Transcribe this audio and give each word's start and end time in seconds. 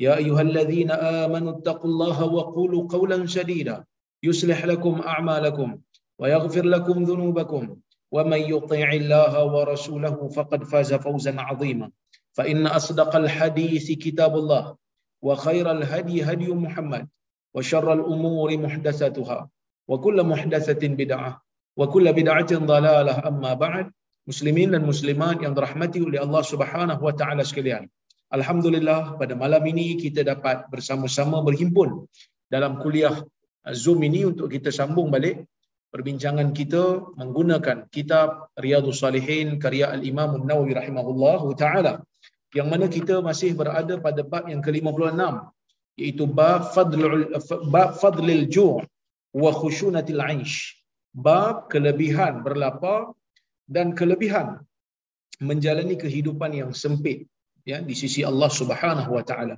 يا 0.00 0.16
أيها 0.16 0.40
الذين 0.40 0.90
آمنوا 0.90 1.58
اتقوا 1.58 1.90
الله 1.90 2.24
وقولوا 2.24 2.88
قولا 2.88 3.26
سديدا 3.26 3.84
يصلح 4.22 4.64
لكم 4.64 5.00
أعمالكم 5.00 5.78
ويغفر 6.18 6.64
لكم 6.64 7.04
ذنوبكم. 7.04 7.76
ومن 8.12 8.40
يطيع 8.40 8.92
الله 8.92 9.44
ورسوله 9.44 10.28
فقد 10.28 10.64
فاز 10.64 10.94
فوزا 10.94 11.40
عظيما. 11.40 11.90
فإن 12.32 12.66
أصدق 12.66 13.16
الحديث 13.16 13.86
كتاب 13.92 14.36
الله 14.36 14.76
وخير 15.22 15.70
الهدي 15.70 16.22
هدي 16.22 16.48
محمد 16.52 17.08
وشر 17.54 17.92
الأمور 17.92 18.58
محدثاتها 18.58 19.48
وكل 19.88 20.18
محدثة 20.24 20.88
بدعة 20.88 21.42
وكل 21.76 22.12
بدعة 22.12 22.52
ضلالة. 22.52 23.14
أما 23.28 23.54
بعد 23.54 23.86
muslimin 24.22 24.70
dan 24.70 24.86
muslimat 24.86 25.42
yang 25.42 25.50
dirahmati 25.50 25.98
oleh 25.98 26.22
Allah 26.22 26.42
Subhanahu 26.46 27.02
wa 27.02 27.14
taala 27.14 27.42
sekalian. 27.42 27.90
Alhamdulillah 28.32 29.20
pada 29.20 29.34
malam 29.36 29.60
ini 29.68 30.00
kita 30.00 30.24
dapat 30.24 30.64
bersama-sama 30.72 31.44
berhimpun 31.44 32.08
dalam 32.48 32.80
kuliah 32.80 33.20
Zoom 33.76 34.00
ini 34.08 34.24
untuk 34.24 34.48
kita 34.48 34.72
sambung 34.72 35.12
balik 35.12 35.44
perbincangan 35.92 36.48
kita 36.56 37.12
menggunakan 37.20 37.92
kitab 37.92 38.48
Riyadhus 38.56 39.04
Salihin 39.04 39.60
karya 39.60 39.92
Al-Imam 39.92 40.40
An-Nawawi 40.40 40.72
rahimahullahu 40.80 41.52
taala 41.60 42.00
yang 42.56 42.72
mana 42.72 42.88
kita 42.88 43.20
masih 43.20 43.52
berada 43.52 44.00
pada 44.00 44.24
bab 44.24 44.48
yang 44.48 44.64
ke-56 44.64 45.20
iaitu 46.00 46.24
bab 46.24 46.72
fadlul 46.72 47.28
bab 47.68 48.00
fadlil 48.00 48.44
ju' 48.48 48.80
wa 49.36 49.50
khushunatil 49.60 50.20
'aish. 50.24 50.56
Bab 51.12 51.68
kelebihan 51.68 52.40
berlapar 52.40 53.12
dan 53.68 53.92
kelebihan 53.92 54.64
menjalani 55.36 56.00
kehidupan 56.00 56.56
yang 56.56 56.72
sempit 56.72 57.28
ya 57.69 57.77
di 57.89 57.95
sisi 58.01 58.21
Allah 58.31 58.49
Subhanahu 58.59 59.11
wa 59.17 59.23
taala. 59.29 59.55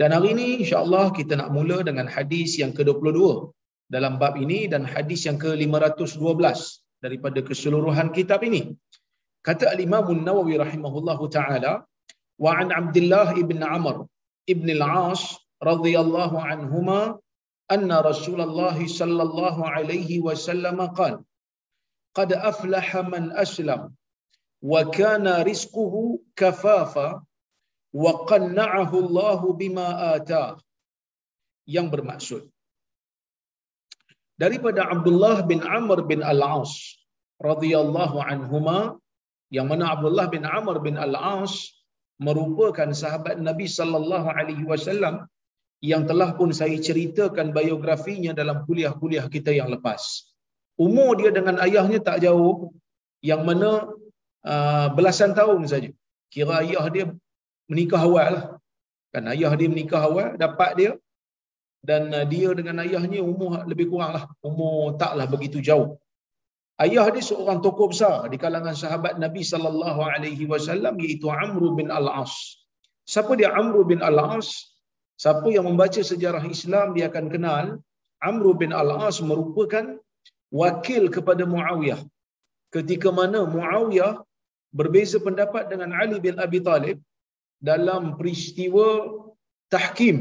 Dan 0.00 0.12
hari 0.16 0.28
ini 0.36 0.46
insya-Allah 0.62 1.04
kita 1.18 1.32
nak 1.40 1.50
mula 1.56 1.78
dengan 1.88 2.06
hadis 2.14 2.50
yang 2.62 2.72
ke-22 2.78 3.20
dalam 3.94 4.20
bab 4.22 4.34
ini 4.44 4.68
dan 4.72 4.82
hadis 4.94 5.24
yang 5.28 5.38
ke-512 5.44 6.44
daripada 7.04 7.40
keseluruhan 7.48 8.08
kitab 8.16 8.44
ini. 8.48 8.62
Kata 9.46 9.72
al-Imam 9.74 10.06
An-Nawawi 10.14 10.54
rahimahullahu 10.64 11.24
taala 11.36 11.72
wa 12.44 12.50
an 12.60 12.68
Abdullah 12.80 13.28
ibn 13.42 13.60
Amr 13.76 14.04
ibn 14.52 14.68
al-As 14.76 15.22
radhiyallahu 15.70 16.36
anhuma 16.36 17.00
anna 17.72 18.04
Rasulullah 18.10 18.76
sallallahu 18.76 19.64
alaihi 19.76 20.20
wasallam 20.28 20.80
qala 21.00 21.24
قد 22.16 22.32
أفلح 22.32 22.96
من 23.12 23.24
أسلم 23.44 23.92
وكان 24.62 25.26
رزقه 25.28 25.94
كفافا 26.36 27.08
wa 28.03 28.11
qanna'ahu 28.31 28.95
Allahu 29.03 29.47
bima 29.61 30.15
ata 30.15 30.45
yang 31.75 31.87
bermaksud 31.93 32.43
daripada 34.43 34.81
Abdullah 34.93 35.37
bin 35.51 35.59
Amr 35.79 35.99
bin 36.11 36.21
Al-As 36.31 36.71
radhiyallahu 37.49 38.17
anhuma 38.31 38.79
yang 39.55 39.67
mana 39.71 39.85
Abdullah 39.93 40.27
bin 40.35 40.43
Amr 40.59 40.75
bin 40.87 40.95
Al-As 41.05 41.53
merupakan 42.27 42.89
sahabat 43.01 43.37
Nabi 43.49 43.67
sallallahu 43.77 44.27
alaihi 44.39 44.65
wasallam 44.71 45.15
yang 45.91 46.03
telah 46.09 46.29
pun 46.39 46.49
saya 46.59 46.77
ceritakan 46.87 47.47
biografinya 47.57 48.31
dalam 48.39 48.57
kuliah-kuliah 48.67 49.25
kita 49.35 49.51
yang 49.59 49.69
lepas. 49.73 50.01
Umur 50.85 51.17
dia 51.19 51.31
dengan 51.37 51.57
ayahnya 51.65 51.99
tak 52.09 52.21
jauh 52.25 52.69
yang 53.29 53.41
mana 53.49 53.89
uh, 54.51 54.87
belasan 54.97 55.33
tahun 55.39 55.65
saja. 55.71 55.89
Kira 56.33 56.61
ayah 56.61 56.85
dia 56.95 57.05
menikah 57.71 58.01
awal 58.07 58.29
lah. 58.35 58.45
Kan 59.13 59.23
ayah 59.33 59.51
dia 59.59 59.69
menikah 59.73 60.01
awal 60.09 60.29
dapat 60.43 60.71
dia. 60.79 60.91
Dan 61.89 62.13
uh, 62.17 62.25
dia 62.33 62.49
dengan 62.59 62.75
ayahnya 62.85 63.19
umur 63.31 63.51
lebih 63.71 63.85
kurang 63.91 64.11
lah. 64.17 64.25
Umur 64.49 64.75
taklah 65.01 65.25
begitu 65.33 65.59
jauh. 65.67 65.89
Ayah 66.83 67.05
dia 67.13 67.23
seorang 67.29 67.59
tokoh 67.65 67.87
besar 67.93 68.15
di 68.31 68.37
kalangan 68.43 68.75
sahabat 68.83 69.13
Nabi 69.23 69.41
sallallahu 69.51 70.01
alaihi 70.13 70.45
wasallam 70.51 70.93
iaitu 71.03 71.27
Amr 71.43 71.63
bin 71.79 71.87
Al-As. 71.99 72.33
Siapa 73.13 73.33
dia? 73.39 73.49
Amr 73.61 73.77
bin 73.91 73.99
Al-As. 74.09 74.49
Siapa 75.23 75.47
yang 75.55 75.65
membaca 75.69 76.01
sejarah 76.11 76.43
Islam 76.55 76.87
dia 76.97 77.05
akan 77.11 77.25
kenal. 77.33 77.65
Amr 78.29 78.45
bin 78.61 78.71
Al-As 78.81 79.17
merupakan 79.29 79.85
wakil 80.61 81.03
kepada 81.15 81.43
Muawiyah. 81.53 82.01
Ketika 82.75 83.09
mana 83.19 83.45
Muawiyah 83.55 84.13
berbeza 84.79 85.17
pendapat 85.27 85.63
dengan 85.71 85.89
Ali 86.01 86.17
bin 86.25 86.37
Abi 86.45 86.59
Talib 86.69 86.97
dalam 87.69 88.03
peristiwa 88.19 88.87
tahkim. 89.73 90.17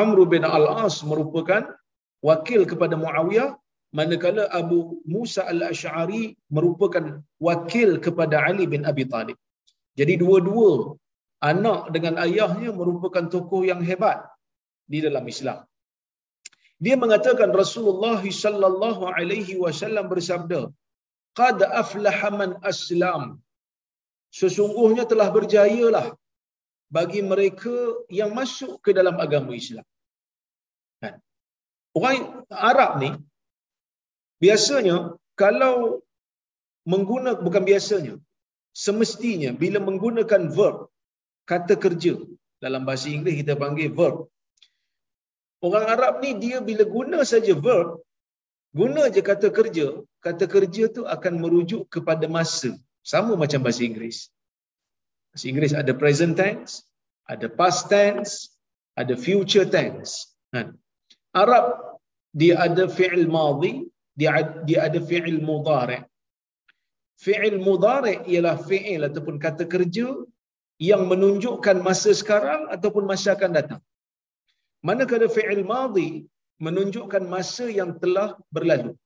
Amr 0.00 0.18
bin 0.32 0.44
Al-As 0.56 0.96
merupakan 1.10 1.62
wakil 2.28 2.60
kepada 2.70 2.94
Muawiyah 3.02 3.48
manakala 3.98 4.44
Abu 4.60 4.78
Musa 5.14 5.42
Al-Ash'ari 5.52 6.22
merupakan 6.56 7.04
wakil 7.48 7.90
kepada 8.06 8.36
Ali 8.48 8.64
bin 8.74 8.82
Abi 8.90 9.04
Talib. 9.14 9.38
Jadi 9.98 10.14
dua-dua 10.22 10.72
anak 11.50 11.80
dengan 11.94 12.14
ayahnya 12.26 12.70
merupakan 12.80 13.24
tokoh 13.34 13.62
yang 13.70 13.80
hebat 13.88 14.18
di 14.92 14.98
dalam 15.06 15.24
Islam. 15.34 15.60
Dia 16.84 16.96
mengatakan 17.02 17.50
Rasulullah 17.62 18.20
sallallahu 18.20 19.02
alaihi 19.16 19.56
wasallam 19.64 20.06
bersabda 20.12 20.60
qad 21.40 21.58
aflaha 21.82 22.28
man 22.40 22.50
aslam. 22.70 23.24
Sesungguhnya 24.40 25.04
telah 25.12 25.28
berjayalah 25.36 26.06
bagi 26.96 27.20
mereka 27.32 27.76
yang 28.18 28.30
masuk 28.38 28.72
ke 28.84 28.90
dalam 28.98 29.16
agama 29.24 29.52
Islam 29.62 29.86
kan 31.02 31.14
orang 31.98 32.26
Arab 32.70 32.90
ni 33.02 33.10
biasanya 34.44 34.96
kalau 35.42 35.74
menggunakan 36.92 37.42
bukan 37.46 37.64
biasanya 37.70 38.14
semestinya 38.84 39.50
bila 39.62 39.78
menggunakan 39.88 40.42
verb 40.56 40.78
kata 41.50 41.74
kerja 41.84 42.14
dalam 42.64 42.82
bahasa 42.88 43.06
Inggeris 43.14 43.40
kita 43.42 43.54
panggil 43.62 43.90
verb 43.98 44.16
Orang 45.66 45.86
Arab 45.94 46.14
ni 46.22 46.30
dia 46.42 46.58
bila 46.68 46.84
guna 46.96 47.18
saja 47.24 47.52
verb, 47.66 47.88
guna 48.78 49.02
je 49.14 49.20
kata 49.30 49.48
kerja, 49.58 49.86
kata 50.26 50.44
kerja 50.54 50.84
tu 50.96 51.02
akan 51.14 51.34
merujuk 51.42 51.88
kepada 51.94 52.28
masa. 52.36 52.70
Sama 53.12 53.32
macam 53.42 53.60
bahasa 53.64 53.82
Inggeris. 53.86 54.18
Bahasa 55.36 55.52
Inggeris 55.52 55.74
ada 55.76 55.92
present 55.92 56.32
tense, 56.40 56.72
ada 57.28 57.46
past 57.56 57.92
tense, 57.92 58.56
ada 58.96 59.12
future 59.24 59.68
tense. 59.68 60.32
Kan? 60.48 60.72
Arab 61.36 61.66
dia 62.40 62.54
ada 62.66 62.84
fi'il 62.88 63.28
madhi, 63.28 63.72
dia 64.16 64.32
dia 64.68 64.88
ada 64.88 64.96
fi'il 65.08 65.44
mudhari'. 65.48 66.00
Fi'il 67.24 67.60
mudhari' 67.66 68.24
ialah 68.32 68.56
fi'il 68.68 69.04
ataupun 69.08 69.36
kata 69.36 69.68
kerja 69.74 70.08
yang 70.80 71.04
menunjukkan 71.12 71.84
masa 71.88 72.16
sekarang 72.16 72.72
ataupun 72.76 73.04
masa 73.04 73.36
akan 73.36 73.52
datang. 73.58 73.82
Manakala 74.88 75.28
fi'il 75.36 75.64
madhi 75.68 76.24
menunjukkan 76.64 77.28
masa 77.34 77.68
yang 77.80 77.92
telah 78.00 78.40
berlalu. 78.48 78.96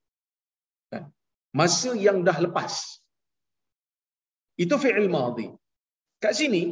Kan? 0.94 1.10
Masa 1.50 1.98
yang 2.06 2.22
dah 2.22 2.38
lepas. 2.46 3.02
Itu 4.54 4.78
fi'il 4.78 5.10
madhi. 5.10 5.50
Kat 6.22 6.32
sini 6.40 6.62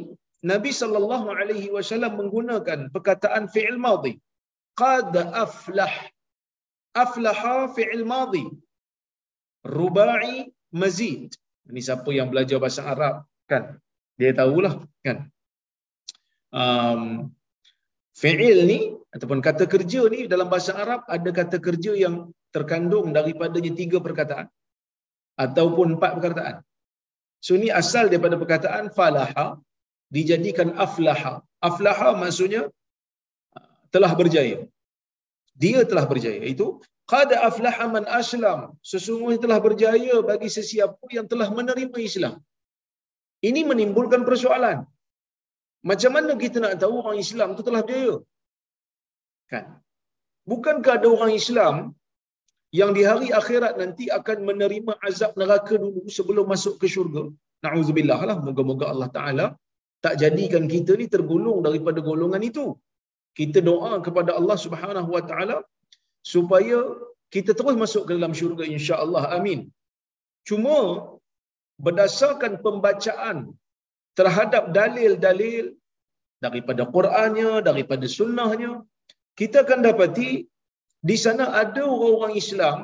Nabi 0.51 0.71
sallallahu 0.81 1.27
alaihi 1.39 1.69
wasallam 1.75 2.13
menggunakan 2.19 2.79
perkataan 2.95 3.51
fi'il 3.53 3.79
madhi. 3.87 4.13
Qad 4.81 5.13
aflah. 5.43 5.93
aflaha 7.03 7.55
fi'il 7.75 8.05
madhi 8.13 8.45
rubai 9.77 10.49
mazid 10.81 11.29
ini 11.69 11.81
siapa 11.87 12.09
yang 12.17 12.27
belajar 12.31 12.57
bahasa 12.63 12.81
Arab 12.93 13.15
kan 13.51 13.63
dia 14.19 14.31
tahulah 14.39 14.73
kan 15.05 15.17
um, 16.61 17.03
fi'il 18.21 18.59
ni 18.71 18.79
ataupun 19.15 19.39
kata 19.47 19.65
kerja 19.73 20.01
ni 20.13 20.19
dalam 20.33 20.47
bahasa 20.53 20.73
Arab 20.83 21.01
ada 21.15 21.29
kata 21.39 21.57
kerja 21.67 21.93
yang 22.03 22.15
terkandung 22.55 23.13
daripadanya 23.17 23.71
tiga 23.81 23.97
perkataan 24.01 24.47
ataupun 25.39 25.95
empat 25.95 26.11
perkataan. 26.17 26.55
So 27.45 27.51
ini 27.59 27.67
asal 27.81 28.05
daripada 28.11 28.35
perkataan 28.41 28.85
falaha 28.97 29.47
dijadikan 30.15 30.69
aflaha. 30.85 31.33
Aflaha 31.69 32.09
maksudnya 32.21 32.63
telah 33.95 34.11
berjaya. 34.19 34.59
Dia 35.63 35.79
telah 35.89 36.05
berjaya. 36.11 36.41
Itu 36.53 36.67
qad 37.11 37.31
aflaha 37.49 37.85
man 37.95 38.05
aslam. 38.19 38.59
Sesungguhnya 38.91 39.39
telah 39.45 39.59
berjaya 39.67 40.15
bagi 40.29 40.49
sesiapa 40.57 41.05
yang 41.17 41.27
telah 41.31 41.47
menerima 41.57 41.97
Islam. 42.09 42.35
Ini 43.49 43.61
menimbulkan 43.71 44.23
persoalan. 44.29 44.79
Macam 45.89 46.11
mana 46.15 46.31
kita 46.43 46.57
nak 46.63 46.75
tahu 46.83 46.93
orang 47.01 47.17
Islam 47.25 47.55
itu 47.55 47.63
telah 47.67 47.81
berjaya? 47.87 48.15
Kan? 49.51 49.65
Bukankah 50.51 50.93
ada 50.99 51.07
orang 51.15 51.31
Islam 51.41 51.75
yang 52.79 52.91
di 52.97 53.03
hari 53.09 53.29
akhirat 53.39 53.73
nanti 53.81 54.05
akan 54.17 54.37
menerima 54.49 54.93
azab 55.07 55.31
neraka 55.41 55.73
dulu 55.83 56.01
sebelum 56.17 56.45
masuk 56.53 56.75
ke 56.81 56.87
syurga? 56.95 57.23
Na'udzubillah 57.65 58.19
lah. 58.29 58.37
Moga-moga 58.47 58.85
Allah 58.93 59.09
Ta'ala 59.17 59.45
tak 60.05 60.13
jadikan 60.21 60.65
kita 60.73 60.93
ni 61.01 61.05
tergolong 61.15 61.59
daripada 61.67 61.99
golongan 62.09 62.43
itu. 62.49 62.65
Kita 63.39 63.59
doa 63.69 63.91
kepada 64.05 64.31
Allah 64.39 64.57
Subhanahu 64.65 65.09
Wa 65.15 65.23
Ta'ala 65.29 65.57
supaya 66.33 66.79
kita 67.33 67.51
terus 67.57 67.75
masuk 67.83 68.03
ke 68.07 68.11
dalam 68.17 68.33
syurga 68.39 68.65
insya-Allah. 68.75 69.23
Amin. 69.37 69.59
Cuma 70.49 70.77
berdasarkan 71.85 72.53
pembacaan 72.65 73.37
terhadap 74.19 74.63
dalil-dalil 74.79 75.65
daripada 76.45 76.83
Qurannya, 76.95 77.51
daripada 77.69 78.05
sunnahnya, 78.17 78.71
kita 79.39 79.57
akan 79.65 79.79
dapati 79.87 80.29
di 81.09 81.15
sana 81.23 81.45
ada 81.61 81.81
orang-orang 81.93 82.33
Islam 82.41 82.77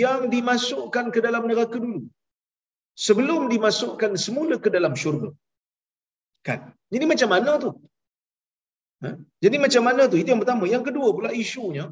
yang 0.00 0.20
dimasukkan 0.34 1.06
ke 1.14 1.20
dalam 1.26 1.44
neraka 1.50 1.76
dulu. 1.84 2.02
Sebelum 3.06 3.46
dimasukkan 3.54 4.12
semula 4.24 4.56
ke 4.64 4.68
dalam 4.76 4.94
syurga. 5.02 5.30
Kan? 6.46 6.60
Jadi 6.94 7.04
macam 7.12 7.28
mana 7.34 7.52
tu? 7.64 7.70
Ha? 9.04 9.10
Jadi 9.44 9.56
macam 9.64 9.82
mana 9.88 10.02
tu? 10.10 10.16
Itu 10.20 10.28
yang 10.32 10.42
pertama. 10.42 10.64
Yang 10.74 10.84
kedua 10.90 11.08
pula 11.16 11.30
isunya, 11.42 11.86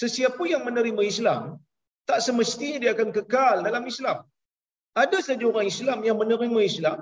sesiapa 0.00 0.42
yang 0.52 0.62
menerima 0.68 1.02
Islam, 1.12 1.42
tak 2.08 2.18
semestinya 2.26 2.78
dia 2.82 2.90
akan 2.96 3.08
kekal 3.16 3.56
dalam 3.68 3.84
Islam. 3.92 4.18
Ada 5.02 5.18
saja 5.26 5.44
orang 5.50 5.68
Islam 5.72 5.98
yang 6.08 6.16
menerima 6.20 6.60
Islam, 6.64 6.98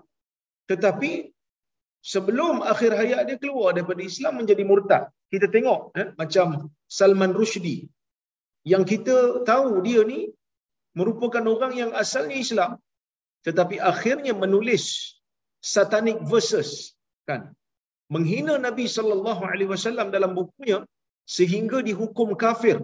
tetapi 0.70 1.10
sebelum 2.12 2.54
akhir 2.72 2.90
hayat 3.00 3.22
dia 3.30 3.38
keluar 3.42 3.70
daripada 3.76 4.02
Islam 4.10 4.42
menjadi 4.42 4.62
murtad. 4.70 5.02
Kita 5.32 5.46
tengok 5.54 5.80
eh, 6.00 6.08
macam 6.20 6.46
Salman 6.98 7.32
Rushdie 7.38 7.82
yang 8.72 8.84
kita 8.92 9.16
tahu 9.50 9.82
dia 9.86 10.02
ni 10.12 10.20
merupakan 10.98 11.44
orang 11.54 11.72
yang 11.80 11.90
asalnya 12.02 12.36
Islam 12.44 12.72
tetapi 13.46 13.76
akhirnya 13.92 14.32
menulis 14.44 14.84
satanic 15.74 16.18
verses 16.32 16.70
kan 17.28 17.42
menghina 18.14 18.54
Nabi 18.66 18.86
sallallahu 18.96 19.42
alaihi 19.50 19.70
wasallam 19.74 20.08
dalam 20.16 20.32
bukunya 20.38 20.78
sehingga 21.36 21.78
dihukum 21.88 22.28
kafir 22.44 22.78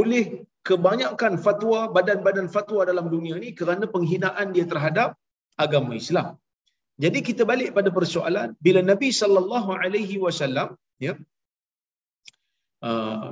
oleh 0.00 0.24
kebanyakan 0.68 1.34
fatwa 1.46 1.80
badan-badan 1.96 2.48
fatwa 2.56 2.82
dalam 2.90 3.06
dunia 3.14 3.36
ni 3.44 3.50
kerana 3.60 3.84
penghinaan 3.94 4.48
dia 4.54 4.66
terhadap 4.72 5.10
agama 5.64 5.92
Islam. 6.02 6.28
Jadi 7.04 7.18
kita 7.28 7.42
balik 7.50 7.70
pada 7.76 7.90
persoalan 7.98 8.48
bila 8.66 8.80
Nabi 8.90 9.08
sallallahu 9.20 9.70
alaihi 9.82 10.16
wasallam 10.24 10.68
ya 11.06 11.12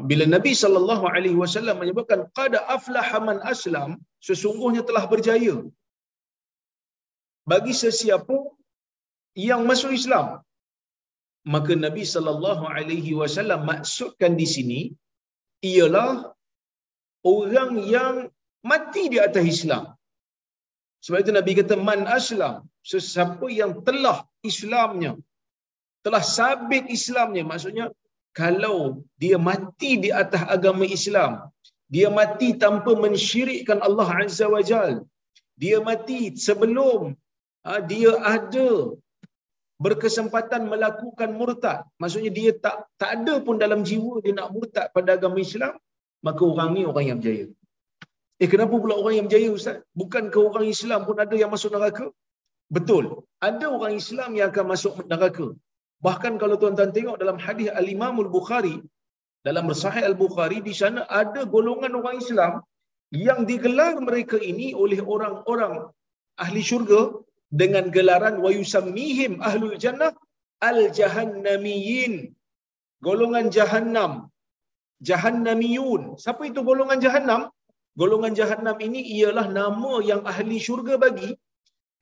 bila 0.08 0.24
Nabi 0.34 0.52
sallallahu 0.62 1.04
alaihi 1.14 1.38
wasallam 1.42 1.76
menyebutkan 1.82 2.20
qad 2.38 2.52
aflaha 2.76 3.18
man 3.28 3.38
aslam 3.52 3.90
sesungguhnya 4.28 4.82
telah 4.88 5.04
berjaya 5.12 5.56
bagi 7.52 7.74
sesiapa 7.84 8.36
yang 9.48 9.62
masuk 9.70 9.92
Islam. 10.00 10.26
Maka 11.54 11.72
Nabi 11.76 12.04
sallallahu 12.12 12.64
alaihi 12.76 13.12
wasallam 13.20 13.68
maksudkan 13.68 14.32
di 14.40 14.46
sini 14.54 14.80
ialah 15.72 16.32
orang 17.32 17.72
yang 17.94 18.14
mati 18.70 19.04
di 19.12 19.18
atas 19.26 19.44
Islam. 19.44 19.84
Sebab 21.04 21.18
itu 21.20 21.32
Nabi 21.36 21.52
kata 21.60 21.76
man 21.88 22.08
aslam 22.18 22.64
sesiapa 22.92 23.46
yang 23.60 23.72
telah 23.88 24.18
Islamnya 24.50 25.12
telah 26.04 26.22
sabit 26.36 26.84
Islamnya 26.96 27.42
maksudnya 27.50 27.86
kalau 28.40 28.78
dia 29.22 29.36
mati 29.48 29.90
di 30.04 30.10
atas 30.22 30.42
agama 30.56 30.84
Islam 30.98 31.32
dia 31.94 32.08
mati 32.18 32.48
tanpa 32.64 32.92
mensyirikkan 33.04 33.80
Allah 33.88 34.08
Azza 34.22 34.46
wa 34.54 34.62
Jal 34.70 34.92
dia 35.62 35.78
mati 35.88 36.20
sebelum 36.46 37.00
ha, 37.66 37.80
dia 37.92 38.12
ada 38.34 38.68
berkesempatan 39.84 40.62
melakukan 40.72 41.30
murtad 41.40 41.80
maksudnya 42.02 42.32
dia 42.38 42.50
tak 42.64 42.76
tak 43.02 43.10
ada 43.16 43.34
pun 43.46 43.56
dalam 43.64 43.82
jiwa 43.88 44.14
dia 44.24 44.34
nak 44.38 44.50
murtad 44.56 44.86
pada 44.96 45.10
agama 45.18 45.38
Islam 45.48 45.74
maka 46.26 46.42
orang 46.52 46.70
ni 46.76 46.82
orang 46.90 47.06
yang 47.10 47.18
berjaya 47.20 47.46
Eh 48.42 48.48
kenapa 48.52 48.74
pula 48.82 48.94
orang 49.00 49.14
yang 49.16 49.26
berjaya 49.28 49.48
Ustaz? 49.58 49.76
Bukankah 50.00 50.42
orang 50.50 50.66
Islam 50.74 51.00
pun 51.08 51.16
ada 51.24 51.34
yang 51.42 51.50
masuk 51.54 51.70
neraka? 51.74 52.06
Betul. 52.76 53.04
Ada 53.48 53.66
orang 53.76 53.94
Islam 54.02 54.30
yang 54.38 54.48
akan 54.52 54.66
masuk 54.72 54.94
neraka. 55.12 55.46
Bahkan 56.06 56.32
kalau 56.42 56.56
tuan-tuan 56.62 56.92
tengok 56.96 57.16
dalam 57.22 57.38
hadis 57.44 57.68
Al-Imam 57.80 58.14
Al-Bukhari, 58.24 58.76
dalam 59.46 59.66
Sahih 59.82 60.04
Al-Bukhari, 60.10 60.58
di 60.68 60.74
sana 60.80 61.00
ada 61.20 61.40
golongan 61.54 61.92
orang 62.00 62.16
Islam 62.24 62.52
yang 63.26 63.40
digelar 63.50 63.94
mereka 64.08 64.36
ini 64.52 64.68
oleh 64.82 65.00
orang-orang 65.14 65.74
ahli 66.44 66.62
syurga 66.70 67.00
dengan 67.60 67.84
gelaran 67.96 68.36
wa 68.44 68.50
yusammihim 68.58 69.32
ahlul 69.48 69.76
jannah 69.84 70.12
al-jahannamiyin. 70.70 72.14
Golongan 73.06 73.46
jahannam. 73.56 74.12
Jahannamiyun. 75.08 76.02
Siapa 76.22 76.42
itu 76.50 76.60
golongan 76.70 76.98
jahannam? 77.04 77.42
golongan 78.00 78.34
jahanam 78.38 78.76
ini 78.86 79.00
ialah 79.16 79.46
nama 79.58 79.92
yang 80.10 80.22
ahli 80.32 80.58
syurga 80.66 80.94
bagi 81.04 81.30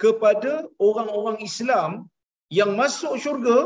kepada 0.03 0.53
orang-orang 0.89 1.39
Islam 1.49 1.91
yang 2.59 2.71
masuk 2.81 3.15
syurga 3.25 3.57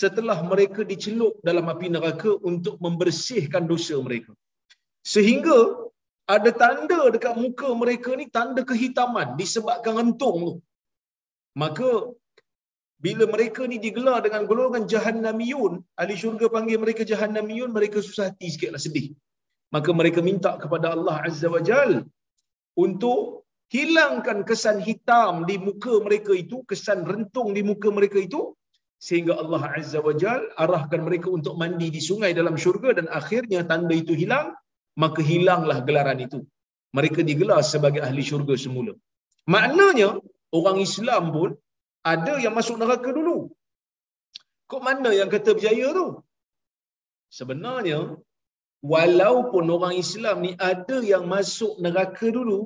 setelah 0.00 0.38
mereka 0.52 0.80
dicelup 0.90 1.34
dalam 1.48 1.66
api 1.72 1.88
neraka 1.96 2.30
untuk 2.50 2.76
membersihkan 2.84 3.64
dosa 3.72 3.96
mereka. 4.06 4.32
Sehingga 5.14 5.58
ada 6.36 6.50
tanda 6.62 7.00
dekat 7.14 7.34
muka 7.44 7.68
mereka 7.82 8.10
ni 8.20 8.26
tanda 8.36 8.62
kehitaman 8.70 9.28
disebabkan 9.40 9.94
rentung 10.00 10.38
tu. 10.46 10.54
Maka 11.62 11.90
bila 13.04 13.24
mereka 13.34 13.62
ni 13.72 13.76
digelar 13.86 14.18
dengan 14.26 14.42
golongan 14.50 14.84
jahannamiyun, 14.92 15.72
ahli 16.00 16.14
syurga 16.22 16.46
panggil 16.54 16.78
mereka 16.84 17.02
jahannamiyun, 17.12 17.70
mereka 17.78 17.98
susah 18.06 18.26
hati 18.30 18.48
sikitlah 18.54 18.82
sedih 18.86 19.06
maka 19.74 19.90
mereka 20.00 20.20
minta 20.30 20.50
kepada 20.62 20.86
Allah 20.94 21.16
Azza 21.28 21.48
wa 21.54 21.62
Jal 21.68 21.92
untuk 22.84 23.20
hilangkan 23.74 24.38
kesan 24.48 24.78
hitam 24.86 25.42
di 25.48 25.56
muka 25.66 25.94
mereka 26.06 26.32
itu, 26.42 26.56
kesan 26.70 27.00
rentung 27.12 27.48
di 27.56 27.62
muka 27.70 27.90
mereka 27.98 28.18
itu, 28.26 28.40
sehingga 29.06 29.34
Allah 29.42 29.62
Azza 29.78 30.00
wa 30.06 30.14
Jal 30.22 30.42
arahkan 30.64 31.00
mereka 31.06 31.28
untuk 31.38 31.54
mandi 31.62 31.88
di 31.96 32.00
sungai 32.08 32.30
dalam 32.38 32.56
syurga 32.64 32.90
dan 32.98 33.06
akhirnya 33.18 33.60
tanda 33.70 33.94
itu 34.02 34.14
hilang, 34.20 34.46
maka 35.02 35.20
hilanglah 35.30 35.78
gelaran 35.88 36.20
itu. 36.26 36.40
Mereka 36.96 37.20
digelar 37.30 37.60
sebagai 37.72 38.00
ahli 38.06 38.22
syurga 38.30 38.54
semula. 38.64 38.92
Maknanya, 39.54 40.10
orang 40.58 40.78
Islam 40.88 41.24
pun 41.36 41.50
ada 42.12 42.34
yang 42.44 42.54
masuk 42.58 42.76
neraka 42.82 43.10
dulu. 43.18 43.36
Kok 44.70 44.82
mana 44.86 45.10
yang 45.20 45.28
kata 45.34 45.50
berjaya 45.56 45.88
tu? 45.98 46.06
Sebenarnya, 47.38 48.00
walaupun 48.92 49.64
orang 49.76 49.94
Islam 50.04 50.36
ni 50.44 50.52
ada 50.70 50.96
yang 51.12 51.24
masuk 51.34 51.72
neraka 51.84 52.28
dulu 52.38 52.60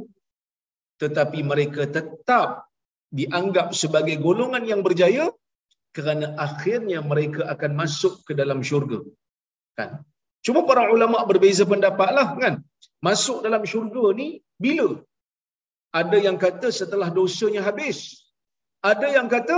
tetapi 1.02 1.40
mereka 1.50 1.82
tetap 1.96 2.66
dianggap 3.18 3.70
sebagai 3.80 4.16
golongan 4.26 4.64
yang 4.70 4.80
berjaya 4.86 5.26
kerana 5.96 6.26
akhirnya 6.46 6.98
mereka 7.10 7.42
akan 7.54 7.72
masuk 7.80 8.14
ke 8.28 8.32
dalam 8.40 8.60
syurga 8.68 9.00
kan 9.78 9.90
cuma 10.46 10.60
para 10.68 10.82
ulama 10.96 11.18
berbeza 11.30 11.64
pendapatlah 11.72 12.26
kan 12.42 12.54
masuk 13.08 13.38
dalam 13.46 13.62
syurga 13.72 14.04
ni 14.20 14.28
bila 14.64 14.88
ada 16.00 16.18
yang 16.26 16.36
kata 16.44 16.68
setelah 16.80 17.08
dosanya 17.18 17.62
habis 17.68 17.98
ada 18.90 19.06
yang 19.16 19.28
kata 19.34 19.56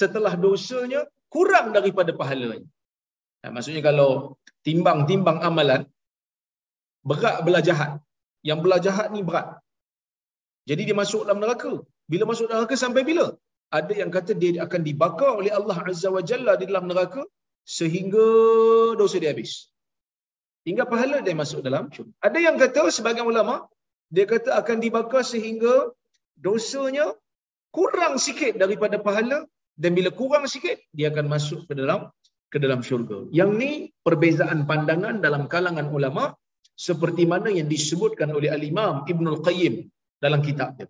setelah 0.00 0.34
dosanya 0.44 1.00
kurang 1.34 1.66
daripada 1.76 2.12
pahalanya 2.20 2.70
nah, 3.42 3.50
maksudnya 3.54 3.82
kalau 3.90 4.10
timbang-timbang 4.66 5.38
amalan 5.48 5.82
berat 7.10 7.36
belah 7.46 7.62
jahat. 7.68 7.90
Yang 8.48 8.58
belah 8.64 8.80
jahat 8.86 9.06
ni 9.14 9.20
berat. 9.28 9.46
Jadi 10.70 10.82
dia 10.88 10.96
masuk 11.02 11.22
dalam 11.26 11.40
neraka. 11.42 11.72
Bila 12.12 12.24
masuk 12.30 12.46
neraka 12.50 12.74
sampai 12.84 13.02
bila? 13.10 13.26
Ada 13.78 13.94
yang 14.00 14.10
kata 14.14 14.32
dia 14.38 14.62
akan 14.66 14.80
dibakar 14.88 15.30
oleh 15.40 15.50
Allah 15.50 15.78
Azza 15.90 16.08
wa 16.16 16.22
Jalla 16.22 16.54
di 16.60 16.70
dalam 16.70 16.86
neraka 16.90 17.22
sehingga 17.78 18.26
dosa 19.00 19.18
dia 19.22 19.34
habis. 19.34 19.52
Hingga 20.66 20.84
pahala 20.92 21.18
dia 21.26 21.34
masuk 21.34 21.60
dalam 21.66 21.90
syurga. 21.94 22.14
Ada 22.26 22.38
yang 22.46 22.56
kata 22.62 22.90
sebagian 22.94 23.26
ulama 23.26 23.66
dia 24.14 24.26
kata 24.26 24.50
akan 24.60 24.78
dibakar 24.84 25.22
sehingga 25.26 25.74
dosanya 26.38 27.06
kurang 27.74 28.14
sikit 28.26 28.54
daripada 28.62 28.96
pahala 29.06 29.38
dan 29.82 29.90
bila 29.98 30.10
kurang 30.20 30.46
sikit 30.54 30.78
dia 30.96 31.10
akan 31.12 31.26
masuk 31.34 31.66
ke 31.68 31.74
dalam 31.74 32.10
ke 32.52 32.58
dalam 32.62 32.80
syurga. 32.86 33.18
Yang 33.34 33.50
ni 33.60 33.70
perbezaan 34.06 34.64
pandangan 34.70 35.18
dalam 35.26 35.50
kalangan 35.50 35.90
ulama 35.90 36.34
seperti 36.86 37.24
mana 37.32 37.48
yang 37.58 37.68
disebutkan 37.74 38.30
oleh 38.30 38.50
al-Imam 38.56 39.02
Ibnul 39.10 39.40
Qayyim 39.46 39.74
dalam 40.24 40.40
kitabnya. 40.46 40.86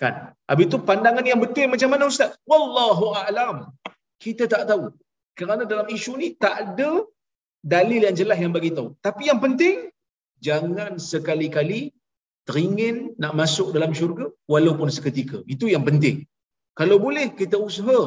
Kan? 0.00 0.14
Habis 0.50 0.66
itu 0.68 0.78
pandangan 0.88 1.24
yang 1.30 1.40
betul 1.44 1.68
macam 1.72 1.88
mana 1.92 2.04
ustaz? 2.12 2.32
Wallahu 2.50 3.06
a'lam. 3.20 3.56
Kita 4.24 4.44
tak 4.52 4.62
tahu. 4.70 4.84
Kerana 5.38 5.62
dalam 5.72 5.88
isu 5.96 6.12
ni 6.22 6.28
tak 6.44 6.54
ada 6.62 6.90
dalil 7.74 8.00
yang 8.06 8.16
jelas 8.20 8.38
yang 8.42 8.52
bagi 8.56 8.72
tahu. 8.76 8.88
Tapi 9.06 9.22
yang 9.30 9.40
penting 9.44 9.76
jangan 10.46 10.92
sekali-kali 11.12 11.80
teringin 12.48 12.96
nak 13.22 13.32
masuk 13.40 13.68
dalam 13.76 13.92
syurga 13.98 14.26
walaupun 14.52 14.88
seketika. 14.96 15.38
Itu 15.54 15.68
yang 15.74 15.84
penting. 15.88 16.16
Kalau 16.80 16.96
boleh 17.06 17.26
kita 17.40 17.56
usaha 17.68 18.00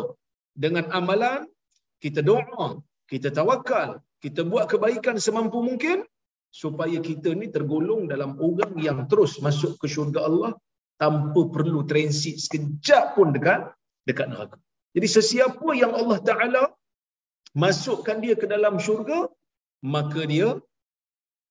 dengan 0.63 0.85
amalan, 0.99 1.45
kita 2.03 2.25
doa, 2.29 2.67
kita 3.11 3.29
tawakal, 3.37 4.01
kita 4.23 4.41
buat 4.51 4.65
kebaikan 4.71 5.15
semampu 5.25 5.61
mungkin 5.69 5.97
supaya 6.61 6.97
kita 7.09 7.29
ni 7.41 7.47
tergolong 7.55 8.03
dalam 8.13 8.31
orang 8.47 8.73
yang 8.87 8.99
terus 9.11 9.33
masuk 9.45 9.77
ke 9.81 9.85
syurga 9.93 10.21
Allah 10.29 10.51
tanpa 11.01 11.41
perlu 11.55 11.79
transit 11.91 12.35
sekejap 12.45 13.15
pun 13.15 13.29
dekat 13.35 13.61
dekat 14.09 14.27
neraka. 14.31 14.57
Jadi 14.95 15.07
sesiapa 15.17 15.69
yang 15.81 15.93
Allah 15.99 16.19
Taala 16.29 16.63
masukkan 17.63 18.17
dia 18.23 18.35
ke 18.41 18.45
dalam 18.53 18.75
syurga, 18.85 19.19
maka 19.95 20.21
dia 20.33 20.49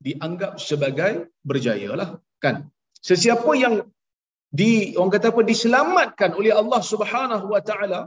dianggap 0.07 0.53
sebagai 0.69 1.13
berjaya 1.51 1.91
lah 2.01 2.11
kan 2.45 2.57
sesiapa 3.09 3.53
yang 3.65 3.75
di 4.61 4.71
orang 4.99 5.13
kata 5.15 5.29
apa 5.33 5.43
diselamatkan 5.53 6.31
oleh 6.41 6.53
Allah 6.61 6.81
Subhanahu 6.93 7.47
wa 7.55 7.63
taala 7.69 8.01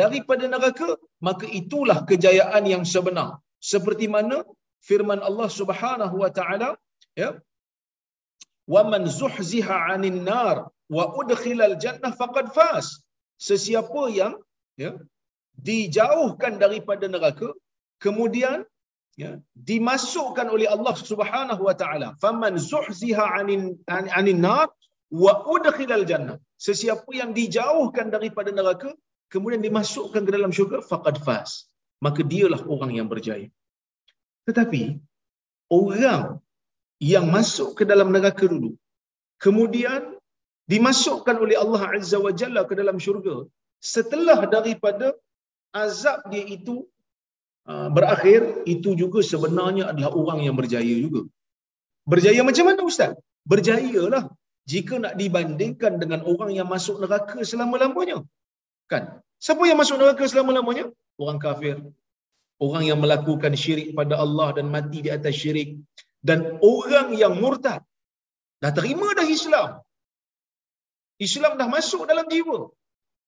daripada 0.00 0.44
neraka 0.54 0.88
maka 1.28 1.46
itulah 1.60 1.98
kejayaan 2.10 2.64
yang 2.72 2.84
sebenar 2.94 3.30
seperti 3.72 4.06
mana 4.14 4.38
firman 4.88 5.20
Allah 5.28 5.48
Subhanahu 5.60 6.16
wa 6.22 6.30
taala 6.38 6.70
ya 7.22 7.30
wa 8.74 8.82
man 8.92 9.02
zuhziha 9.20 9.76
'anil 9.88 10.20
nar 10.30 10.56
wa 10.96 11.04
udkhilal 11.20 11.76
jannah 11.84 12.12
faqad 12.20 12.46
faz 12.56 12.86
sesiapa 13.48 14.02
yang 14.20 14.34
ya 14.82 14.92
dijauhkan 15.68 16.52
daripada 16.62 17.06
neraka 17.14 17.48
kemudian 18.04 18.58
ya 19.22 19.30
dimasukkan 19.70 20.46
oleh 20.54 20.66
Allah 20.74 20.94
Subhanahu 21.10 21.62
wa 21.68 21.74
taala 21.80 22.08
faman 22.22 22.54
zuhziha 22.72 23.24
'anil 23.36 23.64
'anil 24.16 24.40
nar 24.46 24.68
wa 25.22 25.32
udkhilal 25.54 26.06
jannah. 26.10 26.38
Sesiapa 26.66 27.10
yang 27.20 27.30
dijauhkan 27.38 28.06
daripada 28.14 28.50
neraka 28.58 28.90
kemudian 29.32 29.62
dimasukkan 29.66 30.22
ke 30.26 30.30
dalam 30.36 30.52
syurga 30.56 30.78
faqad 30.90 31.16
faz 31.26 31.50
maka 32.06 32.22
dialah 32.32 32.62
orang 32.74 32.92
yang 32.98 33.08
berjaya. 33.12 33.48
Tetapi 34.46 34.82
orang 35.78 36.24
yang 37.14 37.26
masuk 37.36 37.68
ke 37.78 37.84
dalam 37.90 38.08
neraka 38.14 38.44
dulu 38.54 38.70
kemudian 39.44 40.17
dimasukkan 40.72 41.36
oleh 41.44 41.56
Allah 41.64 41.82
Azza 41.98 42.18
wa 42.26 42.32
Jalla 42.40 42.62
ke 42.68 42.74
dalam 42.80 42.96
syurga 43.04 43.36
setelah 43.92 44.38
daripada 44.54 45.06
azab 45.82 46.18
dia 46.32 46.44
itu 46.56 46.74
uh, 47.70 47.88
berakhir 47.96 48.40
itu 48.74 48.90
juga 49.02 49.20
sebenarnya 49.32 49.84
adalah 49.92 50.10
orang 50.20 50.40
yang 50.46 50.56
berjaya 50.60 50.96
juga. 51.04 51.22
Berjaya 52.12 52.40
macam 52.48 52.64
mana 52.68 52.82
ustaz? 52.90 53.12
Berjayalah 53.52 54.24
jika 54.72 54.94
nak 55.04 55.14
dibandingkan 55.20 55.92
dengan 56.02 56.20
orang 56.32 56.50
yang 56.58 56.68
masuk 56.74 56.96
neraka 57.02 57.38
selama-lamanya. 57.50 58.18
Kan? 58.92 59.04
Siapa 59.44 59.62
yang 59.70 59.78
masuk 59.80 59.96
neraka 60.00 60.24
selama-lamanya? 60.32 60.86
Orang 61.22 61.38
kafir. 61.44 61.76
Orang 62.66 62.84
yang 62.90 62.98
melakukan 63.04 63.52
syirik 63.62 63.88
pada 63.98 64.14
Allah 64.24 64.48
dan 64.56 64.66
mati 64.74 64.98
di 65.06 65.10
atas 65.16 65.34
syirik. 65.40 65.70
Dan 66.28 66.58
orang 66.72 67.08
yang 67.22 67.34
murtad. 67.42 67.80
Dah 68.62 68.72
terima 68.78 69.08
dah 69.18 69.28
Islam 69.36 69.68
Islam 71.26 71.52
dah 71.60 71.68
masuk 71.76 72.02
dalam 72.10 72.26
jiwa 72.34 72.58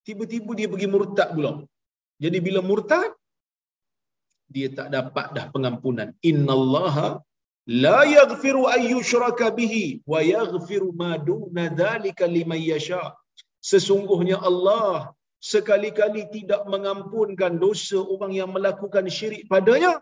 tiba-tiba 0.09 0.53
dia 0.59 0.69
pergi 0.73 0.89
murtad 0.95 1.29
pula 1.37 1.53
jadi 2.23 2.39
bila 2.47 2.61
murtad 2.71 3.11
dia 4.55 4.69
tak 4.79 4.89
dapat 4.97 5.27
dah 5.37 5.47
pengampunan. 5.55 6.09
Innallaha 6.31 7.09
la 7.85 8.01
yaghfiru 8.17 8.63
ay 8.75 8.83
yushraka 8.93 9.49
bihi 9.59 9.85
wa 10.13 10.21
yaghfiru 10.35 10.89
ma 11.03 11.13
duna 11.29 11.65
dzalika 11.81 12.33
liman 12.37 12.61
yasha. 12.73 13.03
Sesungguhnya 13.71 14.37
Allah 14.51 14.95
sekali-kali 15.53 16.23
tidak 16.37 16.63
mengampunkan 16.73 17.53
dosa 17.65 17.99
orang 18.15 18.33
yang 18.41 18.51
melakukan 18.57 19.07
syirik 19.17 19.43
padanya 19.53 19.93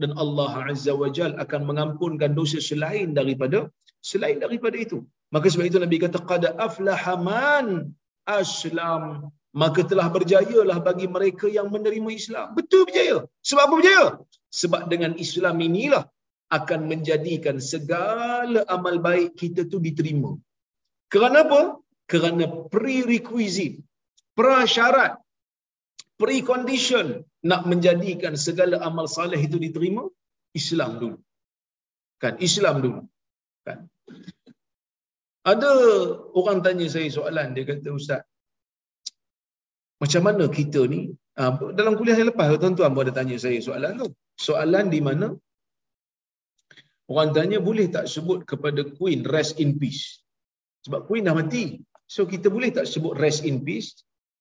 dan 0.00 0.10
Allah 0.22 0.52
Azza 0.72 0.92
wa 1.02 1.08
Jal 1.16 1.32
akan 1.44 1.62
mengampunkan 1.68 2.32
dosa 2.38 2.58
selain 2.68 3.10
daripada 3.18 3.58
selain 4.10 4.38
daripada 4.44 4.76
itu. 4.86 4.98
Maka 5.34 5.46
sebab 5.52 5.66
itu 5.70 5.78
Nabi 5.84 5.96
kata 6.04 6.18
qad 6.30 6.44
aflaha 6.66 7.14
man 7.30 7.66
aslam 8.38 9.04
maka 9.62 9.80
telah 9.90 10.06
berjayalah 10.16 10.78
bagi 10.88 11.06
mereka 11.16 11.46
yang 11.56 11.68
menerima 11.74 12.10
Islam. 12.20 12.46
Betul 12.58 12.82
berjaya. 12.88 13.18
Sebab 13.48 13.62
apa 13.66 13.74
berjaya? 13.78 14.06
Sebab 14.60 14.82
dengan 14.92 15.12
Islam 15.24 15.56
inilah 15.68 16.04
akan 16.58 16.80
menjadikan 16.92 17.56
segala 17.72 18.60
amal 18.76 18.96
baik 19.06 19.30
kita 19.42 19.64
tu 19.72 19.78
diterima. 19.86 20.32
Kerana 21.12 21.38
apa? 21.46 21.60
Kerana 22.12 22.44
prerequisite, 22.74 23.78
prasyarat, 24.38 25.12
precondition 26.20 27.06
nak 27.50 27.62
menjadikan 27.70 28.34
segala 28.46 28.76
amal 28.88 29.06
saleh 29.16 29.40
itu 29.48 29.58
diterima, 29.66 30.04
Islam 30.60 30.90
dulu. 31.02 31.18
Kan? 32.22 32.34
Islam 32.48 32.76
dulu. 32.84 33.00
Kan? 33.66 33.78
Ada 35.52 35.70
orang 36.38 36.58
tanya 36.66 36.86
saya 36.94 37.08
soalan, 37.16 37.54
dia 37.54 37.64
kata, 37.70 37.88
Ustaz, 37.98 38.22
macam 40.02 40.22
mana 40.28 40.44
kita 40.58 40.80
ni? 40.94 41.00
Uh, 41.40 41.72
dalam 41.78 41.94
kuliah 41.98 42.16
yang 42.18 42.30
lepas 42.32 42.48
tuan-tuan 42.62 42.90
pun 42.96 43.02
ada 43.04 43.14
tanya 43.18 43.36
saya 43.44 43.58
soalan 43.66 43.92
tu. 44.02 44.08
Soalan 44.46 44.86
di 44.94 45.00
mana? 45.08 45.26
Orang 47.12 47.30
tanya 47.36 47.58
boleh 47.68 47.86
tak 47.96 48.06
sebut 48.14 48.42
kepada 48.50 48.82
queen 48.98 49.20
rest 49.34 49.62
in 49.62 49.78
peace? 49.80 50.04
Sebab 50.84 51.06
queen 51.08 51.28
dah 51.28 51.36
mati. 51.38 51.64
So 52.14 52.26
kita 52.32 52.50
boleh 52.50 52.70
tak 52.76 52.86
sebut 52.92 53.14
rest 53.22 53.46
in 53.48 53.62
peace? 53.66 53.90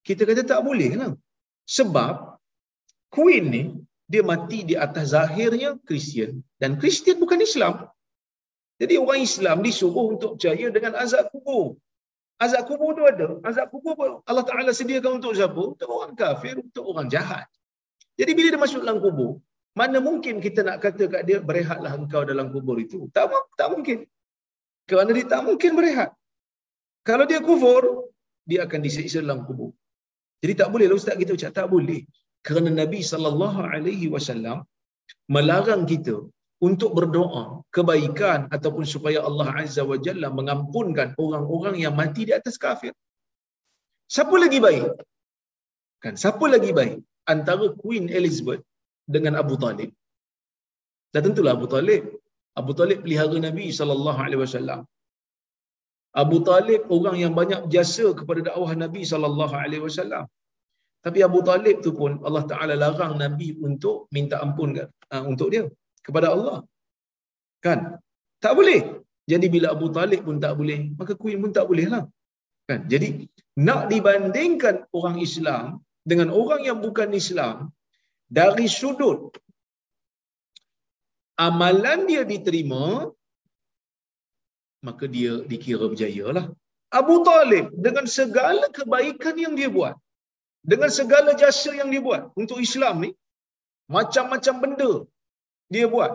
Kita 0.08 0.26
kata 0.30 0.42
tak 0.52 0.62
boleh 0.68 0.92
lah. 1.02 1.12
Sebab 1.78 2.42
queen 3.14 3.46
ni 3.56 3.64
dia 4.12 4.22
mati 4.32 4.66
di 4.70 4.76
atas 4.86 5.14
zahirnya 5.14 5.78
Kristian. 5.88 6.42
Dan 6.62 6.78
Kristian 6.82 7.22
bukan 7.22 7.42
Islam 7.42 7.86
jadi 8.82 8.94
orang 9.04 9.20
Islam 9.28 9.58
disuruh 9.66 10.08
untuk 10.16 10.32
percaya 10.36 10.68
dengan 10.76 10.94
azab 11.04 11.32
kubur 11.34 11.80
Azab 12.44 12.64
kubur 12.68 12.92
tu 12.98 13.04
ada. 13.12 13.28
Azab 13.48 13.68
kubur 13.72 13.94
pun 14.00 14.12
Allah 14.30 14.44
Ta'ala 14.48 14.72
sediakan 14.80 15.12
untuk 15.24 15.34
siapa? 15.40 15.62
Untuk 15.72 15.88
orang 15.98 16.14
kafir, 16.20 16.56
untuk 16.60 16.84
orang 16.92 17.08
jahat. 17.14 17.48
Jadi 18.20 18.32
bila 18.38 18.48
dia 18.54 18.62
masuk 18.66 18.80
dalam 18.84 19.00
kubur, 19.06 19.32
mana 19.80 19.98
mungkin 20.08 20.44
kita 20.46 20.60
nak 20.68 20.78
kata 20.84 21.04
kat 21.14 21.22
dia, 21.28 21.38
berehatlah 21.40 21.92
engkau 22.00 22.28
dalam 22.32 22.52
kubur 22.52 22.76
itu? 22.86 23.08
Tak, 23.16 23.32
tak 23.60 23.72
mungkin. 23.72 24.04
Kerana 24.90 25.10
dia 25.16 25.26
tak 25.34 25.42
mungkin 25.48 25.72
berehat. 25.80 26.12
Kalau 27.08 27.24
dia 27.24 27.40
kufur, 27.40 28.12
dia 28.50 28.68
akan 28.68 28.80
disiksa 28.84 29.24
dalam 29.24 29.48
kubur. 29.48 29.72
Jadi 30.44 30.54
tak 30.60 30.70
boleh 30.76 30.86
lah 30.92 30.98
Ustaz 31.00 31.16
kita 31.22 31.32
ucap, 31.38 31.52
tak 31.56 31.68
boleh. 31.72 32.04
Kerana 32.46 32.70
Nabi 32.70 33.00
SAW 33.00 33.40
melarang 35.36 35.84
kita 35.92 36.16
untuk 36.68 36.92
berdoa 36.98 37.44
kebaikan 37.76 38.40
ataupun 38.56 38.86
supaya 38.94 39.20
Allah 39.28 39.48
Azza 39.62 39.84
wa 39.92 39.98
Jalla 40.06 40.30
mengampunkan 40.38 41.10
orang-orang 41.24 41.76
yang 41.84 41.94
mati 42.02 42.24
di 42.30 42.34
atas 42.40 42.56
kafir. 42.66 42.94
Siapa 44.16 44.36
lagi 44.44 44.60
baik? 44.68 44.88
Kan 46.04 46.14
siapa 46.24 46.46
lagi 46.54 46.72
baik 46.80 46.98
antara 47.34 47.68
Queen 47.82 48.06
Elizabeth 48.20 48.64
dengan 49.16 49.34
Abu 49.44 49.56
Talib? 49.64 49.92
Dan 51.14 51.22
tentulah 51.28 51.54
Abu 51.58 51.68
Talib. 51.76 52.04
Abu 52.62 52.72
Talib 52.80 53.00
pelihara 53.04 53.38
Nabi 53.48 53.66
sallallahu 53.80 54.20
alaihi 54.26 54.42
wasallam. 54.46 54.82
Abu 56.24 56.38
Talib 56.50 56.82
orang 56.96 57.18
yang 57.24 57.34
banyak 57.40 57.62
jasa 57.74 58.08
kepada 58.20 58.42
dakwah 58.48 58.72
Nabi 58.84 59.02
sallallahu 59.12 59.56
alaihi 59.64 59.84
wasallam. 59.88 60.26
Tapi 61.06 61.20
Abu 61.28 61.40
Talib 61.50 61.78
tu 61.86 61.92
pun 62.00 62.12
Allah 62.28 62.44
Taala 62.52 62.76
larang 62.84 63.14
Nabi 63.24 63.48
untuk 63.68 63.98
minta 64.16 64.38
ampun 64.46 64.70
uh, 64.80 65.24
untuk 65.32 65.50
dia 65.54 65.64
kepada 66.06 66.28
Allah. 66.36 66.58
Kan? 67.66 67.80
Tak 68.44 68.54
boleh. 68.60 68.80
Jadi 69.32 69.48
bila 69.56 69.68
Abu 69.76 69.88
Talib 69.98 70.22
pun 70.28 70.38
tak 70.44 70.54
boleh, 70.60 70.80
maka 71.00 71.14
Queen 71.22 71.40
pun 71.44 71.54
tak 71.58 71.66
boleh 71.70 71.86
lah. 71.94 72.04
Kan? 72.70 72.82
Jadi 72.92 73.10
nak 73.68 73.82
dibandingkan 73.92 74.76
orang 74.98 75.18
Islam 75.28 75.66
dengan 76.12 76.30
orang 76.42 76.62
yang 76.70 76.80
bukan 76.86 77.10
Islam 77.22 77.56
dari 78.38 78.68
sudut 78.80 79.20
amalan 81.48 82.00
dia 82.10 82.24
diterima 82.32 82.86
maka 84.88 85.06
dia 85.16 85.34
dikira 85.52 85.86
berjaya 85.92 86.26
lah. 86.38 86.46
Abu 87.00 87.16
Talib 87.28 87.66
dengan 87.86 88.06
segala 88.18 88.66
kebaikan 88.78 89.36
yang 89.44 89.54
dia 89.60 89.70
buat 89.78 89.96
dengan 90.72 90.90
segala 90.98 91.32
jasa 91.42 91.72
yang 91.80 91.90
dia 91.94 92.02
buat 92.08 92.22
untuk 92.42 92.60
Islam 92.68 92.96
ni 93.06 93.12
macam-macam 93.96 94.56
benda 94.64 94.92
dia 95.74 95.86
buat. 95.94 96.14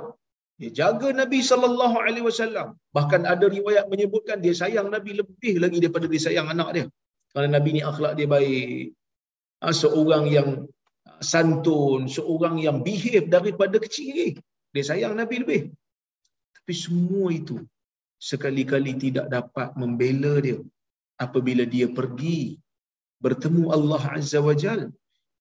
Dia 0.61 0.71
jaga 0.81 1.09
Nabi 1.21 1.39
sallallahu 1.51 1.97
alaihi 2.07 2.25
wasallam. 2.29 2.69
Bahkan 2.97 3.23
ada 3.33 3.47
riwayat 3.57 3.85
menyebutkan 3.93 4.39
dia 4.45 4.55
sayang 4.63 4.89
Nabi 4.95 5.13
lebih 5.21 5.55
lagi 5.63 5.79
daripada 5.83 6.07
dia 6.13 6.23
sayang 6.27 6.49
anak 6.55 6.69
dia. 6.77 6.87
Kerana 7.33 7.49
Nabi 7.57 7.71
ni 7.77 7.83
akhlak 7.91 8.13
dia 8.19 8.29
baik 8.35 8.93
ha, 9.63 9.73
seorang 9.83 10.25
yang 10.37 10.51
santun 11.33 12.03
seorang 12.17 12.57
yang 12.67 12.79
behave 12.87 13.27
daripada 13.37 13.77
kecil 13.85 14.37
dia 14.75 14.85
sayang 14.91 15.15
Nabi 15.21 15.37
lebih. 15.43 15.63
Tapi 16.57 16.73
semua 16.85 17.29
itu 17.41 17.57
sekali-kali 18.31 18.93
tidak 19.05 19.27
dapat 19.37 19.69
membela 19.81 20.35
dia. 20.47 20.59
Apabila 21.25 21.65
dia 21.75 21.87
pergi 21.99 22.41
bertemu 23.25 23.65
Allah 23.77 24.03
Azza 24.17 24.41
wa 24.49 24.55
Jal 24.63 24.83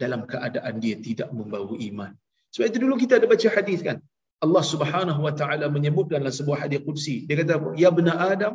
dalam 0.02 0.22
keadaan 0.32 0.76
dia 0.84 0.96
tidak 1.08 1.30
membawa 1.38 1.76
iman. 1.90 2.12
Sebab 2.54 2.66
itu 2.70 2.80
dulu 2.84 2.96
kita 3.04 3.14
ada 3.20 3.28
baca 3.34 3.50
hadis 3.58 3.80
kan. 3.88 3.98
Allah 4.46 4.64
Subhanahu 4.72 5.22
wa 5.28 5.34
taala 5.40 5.66
menyebut 5.76 6.08
dalam 6.16 6.32
sebuah 6.40 6.58
hadis 6.64 6.80
qudsi. 6.88 7.16
Dia 7.28 7.36
kata? 7.42 7.56
Ya 7.84 7.90
bena 7.98 8.14
Adam. 8.32 8.54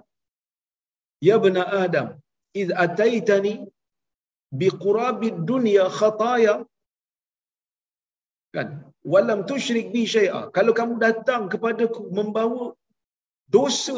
Ya 1.29 1.37
bena 1.45 1.63
Adam, 1.85 2.07
id 2.61 2.71
ataitani 2.85 3.55
bi 4.61 4.69
qurabid 4.85 5.37
dunya 5.51 5.85
khataya 5.99 6.55
kan 8.55 8.69
walam 9.13 9.41
tusyrik 9.51 9.87
bi 9.95 10.03
syai'a 10.15 10.41
kalau 10.57 10.73
kamu 10.79 10.95
datang 11.07 11.43
kepadaku 11.53 12.03
membawa 12.19 12.67
dosa 13.55 13.97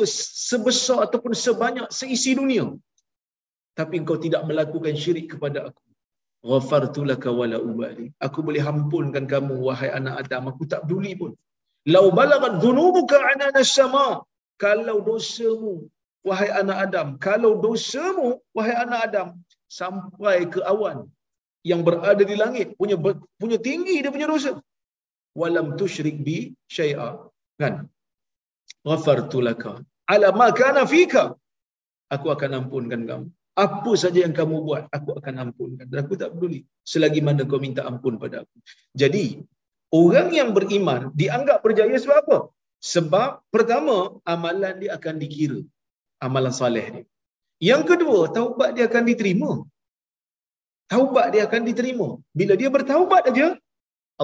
sebesar 0.49 0.99
ataupun 1.07 1.33
sebanyak 1.47 1.88
seisi 1.99 2.33
dunia 2.41 2.67
tapi 3.79 3.95
engkau 4.00 4.17
tidak 4.25 4.43
melakukan 4.49 4.97
syirik 5.03 5.26
kepada 5.33 5.59
aku 5.69 5.86
ghafartu 6.50 7.03
laka 7.11 7.31
wala 7.41 7.59
ubali 7.69 8.07
aku 8.26 8.38
boleh 8.47 8.62
ampunkan 8.73 9.25
kamu 9.33 9.55
wahai 9.69 9.91
anak 9.99 10.15
adam. 10.23 10.43
Aku 10.50 10.62
tak 10.73 10.81
peduli 10.85 11.12
pun. 11.21 11.33
Lau 11.95 12.07
balagat 12.19 12.55
dhunubuka 12.62 13.19
anana 13.31 13.62
sama 13.76 14.07
kalau 14.65 14.97
dosamu 15.09 15.75
wahai 16.29 16.50
anak 16.61 16.79
adam 16.85 17.09
kalau 17.26 17.53
dosamu 17.67 18.29
wahai 18.57 18.76
anak 18.85 19.00
adam 19.07 19.29
sampai 19.79 20.38
ke 20.55 20.61
awan 20.73 20.99
yang 21.71 21.81
berada 21.87 22.25
di 22.31 22.37
langit 22.43 22.69
punya 22.81 22.97
punya 23.41 23.59
tinggi 23.69 23.97
dia 24.03 24.15
punya 24.17 24.29
dosa. 24.35 24.53
Walam 25.41 25.69
tusyrik 25.81 26.19
bi 26.26 26.38
syai'a. 26.76 27.11
Kan? 27.61 27.75
Ghafartu 28.88 29.41
laka. 29.49 29.73
Ala 30.15 30.29
ma 30.41 30.49
kana 30.61 30.83
fika. 30.93 31.25
Aku 32.15 32.26
akan 32.35 32.50
ampunkan 32.59 33.03
kamu 33.11 33.26
apa 33.64 33.92
saja 34.02 34.18
yang 34.25 34.34
kamu 34.38 34.56
buat 34.66 34.82
aku 34.96 35.10
akan 35.18 35.34
ampunkan. 35.42 35.86
Dan 35.90 35.98
aku 36.04 36.14
tak 36.20 36.30
peduli 36.36 36.60
selagi 36.92 37.20
mana 37.28 37.42
kau 37.50 37.60
minta 37.66 37.82
ampun 37.90 38.14
pada 38.22 38.36
aku. 38.44 38.56
Jadi 39.02 39.25
orang 40.02 40.28
yang 40.38 40.50
beriman 40.56 41.02
dianggap 41.20 41.58
berjaya 41.64 41.96
sebab 42.04 42.18
apa? 42.25 42.38
Sebab 42.92 43.30
pertama 43.54 43.96
amalan 44.34 44.75
dia 44.82 44.90
akan 44.98 45.14
dikira 45.22 45.60
amalan 46.26 46.54
soleh 46.60 46.86
dia. 46.95 47.04
Yang 47.71 47.82
kedua 47.90 48.19
taubat 48.36 48.71
dia 48.76 48.84
akan 48.90 49.04
diterima. 49.10 49.50
Taubat 50.92 51.26
dia 51.34 51.42
akan 51.49 51.62
diterima. 51.69 52.08
Bila 52.38 52.54
dia 52.60 52.71
bertaubat 52.76 53.23
aja 53.30 53.49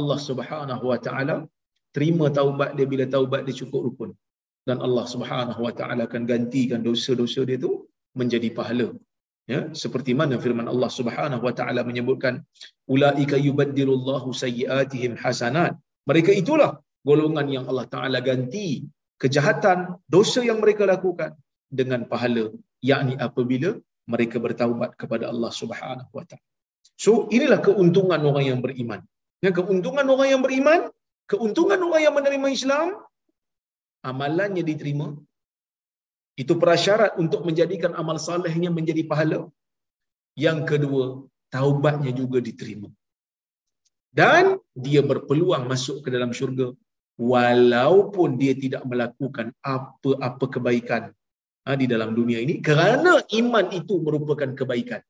Allah 0.00 0.18
Subhanahu 0.28 0.84
wa 0.92 0.98
taala 1.06 1.36
terima 1.96 2.26
taubat 2.38 2.70
dia 2.76 2.86
bila 2.92 3.04
taubat 3.14 3.48
dia 3.48 3.56
cukup 3.60 3.80
rukun. 3.88 4.10
Dan 4.68 4.78
Allah 4.86 5.06
Subhanahu 5.14 5.60
wa 5.66 5.72
taala 5.78 6.02
akan 6.08 6.22
gantikan 6.32 6.84
dosa-dosa 6.88 7.42
dia 7.48 7.58
tu 7.64 7.72
menjadi 8.20 8.48
pahala 8.58 8.88
ya 9.52 9.60
seperti 9.82 10.12
mana 10.20 10.34
firman 10.44 10.66
Allah 10.72 10.90
Subhanahu 10.98 11.44
wa 11.46 11.54
taala 11.58 11.80
menyebutkan 11.90 12.34
ulaika 12.94 13.36
yubaddilullahu 13.46 14.28
sayyiatihim 14.42 15.14
hasanat. 15.22 15.74
Mereka 16.10 16.32
itulah 16.42 16.70
golongan 17.10 17.46
yang 17.56 17.64
Allah 17.70 17.86
taala 17.94 18.18
ganti 18.28 18.68
kejahatan 19.22 19.78
dosa 20.14 20.40
yang 20.50 20.58
mereka 20.64 20.84
lakukan 20.92 21.32
dengan 21.80 22.00
pahala 22.12 22.44
yakni 22.90 23.14
apabila 23.26 23.70
mereka 24.12 24.36
bertaubat 24.46 24.90
kepada 25.00 25.24
Allah 25.32 25.52
Subhanahu 25.60 26.12
wa 26.18 26.24
taala. 26.30 26.48
So 27.04 27.12
inilah 27.36 27.60
keuntungan 27.66 28.20
orang 28.30 28.44
yang 28.50 28.60
beriman. 28.64 29.00
Ya 29.44 29.50
keuntungan 29.58 30.06
orang 30.14 30.28
yang 30.32 30.42
beriman 30.46 30.80
keuntungan 31.32 31.80
orang 31.86 32.02
yang 32.06 32.14
menerima 32.18 32.48
Islam 32.58 32.86
amalannya 34.10 34.62
diterima 34.70 35.06
itu 36.40 36.56
prasyarat 36.62 37.20
untuk 37.22 37.44
menjadikan 37.48 37.92
amal 38.00 38.16
salehnya 38.16 38.70
menjadi 38.72 39.04
pahala. 39.04 39.40
Yang 40.44 40.58
kedua, 40.70 41.04
taubatnya 41.52 42.12
juga 42.20 42.40
diterima. 42.40 42.88
Dan 44.12 44.60
dia 44.76 45.00
berpeluang 45.04 45.64
masuk 45.68 46.04
ke 46.04 46.08
dalam 46.12 46.32
syurga 46.36 46.72
walaupun 47.16 48.36
dia 48.40 48.52
tidak 48.56 48.82
melakukan 48.84 49.52
apa-apa 49.64 50.46
kebaikan 50.54 51.02
ha, 51.64 51.76
di 51.76 51.86
dalam 51.88 52.12
dunia 52.18 52.40
ini 52.44 52.60
kerana 52.68 53.24
iman 53.40 53.66
itu 53.72 53.94
merupakan 54.04 54.50
kebaikan. 54.60 55.00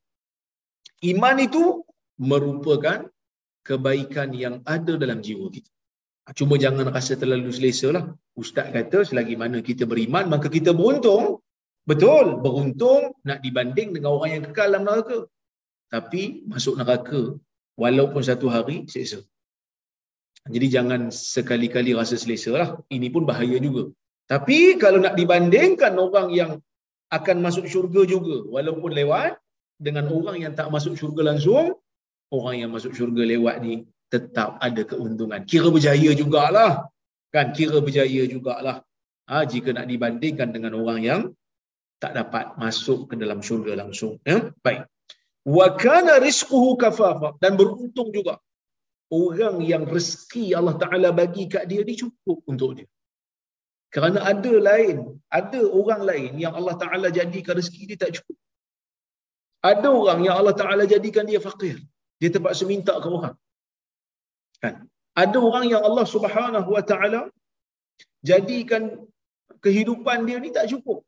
Iman 1.02 1.37
itu 1.42 1.82
merupakan 2.14 3.11
kebaikan 3.66 4.30
yang 4.38 4.62
ada 4.62 4.94
dalam 4.94 5.18
jiwa 5.18 5.50
kita. 5.50 5.71
Cuma 6.30 6.54
jangan 6.64 6.87
rasa 6.94 7.18
terlalu 7.18 7.50
selesa 7.50 7.88
lah. 7.96 8.04
Ustaz 8.38 8.70
kata 8.70 8.98
selagi 9.02 9.35
mana 9.35 9.58
kita 9.58 9.85
beriman, 9.90 10.30
maka 10.30 10.46
kita 10.46 10.70
beruntung. 10.70 11.42
Betul, 11.90 12.38
beruntung 12.44 13.18
nak 13.26 13.42
dibanding 13.42 13.90
dengan 13.98 14.11
orang 14.16 14.30
yang 14.35 14.42
kekal 14.46 14.70
dalam 14.70 14.85
neraka. 14.87 15.18
Tapi 15.90 16.46
masuk 16.46 16.78
neraka, 16.78 17.35
walaupun 17.74 18.22
satu 18.22 18.46
hari, 18.54 18.87
selesa. 18.92 19.18
Jadi 20.54 20.66
jangan 20.74 21.11
sekali-kali 21.11 21.90
rasa 21.98 22.14
selesa 22.14 22.54
lah. 22.54 22.68
Ini 22.96 23.11
pun 23.14 23.26
bahaya 23.26 23.58
juga. 23.66 23.90
Tapi 24.30 24.78
kalau 24.82 25.02
nak 25.02 25.18
dibandingkan 25.18 25.98
orang 25.98 26.30
yang 26.30 26.52
akan 27.11 27.37
masuk 27.46 27.66
syurga 27.66 28.02
juga, 28.14 28.46
walaupun 28.54 28.94
lewat, 28.94 29.42
dengan 29.87 30.06
orang 30.16 30.38
yang 30.38 30.52
tak 30.54 30.70
masuk 30.70 30.94
syurga 30.94 31.35
langsung, 31.35 31.74
orang 32.30 32.54
yang 32.62 32.70
masuk 32.70 32.94
syurga 32.94 33.22
lewat 33.26 33.58
ni 33.66 33.74
tetap 34.12 34.61
ada 34.66 34.83
keuntungan. 34.90 35.40
Kira 35.48 35.68
berjaya 35.72 36.11
jugalah. 36.20 36.72
Kan 37.35 37.57
kira 37.57 37.81
berjaya 37.87 38.22
jugalah. 38.29 38.85
Ha, 39.31 39.48
jika 39.53 39.72
nak 39.72 39.88
dibandingkan 39.88 40.53
dengan 40.53 40.77
orang 40.77 41.01
yang 41.01 41.22
tak 42.03 42.12
dapat 42.18 42.53
masuk 42.61 43.09
ke 43.09 43.14
dalam 43.22 43.40
syurga 43.46 43.72
langsung. 43.83 44.20
Ya? 44.29 44.53
Baik. 44.61 44.85
Wa 45.57 45.66
kana 45.83 46.20
rizquhu 46.20 46.77
kafafa 46.83 47.40
dan 47.42 47.57
beruntung 47.61 48.12
juga. 48.16 48.37
Orang 49.12 49.57
yang 49.64 49.85
rezeki 49.94 50.57
Allah 50.59 50.77
Taala 50.83 51.09
bagi 51.20 51.44
kat 51.53 51.64
dia 51.70 51.81
ni 51.88 51.94
cukup 52.03 52.38
untuk 52.48 52.70
dia. 52.81 52.88
Kerana 53.92 54.25
ada 54.25 54.53
lain, 54.68 55.20
ada 55.29 55.61
orang 55.68 56.03
lain 56.11 56.31
yang 56.40 56.57
Allah 56.59 56.77
Taala 56.81 57.09
jadikan 57.12 57.55
rezeki 57.61 57.83
dia 57.92 57.98
tak 58.01 58.12
cukup. 58.16 58.37
Ada 59.70 59.88
orang 59.92 60.20
yang 60.27 60.35
Allah 60.40 60.55
Taala 60.61 60.85
jadikan 60.88 61.29
dia 61.29 61.40
fakir. 61.44 61.77
Dia 62.20 62.33
terpaksa 62.35 62.64
minta 62.64 62.96
ke 63.03 63.09
orang. 63.18 63.37
Kan? 64.62 64.75
Ada 65.22 65.38
orang 65.48 65.64
yang 65.72 65.83
Allah 65.88 66.07
Subhanahu 66.14 66.68
Wa 66.77 66.83
Taala 66.90 67.20
jadikan 68.31 68.83
kehidupan 69.64 70.18
dia 70.29 70.38
ni 70.44 70.51
tak 70.57 70.66
cukup. 70.72 70.98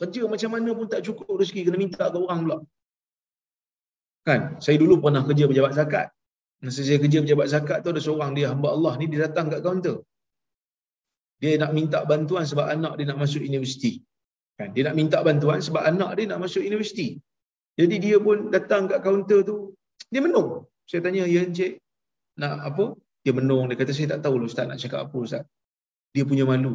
Kerja 0.00 0.22
macam 0.32 0.50
mana 0.54 0.70
pun 0.78 0.86
tak 0.92 1.02
cukup 1.06 1.34
rezeki 1.40 1.62
kena 1.66 1.78
minta 1.84 2.04
ke 2.12 2.18
orang 2.26 2.40
pula. 2.44 2.58
Kan? 4.28 4.40
Saya 4.64 4.76
dulu 4.82 4.94
pernah 5.04 5.22
kerja 5.28 5.44
pejabat 5.50 5.72
zakat. 5.78 6.06
Masa 6.62 6.82
saya 6.86 6.98
kerja 7.02 7.18
pejabat 7.24 7.48
zakat 7.54 7.78
tu 7.82 7.90
ada 7.94 8.02
seorang 8.06 8.30
dia 8.36 8.46
hamba 8.52 8.68
Allah 8.76 8.92
ni 9.00 9.06
dia 9.10 9.20
datang 9.26 9.46
kat 9.52 9.60
kaunter. 9.66 9.96
Dia 11.42 11.54
nak 11.62 11.72
minta 11.78 11.98
bantuan 12.10 12.44
sebab 12.50 12.66
anak 12.74 12.92
dia 12.98 13.06
nak 13.10 13.18
masuk 13.22 13.42
universiti. 13.50 13.92
Kan? 14.58 14.74
Dia 14.74 14.82
nak 14.90 14.96
minta 14.98 15.18
bantuan 15.28 15.58
sebab 15.66 15.82
anak 15.90 16.10
dia 16.18 16.26
nak 16.30 16.40
masuk 16.44 16.62
universiti. 16.70 17.08
Jadi 17.78 17.96
dia 18.04 18.16
pun 18.26 18.50
datang 18.54 18.90
kat 18.90 19.00
kaunter 19.06 19.40
tu, 19.46 19.56
dia 20.10 20.18
menung. 20.18 20.66
Saya 20.90 21.00
tanya, 21.06 21.22
ya 21.34 21.46
encik, 21.46 21.78
nak 22.42 22.54
apa 22.68 22.84
dia 23.24 23.32
menung 23.38 23.64
dia 23.68 23.76
kata 23.80 23.92
saya 23.96 24.08
tak 24.16 24.20
tahu 24.24 24.34
ustaz 24.48 24.66
nak 24.70 24.78
cakap 24.82 25.00
apa 25.06 25.16
ustaz 25.26 25.42
dia 26.14 26.24
punya 26.30 26.44
malu 26.50 26.74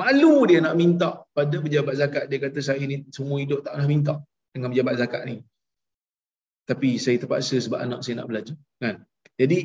malu 0.00 0.34
dia 0.50 0.58
nak 0.66 0.74
minta 0.80 1.10
pada 1.36 1.56
pejabat 1.64 1.94
zakat 2.00 2.24
dia 2.30 2.38
kata 2.44 2.58
saya 2.68 2.82
ni 2.90 2.96
semua 3.16 3.36
hidup 3.42 3.60
tak 3.66 3.72
pernah 3.74 3.88
minta 3.94 4.14
dengan 4.54 4.68
pejabat 4.72 4.94
zakat 5.02 5.22
ni 5.30 5.36
tapi 6.70 6.88
saya 7.04 7.16
terpaksa 7.22 7.56
sebab 7.64 7.78
anak 7.86 8.00
saya 8.04 8.14
nak 8.20 8.28
belajar 8.30 8.56
kan 8.82 8.96
jadi 9.40 9.58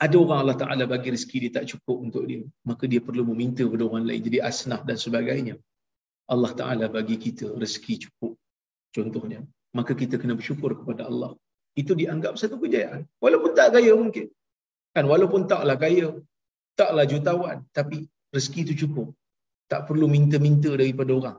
ada 0.00 0.16
orang 0.18 0.38
Allah 0.42 0.58
Ta'ala 0.58 0.84
bagi 0.90 1.14
rezeki 1.14 1.36
dia 1.46 1.50
tak 1.60 1.64
cukup 1.70 1.96
untuk 2.02 2.24
dia. 2.26 2.42
Maka 2.66 2.90
dia 2.90 2.98
perlu 2.98 3.22
meminta 3.30 3.62
kepada 3.62 3.86
orang 3.86 4.04
lain. 4.08 4.20
Jadi 4.26 4.38
asnaf 4.42 4.82
dan 4.82 4.98
sebagainya. 4.98 5.54
Allah 6.26 6.52
Ta'ala 6.56 6.86
bagi 6.90 7.14
kita 7.20 7.54
rezeki 7.54 8.08
cukup. 8.08 8.34
Contohnya. 8.90 9.46
Maka 9.74 9.94
kita 9.94 10.18
kena 10.18 10.34
bersyukur 10.34 10.74
kepada 10.74 11.06
Allah. 11.06 11.38
Itu 11.80 11.92
dianggap 12.00 12.34
satu 12.40 12.56
kejayaan. 12.62 13.02
Walaupun 13.24 13.50
tak 13.58 13.68
kaya 13.74 13.92
mungkin. 14.02 14.26
Kan 14.94 15.04
walaupun 15.12 15.42
taklah 15.52 15.76
kaya. 15.84 16.08
Taklah 16.80 17.04
jutawan. 17.12 17.58
Tapi 17.78 18.06
rezeki 18.34 18.60
itu 18.66 18.74
cukup. 18.86 19.08
Tak 19.70 19.90
perlu 19.90 20.06
minta-minta 20.16 20.70
daripada 20.82 21.12
orang. 21.20 21.38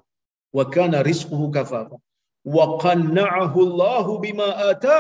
Wa 0.58 0.66
kana 0.76 1.00
rizquhu 1.10 1.48
kafafa. 1.56 1.98
Wa 2.56 2.66
qanna'ahu 2.84 3.60
Allahu 3.68 4.12
bima 4.26 4.50
ata. 4.72 5.00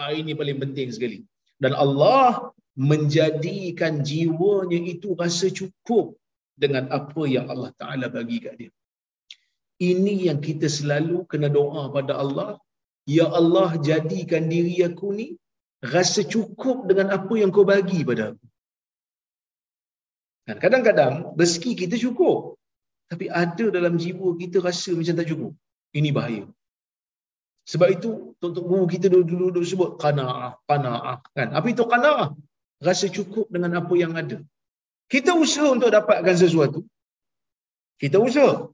Ah, 0.00 0.12
ini 0.20 0.32
paling 0.40 0.58
penting 0.62 0.88
sekali. 0.96 1.18
Dan 1.62 1.72
Allah 1.84 2.52
menjadikan 2.76 4.04
jiwanya 4.08 4.78
itu 4.94 5.16
rasa 5.16 5.48
cukup 5.58 6.06
dengan 6.62 6.84
apa 6.98 7.22
yang 7.34 7.48
Allah 7.52 7.72
Ta'ala 7.80 8.06
bagi 8.16 8.38
kat 8.44 8.54
dia. 8.60 8.72
Ini 9.90 10.14
yang 10.28 10.40
kita 10.40 10.68
selalu 10.68 11.24
kena 11.30 11.48
doa 11.52 11.82
pada 11.96 12.16
Allah. 12.24 12.50
Ya 13.06 13.26
Allah 13.38 13.78
jadikan 13.88 14.50
diri 14.52 14.76
aku 14.88 15.08
ni 15.18 15.26
rasa 15.94 16.20
cukup 16.34 16.90
dengan 16.90 17.14
apa 17.16 17.34
yang 17.40 17.50
kau 17.54 17.66
bagi 17.72 18.02
pada 18.08 18.34
aku. 18.34 18.46
Kan 20.46 20.56
kadang-kadang 20.64 21.14
rezeki 21.40 21.72
kita 21.82 21.96
cukup. 22.04 22.38
Tapi 23.10 23.26
ada 23.42 23.64
dalam 23.76 23.94
jiwa 24.02 24.28
kita 24.42 24.58
rasa 24.68 24.90
macam 24.98 25.14
tak 25.18 25.28
cukup. 25.30 25.52
Ini 25.98 26.10
bahaya. 26.16 26.44
Sebab 27.70 27.88
itu 27.96 28.10
untuk 28.46 28.64
guru 28.70 28.84
kita 28.94 29.06
dulu-dulu 29.10 29.62
sebut 29.70 29.90
qanaah, 30.02 30.58
qanaah 30.70 31.18
kan. 31.36 31.48
Apa 31.58 31.66
itu 31.74 31.82
qanaah? 31.92 32.28
Rasa 32.88 33.06
cukup 33.16 33.46
dengan 33.54 33.72
apa 33.80 33.94
yang 34.02 34.12
ada. 34.22 34.38
Kita 35.12 35.30
usaha 35.44 35.68
untuk 35.76 35.90
dapatkan 35.94 36.36
sesuatu. 36.42 36.80
Kita 38.02 38.18
usaha. 38.18 38.70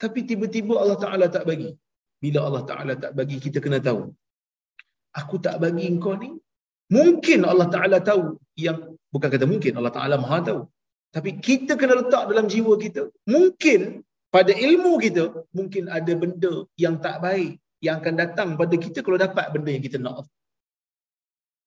Tapi 0.00 0.24
tiba-tiba 0.28 0.74
Allah 0.80 0.98
Taala 1.04 1.26
tak 1.36 1.44
bagi. 1.48 1.70
Bila 2.22 2.38
Allah 2.46 2.62
Taala 2.70 2.92
tak 3.02 3.12
bagi 3.18 3.36
kita 3.44 3.58
kena 3.64 3.78
tahu. 3.88 4.02
Aku 5.20 5.36
tak 5.46 5.56
bagi 5.62 5.84
engkau 5.92 6.14
ni. 6.22 6.30
Mungkin 6.96 7.40
Allah 7.50 7.68
Taala 7.74 7.98
tahu 8.10 8.24
yang 8.66 8.78
bukan 9.14 9.28
kata 9.34 9.46
mungkin 9.52 9.72
Allah 9.78 9.92
Taala 9.96 10.16
Maha 10.24 10.38
tahu. 10.48 10.60
Tapi 11.14 11.30
kita 11.46 11.74
kena 11.80 11.94
letak 12.00 12.24
dalam 12.30 12.46
jiwa 12.52 12.74
kita. 12.84 13.02
Mungkin 13.26 13.80
pada 14.30 14.52
ilmu 14.54 14.92
kita 15.04 15.24
mungkin 15.58 15.90
ada 15.90 16.12
benda 16.22 16.52
yang 16.84 16.94
tak 17.04 17.18
baik 17.24 17.58
yang 17.82 17.98
akan 17.98 18.14
datang 18.22 18.48
pada 18.60 18.74
kita 18.84 19.02
kalau 19.02 19.18
dapat 19.18 19.46
benda 19.54 19.70
yang 19.74 19.84
kita 19.86 19.98
nak. 19.98 20.28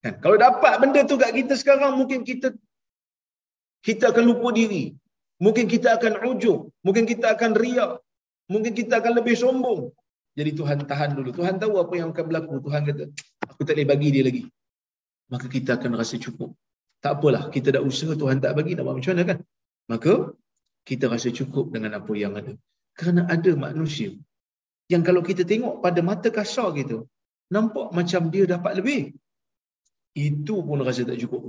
Kan? 0.04 0.16
Kalau 0.24 0.38
dapat 0.40 0.74
benda 0.84 1.00
tu 1.10 1.16
kat 1.20 1.32
kita 1.40 1.54
sekarang, 1.60 1.96
mungkin 2.00 2.24
kita 2.30 2.56
kita 3.88 4.12
akan 4.12 4.24
lupa 4.32 4.56
diri. 4.56 4.96
Mungkin 5.44 5.66
kita 5.68 6.00
akan 6.00 6.24
ujub. 6.30 6.72
Mungkin 6.88 7.04
kita 7.04 7.36
akan 7.36 7.52
riak. 7.64 7.92
Mungkin 8.48 8.72
kita 8.80 9.04
akan 9.04 9.14
lebih 9.20 9.36
sombong. 9.36 9.92
Jadi 10.34 10.52
Tuhan 10.60 10.78
tahan 10.92 11.10
dulu. 11.18 11.30
Tuhan 11.40 11.56
tahu 11.62 11.74
apa 11.84 11.94
yang 12.00 12.10
akan 12.14 12.26
berlaku. 12.30 12.54
Tuhan 12.66 12.82
kata, 12.90 13.04
aku 13.52 13.62
tak 13.68 13.74
boleh 13.78 13.88
bagi 13.92 14.10
dia 14.16 14.24
lagi. 14.28 14.44
Maka 15.34 15.46
kita 15.56 15.78
akan 15.78 15.92
rasa 16.02 16.16
cukup. 16.26 16.52
Tak 17.04 17.20
apalah, 17.20 17.44
kita 17.56 17.68
dah 17.76 17.84
usaha 17.84 18.14
Tuhan 18.22 18.38
tak 18.44 18.54
bagi, 18.58 18.74
nak 18.74 18.84
buat 18.88 18.96
macam 18.98 19.12
mana 19.14 19.24
kan? 19.30 19.40
Maka, 19.92 20.14
kita 20.90 21.06
rasa 21.14 21.30
cukup 21.40 21.66
dengan 21.76 21.92
apa 22.00 22.14
yang 22.24 22.34
ada. 22.40 22.54
Kerana 22.98 23.22
ada 23.36 23.52
manusia 23.66 24.12
yang 24.92 25.04
kalau 25.08 25.22
kita 25.30 25.44
tengok 25.52 25.76
pada 25.86 26.00
mata 26.10 26.30
kasar 26.38 26.70
kita, 26.80 26.98
nampak 27.56 27.88
macam 27.98 28.22
dia 28.34 28.44
dapat 28.54 28.74
lebih. 28.80 29.02
Itu 30.30 30.56
pun 30.68 30.84
rasa 30.88 31.02
tak 31.10 31.18
cukup. 31.24 31.42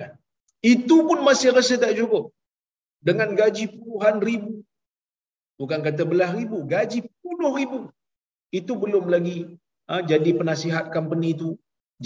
Kan? 0.00 0.12
Itu 0.74 0.96
pun 1.08 1.18
masih 1.28 1.50
rasa 1.58 1.76
tak 1.84 1.94
cukup. 2.00 2.24
Dengan 3.08 3.28
gaji 3.40 3.64
puluhan 3.76 4.16
ribu. 4.28 4.52
Bukan 5.60 5.80
kata 5.86 6.02
belah 6.10 6.30
ribu, 6.38 6.58
gaji 6.74 6.98
ribu. 7.58 7.78
Itu 8.58 8.72
belum 8.82 9.04
lagi 9.14 9.36
ha, 9.88 10.04
jadi 10.10 10.30
penasihat 10.40 10.84
company 10.96 11.30
tu, 11.42 11.48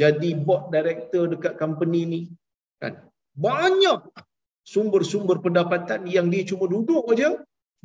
jadi 0.00 0.30
board 0.46 0.64
director 0.74 1.24
dekat 1.34 1.54
company 1.62 2.00
ni. 2.12 2.20
Kan? 2.82 2.94
Banyak 3.46 4.00
sumber-sumber 4.72 5.36
pendapatan 5.46 6.08
yang 6.16 6.26
dia 6.32 6.42
cuma 6.50 6.64
duduk 6.74 7.04
aja, 7.12 7.30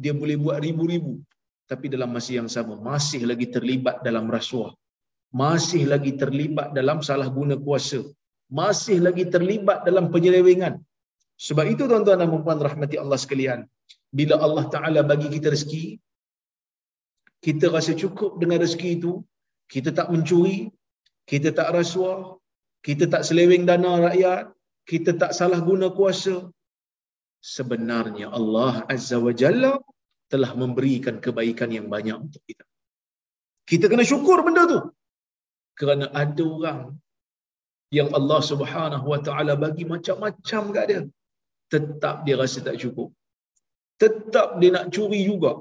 dia 0.02 0.14
boleh 0.22 0.38
buat 0.44 0.58
ribu-ribu 0.66 1.14
tapi 1.72 1.88
dalam 1.94 2.10
masa 2.16 2.32
yang 2.40 2.50
sama 2.56 2.76
masih 2.90 3.22
lagi 3.32 3.48
terlibat 3.56 3.98
dalam 4.08 4.26
rasuah 4.36 4.72
masih 5.42 5.84
lagi 5.92 6.12
terlibat 6.22 6.68
dalam 6.78 6.98
salah 7.10 7.28
guna 7.38 7.56
kuasa 7.66 8.00
masih 8.60 8.98
lagi 9.08 9.26
terlibat 9.34 9.78
dalam 9.88 10.06
penyelewengan 10.14 10.74
sebab 11.48 11.66
itu 11.74 11.84
tuan-tuan 11.92 12.20
dan 12.22 12.32
puan 12.46 12.60
rahmati 12.68 12.96
Allah 13.04 13.20
sekalian 13.24 13.60
bila 14.20 14.36
Allah 14.46 14.66
taala 14.74 15.02
bagi 15.12 15.28
kita 15.36 15.48
rezeki 15.56 15.86
kita 17.46 17.66
rasa 17.76 17.92
cukup 18.02 18.32
dengan 18.42 18.58
rezeki 18.64 18.90
itu 18.98 19.14
kita 19.74 19.90
tak 19.98 20.08
mencuri 20.14 20.60
kita 21.32 21.50
tak 21.60 21.70
rasuah 21.78 22.20
kita 22.88 23.06
tak 23.14 23.24
seleweng 23.28 23.66
dana 23.70 23.94
rakyat 24.08 24.44
kita 24.92 25.12
tak 25.22 25.32
salah 25.40 25.60
guna 25.70 25.88
kuasa 26.00 26.36
sebenarnya 27.56 28.28
Allah 28.40 28.74
azza 28.94 29.18
wa 29.26 29.34
jalla 29.42 29.74
telah 30.32 30.52
memberikan 30.62 31.16
kebaikan 31.26 31.70
yang 31.78 31.88
banyak 31.94 32.18
untuk 32.26 32.42
kita. 32.50 32.64
Kita 33.70 33.86
kena 33.92 34.04
syukur 34.12 34.38
benda 34.48 34.64
tu. 34.74 34.80
Kerana 35.80 36.06
ada 36.24 36.44
orang 36.58 36.82
yang 37.98 38.10
Allah 38.18 38.40
Subhanahu 38.52 39.06
Wa 39.14 39.20
Taala 39.28 39.54
bagi 39.64 39.84
macam-macam 39.94 40.64
kat 40.76 40.86
dia. 40.92 41.02
Tetap 41.74 42.16
dia 42.26 42.36
rasa 42.42 42.64
tak 42.68 42.80
cukup. 42.84 43.10
Tetap 44.00 44.48
dia 44.60 44.72
nak 44.76 44.88
curi 44.96 45.22
juga. 45.28 45.52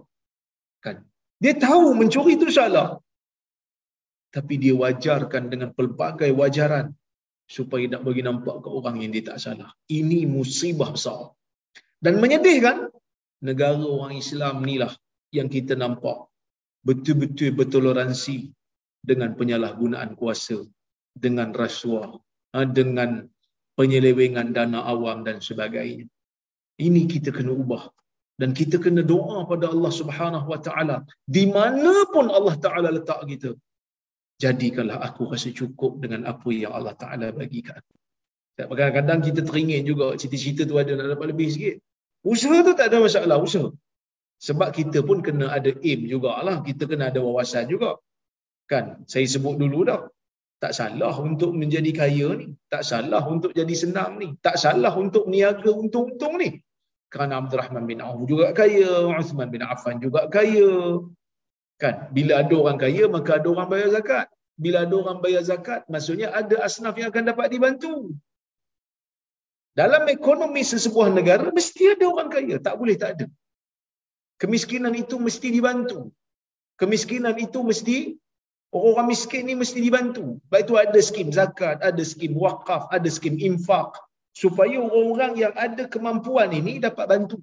Kan? 0.84 0.96
Dia 1.42 1.56
tahu 1.56 1.96
mencuri 1.96 2.36
itu 2.36 2.52
salah. 2.52 3.00
Tapi 4.30 4.54
dia 4.62 4.74
wajarkan 4.76 5.50
dengan 5.52 5.72
pelbagai 5.74 6.30
wajaran 6.40 6.92
supaya 7.50 7.84
nak 7.90 8.02
bagi 8.06 8.22
nampak 8.22 8.62
ke 8.62 8.68
orang 8.70 8.96
yang 9.02 9.10
dia 9.10 9.24
tak 9.34 9.38
salah. 9.44 9.70
Ini 9.90 10.28
musibah 10.28 10.94
besar. 10.94 11.34
Dan 11.98 12.22
menyedihkan, 12.22 12.86
negara 13.42 13.80
orang 13.80 14.14
Islam 14.22 14.62
ni 14.68 14.76
lah 14.78 14.92
yang 15.34 15.48
kita 15.50 15.74
nampak 15.74 16.30
betul-betul 16.86 17.56
bertoleransi 17.58 18.52
dengan 19.02 19.34
penyalahgunaan 19.34 20.14
kuasa, 20.14 20.60
dengan 21.16 21.50
rasuah, 21.56 22.14
ha, 22.54 22.68
dengan 22.68 23.26
penyelewengan 23.74 24.52
dana 24.56 24.84
awam 24.86 25.24
dan 25.26 25.40
sebagainya. 25.40 26.06
Ini 26.80 27.02
kita 27.10 27.34
kena 27.34 27.52
ubah 27.52 27.84
dan 28.40 28.50
kita 28.58 28.76
kena 28.84 29.02
doa 29.12 29.38
pada 29.50 29.66
Allah 29.72 29.92
Subhanahu 30.00 30.46
Wa 30.52 30.60
Taala 30.66 30.96
di 31.36 31.44
mana 31.56 31.94
pun 32.12 32.26
Allah 32.36 32.56
Taala 32.64 32.88
letak 32.96 33.20
kita. 33.32 33.50
Jadikanlah 34.44 34.98
aku 35.08 35.28
rasa 35.32 35.48
cukup 35.60 36.00
dengan 36.02 36.20
apa 36.32 36.48
yang 36.62 36.72
Allah 36.78 36.94
Taala 37.02 37.28
bagikan. 37.40 37.80
Kadang-kadang 38.56 39.20
kita 39.26 39.40
teringin 39.48 39.82
juga 39.90 40.06
cita-cita 40.20 40.62
tu 40.70 40.76
ada 40.82 40.92
nak 40.98 41.08
dapat 41.12 41.26
lebih 41.32 41.48
sikit. 41.54 41.76
Usaha 42.32 42.56
tu 42.66 42.72
tak 42.78 42.86
ada 42.92 42.98
masalah, 43.04 43.38
usaha. 43.46 43.68
Sebab 44.46 44.68
kita 44.78 44.98
pun 45.08 45.18
kena 45.26 45.46
ada 45.56 45.70
aim 45.84 46.00
jugalah. 46.12 46.56
Kita 46.68 46.84
kena 46.90 47.04
ada 47.12 47.20
wawasan 47.26 47.64
juga. 47.72 47.90
Kan? 48.72 49.04
Saya 49.12 49.26
sebut 49.34 49.56
dulu 49.62 49.80
dah. 49.90 50.00
Tak 50.64 50.72
salah 50.76 51.14
untuk 51.28 51.52
menjadi 51.60 51.90
kaya 52.00 52.28
ni. 52.40 52.48
Tak 52.72 52.82
salah 52.90 53.22
untuk 53.34 53.52
jadi 53.58 53.74
senang 53.82 54.20
ni. 54.20 54.28
Tak 54.46 54.56
salah 54.64 54.92
untuk 55.04 55.24
niaga 55.32 55.70
untung-untung 55.82 56.36
ni. 56.42 56.50
Kerana 57.12 57.42
Abdul 57.42 57.60
Rahman 57.62 57.84
bin 57.90 57.98
Auf 58.06 58.22
juga 58.30 58.46
kaya. 58.60 58.90
Uthman 59.20 59.50
bin 59.54 59.62
Affan 59.72 59.96
juga 60.04 60.20
kaya. 60.36 60.70
Kan? 61.82 61.94
Bila 62.16 62.32
ada 62.42 62.54
orang 62.62 62.78
kaya, 62.84 63.04
maka 63.16 63.30
ada 63.38 63.48
orang 63.54 63.68
bayar 63.72 63.88
zakat. 63.96 64.26
Bila 64.64 64.78
ada 64.84 64.94
orang 65.02 65.18
bayar 65.24 65.42
zakat, 65.50 65.80
maksudnya 65.92 66.28
ada 66.40 66.56
asnaf 66.66 66.94
yang 67.00 67.08
akan 67.12 67.24
dapat 67.32 67.46
dibantu. 67.54 67.94
Dalam 69.80 70.02
ekonomi 70.16 70.62
sesebuah 70.72 71.08
negara, 71.18 71.48
mesti 71.58 71.82
ada 71.94 72.04
orang 72.12 72.28
kaya. 72.34 72.56
Tak 72.66 72.74
boleh 72.80 72.96
tak 73.02 73.10
ada. 73.16 73.26
Kemiskinan 74.42 74.94
itu 75.02 75.16
mesti 75.26 75.48
dibantu. 75.56 76.00
Kemiskinan 76.80 77.36
itu 77.36 77.60
mesti, 77.70 77.96
orang 78.72 79.06
miskin 79.12 79.44
ni 79.48 79.54
mesti 79.62 79.78
dibantu. 79.86 80.38
Baik 80.50 80.64
itu 80.66 80.74
ada 80.84 81.00
skim 81.08 81.28
zakat, 81.38 81.76
ada 81.82 82.02
skim 82.10 82.32
wakaf, 82.38 82.86
ada 82.96 83.08
skim 83.16 83.36
infak. 83.48 83.90
Supaya 84.30 84.78
orang-orang 84.78 85.32
yang 85.36 85.54
ada 85.54 85.84
kemampuan 85.90 86.50
ini 86.54 86.78
dapat 86.78 87.06
bantu. 87.10 87.38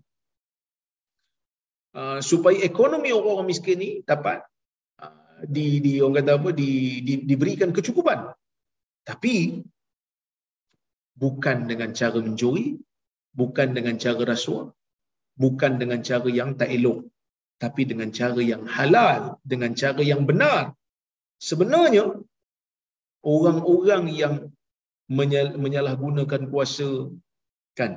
Uh, 1.97 2.21
supaya 2.21 2.61
ekonomi 2.61 3.09
orang-orang 3.09 3.49
miskin 3.49 3.77
ni 3.81 3.89
dapat 4.05 4.45
uh, 5.01 5.41
di, 5.49 5.81
di 5.81 5.97
orang 5.97 6.21
kata 6.21 6.31
apa 6.37 6.49
di, 6.53 7.01
di, 7.01 7.13
diberikan 7.25 7.73
kecukupan. 7.73 8.31
Tapi 9.07 9.65
bukan 11.17 11.65
dengan 11.65 11.89
cara 11.97 12.19
mencuri, 12.21 12.77
bukan 13.33 13.73
dengan 13.73 13.97
cara 13.97 14.21
rasuah, 14.21 14.69
bukan 15.37 15.81
dengan 15.81 15.99
cara 16.05 16.29
yang 16.29 16.53
tak 16.53 16.69
elok, 16.69 17.09
tapi 17.57 17.89
dengan 17.89 18.13
cara 18.13 18.41
yang 18.41 18.63
halal, 18.69 19.41
dengan 19.41 19.73
cara 19.73 20.01
yang 20.05 20.25
benar. 20.29 20.77
Sebenarnya, 21.41 22.17
orang-orang 23.25 24.03
yang 24.13 24.33
menyalahgunakan 25.09 26.41
kuasa 26.51 26.89
kan? 27.79 27.91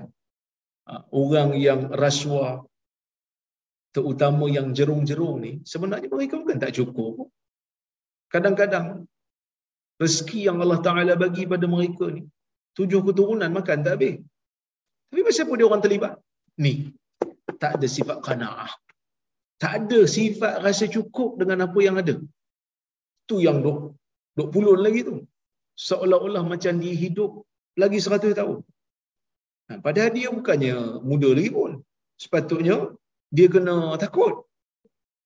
Ha, 0.89 0.93
orang 1.23 1.51
yang 1.67 1.81
rasuah 2.03 2.53
terutama 3.97 4.47
yang 4.57 4.71
jerung-jerung 4.79 5.37
ni 5.45 5.53
sebenarnya 5.73 6.09
mereka 6.15 6.35
bukan 6.43 6.59
tak 6.65 6.75
cukup. 6.79 7.27
Kadang-kadang 8.35 8.87
rezeki 10.03 10.41
yang 10.49 10.59
Allah 10.65 10.81
Ta'ala 10.87 11.15
bagi 11.25 11.45
pada 11.53 11.67
mereka 11.67 12.07
ni 12.17 12.23
tujuh 12.79 13.03
keturunan 13.09 13.51
makan 13.59 13.79
tak 13.87 13.95
habis. 13.99 14.17
Tapi 15.11 15.21
pasal 15.27 15.45
apa 15.47 15.55
dia 15.59 15.67
orang 15.71 15.83
terlibat? 15.85 16.15
Ni 16.63 16.75
tak 17.63 17.73
ada 17.77 17.87
sifat 17.97 18.19
kana'ah 18.27 18.71
tak 19.63 19.73
ada 19.79 20.01
sifat 20.17 20.55
rasa 20.67 20.85
cukup 20.97 21.31
dengan 21.41 21.59
apa 21.67 21.79
yang 21.87 21.97
ada. 22.03 22.15
Tu 23.29 23.37
yang 23.47 23.59
duk, 23.65 23.81
duk 24.37 24.49
pulun 24.55 24.81
lagi 24.87 25.01
tu 25.09 25.17
seolah-olah 25.87 26.43
macam 26.53 26.73
dia 26.83 26.95
hidup 27.05 27.31
lagi 27.83 27.99
seratus 28.05 28.33
tahun. 28.41 28.59
Ha, 29.69 29.79
padahal 29.85 30.13
dia 30.19 30.29
bukannya 30.39 30.77
muda 31.11 31.29
lagi 31.39 31.51
pun. 31.59 31.73
Sepatutnya 32.23 32.77
dia 33.37 33.47
kena 33.55 33.77
takut. 34.03 34.35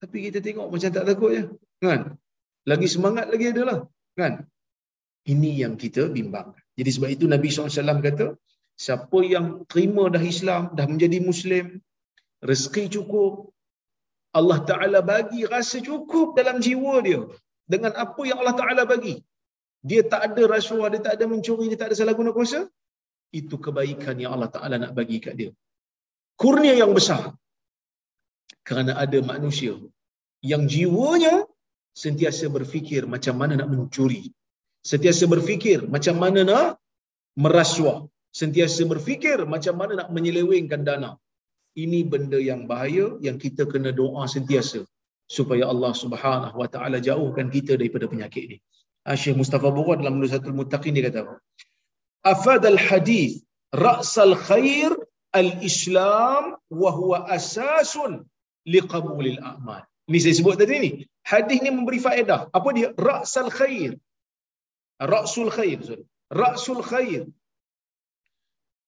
Tapi 0.02 0.18
kita 0.26 0.38
tengok 0.46 0.68
macam 0.74 0.90
tak 0.96 1.06
takut 1.10 1.30
je 1.36 1.42
kan? 1.86 2.00
Lagi 2.70 2.86
semangat 2.94 3.26
lagi 3.32 3.46
adalah 3.52 3.78
kan? 4.20 4.34
Ini 5.32 5.50
yang 5.64 5.74
kita 5.82 6.02
bimbang 6.16 6.52
jadi 6.78 6.90
sebab 6.94 7.08
itu 7.16 7.24
Nabi 7.34 7.48
SAW 7.50 8.04
kata 8.06 8.26
siapa 8.84 9.18
yang 9.34 9.46
terima 9.70 10.04
dah 10.14 10.24
Islam 10.34 10.62
dah 10.78 10.86
menjadi 10.92 11.18
Muslim 11.28 11.66
rezeki 12.50 12.84
cukup 12.98 13.32
Allah 14.38 14.58
Ta'ala 14.70 15.00
bagi 15.12 15.46
rasa 15.54 15.78
cukup 15.88 16.34
dalam 16.38 16.58
jiwa 16.66 16.94
dia 17.06 17.20
dengan 17.72 17.92
apa 18.04 18.22
yang 18.28 18.38
Allah 18.42 18.56
Ta'ala 18.60 18.82
bagi. 18.92 19.14
Dia 19.90 20.00
tak 20.12 20.22
ada 20.26 20.42
rasuah, 20.54 20.88
dia 20.92 21.00
tak 21.06 21.14
ada 21.16 21.24
mencuri, 21.32 21.66
dia 21.70 21.78
tak 21.80 21.88
ada 21.90 21.96
salah 22.00 22.14
guna 22.20 22.30
kuasa. 22.36 22.60
Itu 23.40 23.56
kebaikan 23.64 24.16
yang 24.22 24.32
Allah 24.34 24.50
Ta'ala 24.54 24.76
nak 24.82 24.92
bagi 24.98 25.18
kat 25.24 25.34
dia. 25.40 25.50
Kurnia 26.42 26.74
yang 26.82 26.92
besar. 26.98 27.22
Kerana 28.68 28.92
ada 29.04 29.18
manusia 29.32 29.74
yang 30.52 30.62
jiwanya 30.74 31.34
sentiasa 32.04 32.46
berfikir 32.56 33.02
macam 33.14 33.34
mana 33.40 33.54
nak 33.60 33.68
mencuri. 33.72 34.24
Sentiasa 34.90 35.24
berfikir 35.34 35.78
macam 35.94 36.16
mana 36.22 36.40
nak 36.50 36.66
merasuah. 37.44 37.98
Sentiasa 38.40 38.82
berfikir 38.92 39.38
macam 39.54 39.74
mana 39.80 39.92
nak 40.00 40.08
menyelewengkan 40.16 40.82
dana 40.88 41.10
ini 41.82 42.00
benda 42.12 42.38
yang 42.50 42.60
bahaya 42.70 43.06
yang 43.26 43.36
kita 43.44 43.62
kena 43.72 43.90
doa 44.00 44.24
sentiasa 44.34 44.80
supaya 45.36 45.64
Allah 45.72 45.92
Subhanahu 46.02 46.56
wa 46.62 46.68
taala 46.74 46.98
jauhkan 47.08 47.46
kita 47.50 47.74
daripada 47.80 48.06
penyakit 48.12 48.42
ini. 48.48 48.58
Ah, 49.08 49.16
Syekh 49.22 49.36
Mustafa 49.40 49.68
Bukhari 49.78 50.00
dalam 50.02 50.16
Nusatul 50.20 50.56
Muttaqin 50.60 50.96
dia 50.96 51.04
kata 51.08 51.18
apa? 51.24 51.34
Afad 52.32 52.62
al-hadith 52.74 53.34
ra'sal 53.86 54.34
khair 54.48 54.90
al-Islam 55.40 56.44
wa 56.82 56.90
huwa 56.98 57.18
asasun 57.36 58.12
liqabulil 58.74 59.40
a'mal. 59.50 59.82
Ini 60.08 60.18
saya 60.24 60.34
sebut 60.38 60.56
tadi 60.62 60.76
ni. 60.84 60.90
Hadis 61.32 61.58
ni 61.64 61.70
memberi 61.76 62.00
faedah. 62.06 62.40
Apa 62.56 62.68
dia? 62.76 62.88
Ra'sal 63.08 63.50
khair. 63.58 63.92
Ra'sul 65.12 65.50
khair. 65.56 65.78
Sorry. 65.88 66.04
Ra'sul 66.42 66.80
khair 66.90 67.24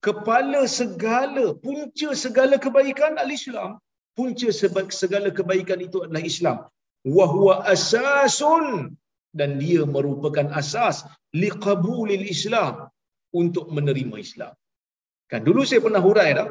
kepala 0.07 0.61
segala 0.81 1.45
punca 1.65 2.09
segala 2.25 2.57
kebaikan 2.65 3.15
al-Islam 3.25 3.71
punca 4.19 4.49
segala 5.03 5.29
kebaikan 5.39 5.81
itu 5.87 5.99
adalah 6.05 6.25
Islam 6.33 6.59
wa 7.17 7.27
huwa 7.35 7.55
asasun 7.75 8.67
dan 9.39 9.51
dia 9.63 9.83
merupakan 9.97 10.47
asas 10.61 10.97
liqabulil 11.43 12.25
Islam 12.35 12.75
untuk 13.41 13.67
menerima 13.77 14.17
Islam. 14.27 14.53
Kan 15.31 15.41
dulu 15.49 15.63
saya 15.69 15.81
pernah 15.87 16.03
hurai 16.07 16.31
dah. 16.39 16.49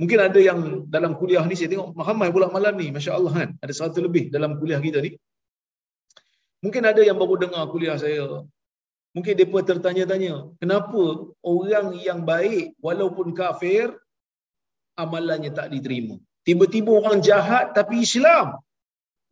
Mungkin 0.00 0.18
ada 0.26 0.40
yang 0.48 0.58
dalam 0.94 1.12
kuliah 1.20 1.44
ni 1.48 1.54
saya 1.58 1.70
tengok 1.72 1.90
Muhammad 2.00 2.28
pula 2.34 2.46
malam 2.56 2.74
ni 2.80 2.86
masya-Allah 2.96 3.32
kan? 3.38 3.50
Ada 3.64 3.74
satu 3.80 3.98
lebih 4.06 4.24
dalam 4.36 4.58
kuliah 4.60 4.80
kita 4.86 4.98
ni. 5.06 5.10
Mungkin 6.64 6.82
ada 6.90 7.02
yang 7.08 7.16
baru 7.22 7.34
dengar 7.44 7.64
kuliah 7.74 7.96
saya. 8.04 8.24
Mungkin 9.14 9.34
mereka 9.38 9.66
tertanya-tanya, 9.70 10.34
kenapa 10.58 11.02
orang 11.54 11.86
yang 12.06 12.20
baik 12.26 12.74
walaupun 12.86 13.30
kafir, 13.30 13.94
amalannya 14.98 15.54
tak 15.58 15.70
diterima. 15.70 16.18
Tiba-tiba 16.42 16.90
orang 17.00 17.22
jahat 17.28 17.78
tapi 17.78 18.02
Islam, 18.06 18.58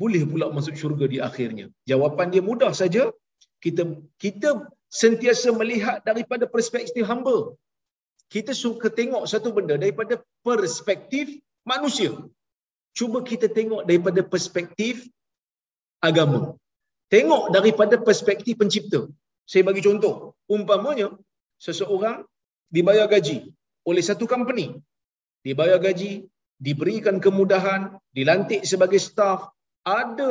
boleh 0.02 0.22
pula 0.30 0.46
masuk 0.56 0.74
syurga 0.80 1.06
di 1.14 1.18
akhirnya. 1.28 1.66
Jawapan 1.90 2.28
dia 2.34 2.42
mudah 2.50 2.72
saja. 2.82 3.02
Kita 3.64 3.82
kita 4.24 4.50
sentiasa 5.00 5.48
melihat 5.60 5.98
daripada 6.08 6.44
perspektif 6.54 7.02
hamba. 7.10 7.36
Kita 8.34 8.52
suka 8.62 8.88
tengok 9.00 9.24
satu 9.32 9.48
benda 9.56 9.74
daripada 9.84 10.14
perspektif 10.48 11.26
manusia. 11.72 12.12
Cuba 12.98 13.18
kita 13.30 13.46
tengok 13.58 13.82
daripada 13.88 14.20
perspektif 14.32 14.94
agama. 16.08 16.40
Tengok 17.14 17.44
daripada 17.56 17.96
perspektif 18.08 18.54
pencipta. 18.60 19.00
Saya 19.50 19.62
bagi 19.68 19.82
contoh. 19.86 20.14
Umpamanya, 20.56 21.08
seseorang 21.66 22.18
dibayar 22.74 23.06
gaji 23.14 23.38
oleh 23.90 24.02
satu 24.08 24.24
company. 24.34 24.66
Dibayar 25.46 25.78
gaji, 25.86 26.12
diberikan 26.66 27.16
kemudahan, 27.26 27.80
dilantik 28.16 28.62
sebagai 28.72 29.00
staff. 29.08 29.40
Ada 29.82 30.30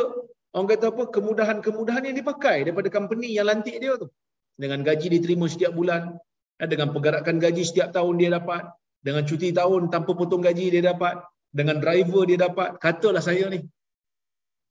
orang 0.56 0.68
kata 0.72 0.86
apa 0.92 1.04
kemudahan-kemudahan 1.16 2.04
yang 2.08 2.18
dipakai 2.18 2.68
daripada 2.68 2.88
company 2.88 3.36
yang 3.36 3.48
lantik 3.52 3.76
dia 3.84 4.00
tu. 4.00 4.08
Dengan 4.56 4.84
gaji 4.84 5.08
diterima 5.12 5.46
setiap 5.52 5.74
bulan, 5.76 6.16
eh, 6.62 6.68
dengan 6.70 6.92
pergerakan 6.96 7.40
gaji 7.40 7.64
setiap 7.66 7.92
tahun 7.96 8.20
dia 8.22 8.30
dapat, 8.38 8.64
dengan 9.02 9.24
cuti 9.26 9.50
tahun 9.52 9.90
tanpa 9.90 10.12
potong 10.14 10.44
gaji 10.44 10.72
dia 10.76 10.84
dapat, 10.94 11.20
dengan 11.52 11.82
driver 11.84 12.24
dia 12.30 12.40
dapat. 12.48 12.80
Katalah 12.80 13.24
saya 13.24 13.48
ni 13.52 13.60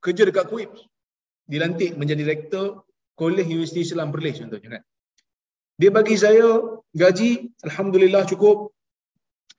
kerja 0.00 0.24
dekat 0.24 0.48
Kuip, 0.48 0.70
dilantik 1.44 1.96
menjadi 2.00 2.24
direktor 2.24 2.88
Kolej 3.20 3.44
Universiti 3.44 3.84
Islam 3.84 4.08
Perlis 4.14 4.40
contohnya 4.40 4.80
kan. 4.80 4.82
Dia 5.80 5.90
bagi 5.92 6.16
saya 6.16 6.60
gaji 6.92 7.30
alhamdulillah 7.68 8.24
cukup. 8.28 8.72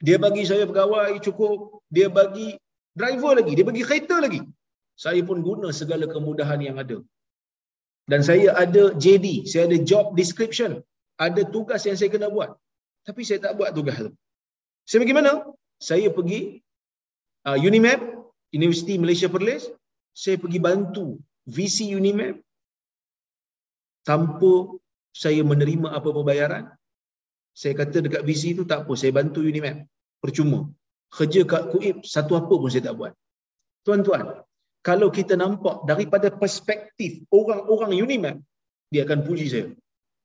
Dia 0.02 0.18
bagi 0.18 0.46
saya 0.50 0.66
pegawai 0.66 1.18
cukup. 1.22 1.86
Dia 1.94 2.10
bagi 2.10 2.58
driver 2.98 3.38
lagi, 3.38 3.54
dia 3.58 3.66
bagi 3.66 3.82
kereta 3.86 4.18
lagi. 4.18 4.42
Saya 5.04 5.22
pun 5.30 5.40
guna 5.48 5.68
segala 5.80 6.06
kemudahan 6.16 6.62
yang 6.68 6.78
ada. 6.84 6.98
Dan 8.12 8.22
saya 8.28 8.50
ada 8.64 8.84
JD, 9.04 9.28
saya 9.52 9.64
ada 9.70 9.78
job 9.90 10.06
description, 10.20 10.72
ada 11.26 11.42
tugas 11.56 11.82
yang 11.88 11.98
saya 12.00 12.10
kena 12.14 12.30
buat. 12.36 12.52
Tapi 13.08 13.22
saya 13.28 13.40
tak 13.46 13.54
buat 13.60 13.72
tugas 13.78 13.98
tu. 14.06 14.12
Saya 14.90 15.00
pergi 15.02 15.18
mana? 15.20 15.34
Saya 15.90 16.08
pergi 16.18 16.40
uh, 17.50 17.58
Unimap, 17.70 18.02
Universiti 18.58 18.96
Malaysia 19.04 19.30
Perlis. 19.34 19.66
Saya 20.24 20.36
pergi 20.44 20.60
bantu 20.68 21.06
VC 21.56 21.78
Unimap 22.00 22.36
tanpa 24.10 24.54
saya 25.24 25.42
menerima 25.52 25.88
apa-apa 25.98 26.22
bayaran. 26.30 26.66
Saya 27.62 27.74
kata 27.80 27.98
dekat 28.06 28.22
VC 28.28 28.44
tu 28.60 28.64
tak 28.72 28.80
apa, 28.84 28.94
saya 29.02 29.12
bantu 29.20 29.42
Unimap. 29.52 29.78
Percuma. 30.24 30.60
Kerja 31.16 31.42
kat 31.52 31.64
Kuib, 31.72 31.98
satu 32.14 32.34
apa 32.40 32.54
pun 32.62 32.70
saya 32.74 32.84
tak 32.88 32.96
buat. 33.00 33.14
Tuan-tuan, 33.86 34.26
kalau 34.82 35.10
kita 35.14 35.34
nampak 35.38 35.86
daripada 35.90 36.28
perspektif 36.34 37.22
orang-orang 37.30 38.02
Unimap, 38.04 38.38
dia 38.90 39.06
akan 39.06 39.20
puji 39.28 39.46
saya. 39.54 39.68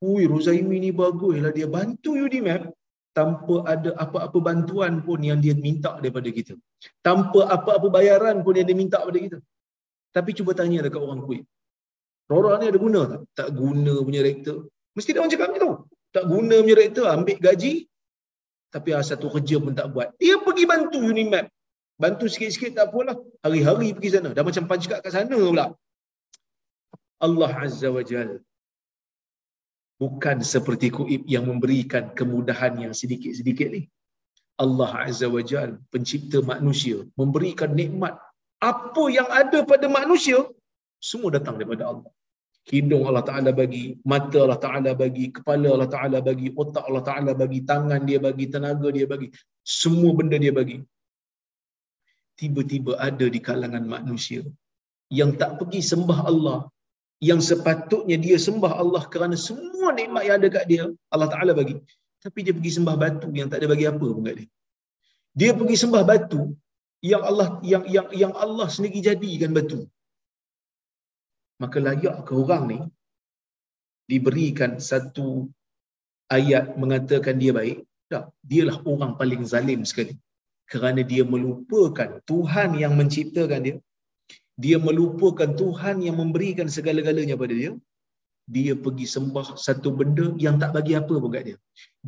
Ui, 0.04 0.24
Rozaimi 0.28 0.76
ni 0.80 0.90
bagus 0.92 1.36
lah. 1.44 1.52
Dia 1.52 1.68
bantu 1.68 2.16
Unimap 2.16 2.72
tanpa 3.16 3.64
ada 3.72 3.90
apa-apa 4.04 4.38
bantuan 4.48 5.00
pun 5.06 5.20
yang 5.24 5.40
dia 5.44 5.56
minta 5.56 5.96
daripada 6.00 6.28
kita. 6.28 6.52
Tanpa 7.00 7.48
apa-apa 7.56 7.88
bayaran 7.88 8.44
pun 8.44 8.56
yang 8.56 8.68
dia 8.68 8.76
minta 8.76 9.00
daripada 9.00 9.20
kita. 9.26 9.38
Tapi 10.16 10.30
cuba 10.36 10.52
tanya 10.56 10.84
dekat 10.84 11.00
orang 11.00 11.20
Kuib. 11.24 11.44
Rora 12.28 12.58
ni 12.60 12.66
ada 12.72 12.78
guna 12.80 13.00
tak? 13.12 13.22
Tak 13.38 13.48
guna 13.56 13.92
punya 14.04 14.20
rektor. 14.24 14.68
Mesti 14.96 15.10
dia 15.12 15.20
orang 15.20 15.32
cakap 15.32 15.46
macam 15.52 15.62
tu. 15.64 15.72
Tak 16.16 16.24
guna 16.32 16.54
punya 16.64 16.76
rektor, 16.80 17.04
ambil 17.12 17.36
gaji, 17.36 17.72
tapi 18.72 18.88
satu 19.00 19.26
kerja 19.32 19.56
pun 19.60 19.72
tak 19.76 19.88
buat. 19.92 20.12
Dia 20.20 20.40
pergi 20.40 20.64
bantu 20.68 20.98
Unimap. 21.00 21.52
Bantu 22.02 22.24
sikit-sikit 22.32 22.72
tak 22.76 22.86
apalah. 22.92 23.16
Hari-hari 23.44 23.88
pergi 23.96 24.10
sana. 24.14 24.30
Dah 24.36 24.44
macam 24.48 24.64
panjkat 24.70 24.98
kat 25.04 25.12
sana 25.16 25.36
pula. 25.48 25.66
Allah 27.26 27.52
Azza 27.66 27.88
wa 27.96 28.04
Jal. 28.10 28.30
Bukan 30.02 30.44
seperti 30.54 30.92
Kuib 30.96 31.22
yang 31.34 31.44
memberikan 31.50 32.12
kemudahan 32.18 32.74
yang 32.84 32.92
sedikit-sedikit 33.00 33.68
ni. 33.76 33.82
Allah 34.64 34.90
Azza 35.08 35.28
wa 35.36 35.40
Jal, 35.50 35.70
pencipta 35.92 36.38
manusia, 36.52 36.98
memberikan 37.20 37.72
nikmat. 37.80 38.14
Apa 38.60 39.04
yang 39.16 39.28
ada 39.40 39.58
pada 39.70 39.86
manusia, 39.88 40.38
semua 41.08 41.32
datang 41.36 41.56
daripada 41.60 41.84
Allah. 41.92 42.12
Hidung 42.70 43.04
Allah 43.08 43.22
Ta'ala 43.28 43.50
bagi, 43.60 43.84
mata 44.12 44.38
Allah 44.44 44.60
Ta'ala 44.64 44.90
bagi, 45.02 45.24
kepala 45.36 45.68
Allah 45.74 45.90
Ta'ala 45.94 46.18
bagi, 46.28 46.48
otak 46.62 46.84
Allah 46.88 47.04
Ta'ala 47.08 47.32
bagi, 47.42 47.58
tangan 47.70 48.02
dia 48.08 48.18
bagi, 48.26 48.44
tenaga 48.54 48.88
dia 48.96 49.06
bagi. 49.12 49.28
Semua 49.62 50.10
benda 50.18 50.36
dia 50.44 50.52
bagi. 50.60 50.78
Tiba-tiba 52.40 52.92
ada 53.08 53.26
di 53.34 53.40
kalangan 53.48 53.84
manusia. 53.94 54.42
Yang 55.18 55.30
tak 55.40 55.50
pergi 55.58 55.80
sembah 55.90 56.20
Allah, 56.30 56.58
yang 57.28 57.40
sepatutnya 57.48 58.16
dia 58.24 58.36
sembah 58.46 58.72
Allah 58.82 59.02
kerana 59.12 59.36
semua 59.48 59.88
nikmat 59.98 60.22
yang 60.26 60.36
ada 60.38 60.48
kat 60.56 60.64
dia 60.70 60.84
Allah 61.14 61.28
Taala 61.32 61.52
bagi. 61.60 61.76
Tapi 62.24 62.38
dia 62.44 62.52
pergi 62.58 62.72
sembah 62.76 62.96
batu 63.02 63.28
yang 63.38 63.48
tak 63.50 63.58
ada 63.60 63.68
bagi 63.72 63.86
apa 63.92 64.06
pun 64.16 64.24
kat 64.28 64.36
dia. 64.40 64.48
Dia 65.40 65.50
pergi 65.58 65.76
sembah 65.82 66.02
batu 66.10 66.42
yang 67.10 67.22
Allah 67.30 67.48
yang 67.72 67.84
yang 67.96 68.08
yang 68.22 68.32
Allah 68.44 68.68
sendiri 68.74 69.00
jadikan 69.08 69.56
batu. 69.56 69.80
Maka 71.62 71.80
layak 71.86 72.16
ke 72.28 72.32
orang 72.42 72.64
ni 72.72 72.78
diberikan 74.12 74.72
satu 74.90 75.28
ayat 76.38 76.76
mengatakan 76.82 77.40
dia 77.42 77.52
baik? 77.56 77.78
Tak. 78.12 78.24
Dialah 78.50 78.78
orang 78.92 79.12
paling 79.20 79.42
zalim 79.52 79.80
sekali 79.88 80.14
kerana 80.72 81.00
dia 81.10 81.22
melupakan 81.34 82.10
Tuhan 82.30 82.70
yang 82.82 82.94
menciptakan 83.00 83.60
dia. 83.66 83.76
Dia 84.64 84.76
melupakan 84.86 85.50
Tuhan 85.60 85.96
yang 86.06 86.16
memberikan 86.22 86.68
segala-galanya 86.76 87.36
pada 87.42 87.54
dia. 87.60 87.72
Dia 88.54 88.72
pergi 88.84 89.06
sembah 89.14 89.46
satu 89.66 89.90
benda 89.98 90.26
yang 90.44 90.56
tak 90.62 90.70
bagi 90.76 90.94
apa 91.00 91.14
pun 91.22 91.30
kat 91.34 91.44
dia. 91.48 91.56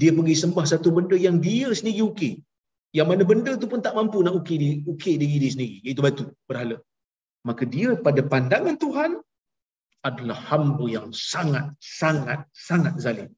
Dia 0.01 0.11
pergi 0.17 0.35
sembah 0.43 0.65
satu 0.73 0.89
benda 0.97 1.17
yang 1.27 1.37
dia 1.47 1.69
sendiri 1.79 2.03
ukir. 2.11 2.35
Yang 2.99 3.09
mana 3.11 3.23
benda 3.31 3.53
tu 3.63 3.67
pun 3.73 3.81
tak 3.87 3.95
mampu 3.99 4.19
nak 4.27 4.35
ukir, 4.41 4.61
ukir 4.93 5.15
diri 5.23 5.37
dia 5.43 5.51
sendiri. 5.55 5.77
Iaitu 5.87 6.03
batu 6.07 6.25
berhala. 6.49 6.77
Maka 7.49 7.65
dia 7.75 7.89
pada 8.07 8.23
pandangan 8.33 8.77
Tuhan 8.85 9.11
adalah 10.09 10.39
hamba 10.51 10.87
yang 10.97 11.09
sangat 11.13 11.75
sangat 12.01 12.41
sangat 12.69 12.95
zalim. 13.05 13.29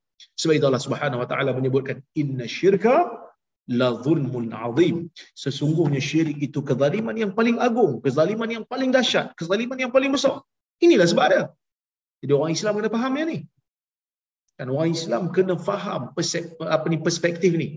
Sebab 0.40 0.54
itu 0.56 0.66
Allah 0.68 0.84
Subhanahu 0.86 1.20
wa 1.22 1.28
taala 1.30 1.50
menyebutkan 1.56 2.04
inna 2.20 2.44
syirka 2.44 2.94
la 3.78 3.88
zulmun 4.04 4.50
azim. 4.50 4.96
Sesungguhnya 5.42 6.02
syirik 6.08 6.38
itu 6.48 6.60
kezaliman 6.70 7.16
yang 7.22 7.32
paling 7.38 7.56
agung 7.68 7.92
kezaliman 8.04 8.50
yang 8.56 8.64
paling 8.72 8.90
dahsyat 8.96 9.32
kezaliman 9.38 9.78
yang 9.84 9.92
paling 9.96 10.10
besar. 10.16 10.42
Inilah 10.82 11.06
sebab 11.12 11.26
dia. 11.32 11.42
Jadi 12.20 12.32
orang 12.38 12.52
Islam 12.56 12.72
kena 12.78 12.90
faham 12.96 13.12
yang 13.20 13.28
ni. 13.32 13.38
Dan 14.58 14.66
orang 14.74 14.90
Islam 14.92 15.22
kena 15.36 15.54
faham 15.68 16.02
apa 16.76 16.86
ni 16.92 16.98
perspektif 17.06 17.52
ni. 17.62 17.68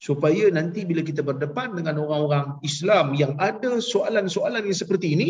Supaya 0.00 0.48
nanti 0.48 0.80
bila 0.88 1.02
kita 1.04 1.20
berdepan 1.20 1.76
dengan 1.76 2.00
orang-orang 2.04 2.46
Islam 2.64 3.12
yang 3.22 3.32
ada 3.48 3.82
soalan-soalan 3.92 4.64
yang 4.68 4.78
seperti 4.82 5.12
ini 5.16 5.28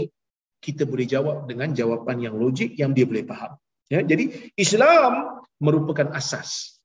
kita 0.67 0.85
boleh 0.85 1.09
jawab 1.09 1.49
dengan 1.51 1.73
jawapan 1.73 2.17
yang 2.21 2.35
logik 2.37 2.77
yang 2.81 2.93
dia 2.97 3.09
boleh 3.09 3.25
faham. 3.31 3.53
Ya 3.91 4.01
jadi 4.05 4.53
Islam 4.55 5.43
merupakan 5.59 6.09
asas. 6.15 6.79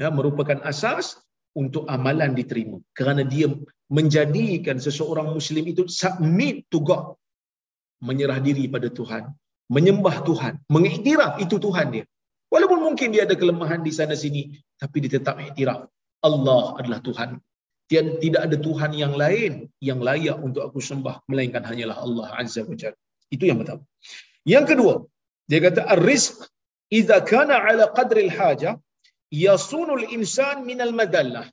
Ya 0.00 0.08
merupakan 0.10 0.58
asas 0.66 1.20
untuk 1.58 1.84
amalan 1.86 2.32
diterima. 2.32 2.78
Kerana 2.96 3.22
dia 3.34 3.48
menjadikan 3.92 4.80
seseorang 4.80 5.28
muslim 5.36 5.64
itu 5.72 5.84
submit 5.88 6.66
to 6.72 6.80
God. 6.80 7.16
Menyerah 8.02 8.42
diri 8.42 8.66
pada 8.66 8.90
Tuhan 8.90 9.30
menyembah 9.76 10.16
Tuhan 10.28 10.54
mengiktiraf 10.68 11.40
itu 11.44 11.56
Tuhan 11.56 11.86
dia. 11.94 12.04
Walaupun 12.52 12.78
mungkin 12.86 13.08
dia 13.16 13.24
ada 13.24 13.32
kelemahan 13.32 13.80
di 13.80 13.92
sana 13.98 14.12
sini 14.12 14.42
tapi 14.76 15.00
dia 15.04 15.16
tetap 15.16 15.40
iktiraf. 15.40 15.88
Allah 16.28 16.64
adalah 16.78 17.00
Tuhan. 17.08 17.40
Tiada, 17.90 18.12
tidak 18.22 18.42
ada 18.46 18.56
Tuhan 18.66 18.90
yang 18.94 19.14
lain 19.22 19.52
yang 19.88 19.98
layak 20.08 20.36
untuk 20.46 20.62
aku 20.68 20.78
sembah 20.78 21.24
melainkan 21.30 21.64
hanyalah 21.64 21.96
Allah 22.04 22.28
Azza 22.36 22.62
wa 22.68 22.76
Jalla. 22.76 22.98
Itu 23.32 23.48
yang 23.48 23.58
pertama. 23.60 23.82
Yang 24.44 24.64
kedua 24.76 24.94
dia 25.50 25.60
kata 25.64 25.80
ar-rizq 25.94 26.36
idza 26.92 27.18
kana 27.24 27.56
ala 27.64 27.90
qadri 27.96 28.28
al-haja 28.28 28.76
yasunu 29.44 29.92
al-insan 30.00 30.56
min 30.70 30.78
al-madallah 30.86 31.44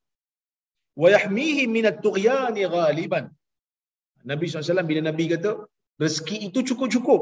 wa 1.01 1.07
yahmihi 1.15 1.63
min 1.75 1.85
at-tughyan 1.91 2.55
ghaliban. 2.75 3.25
Nabi 4.31 4.45
SAW 4.47 4.89
bila 4.91 5.01
Nabi 5.09 5.25
kata 5.33 5.51
rezeki 6.03 6.37
itu 6.47 6.59
cukup-cukup. 6.69 7.21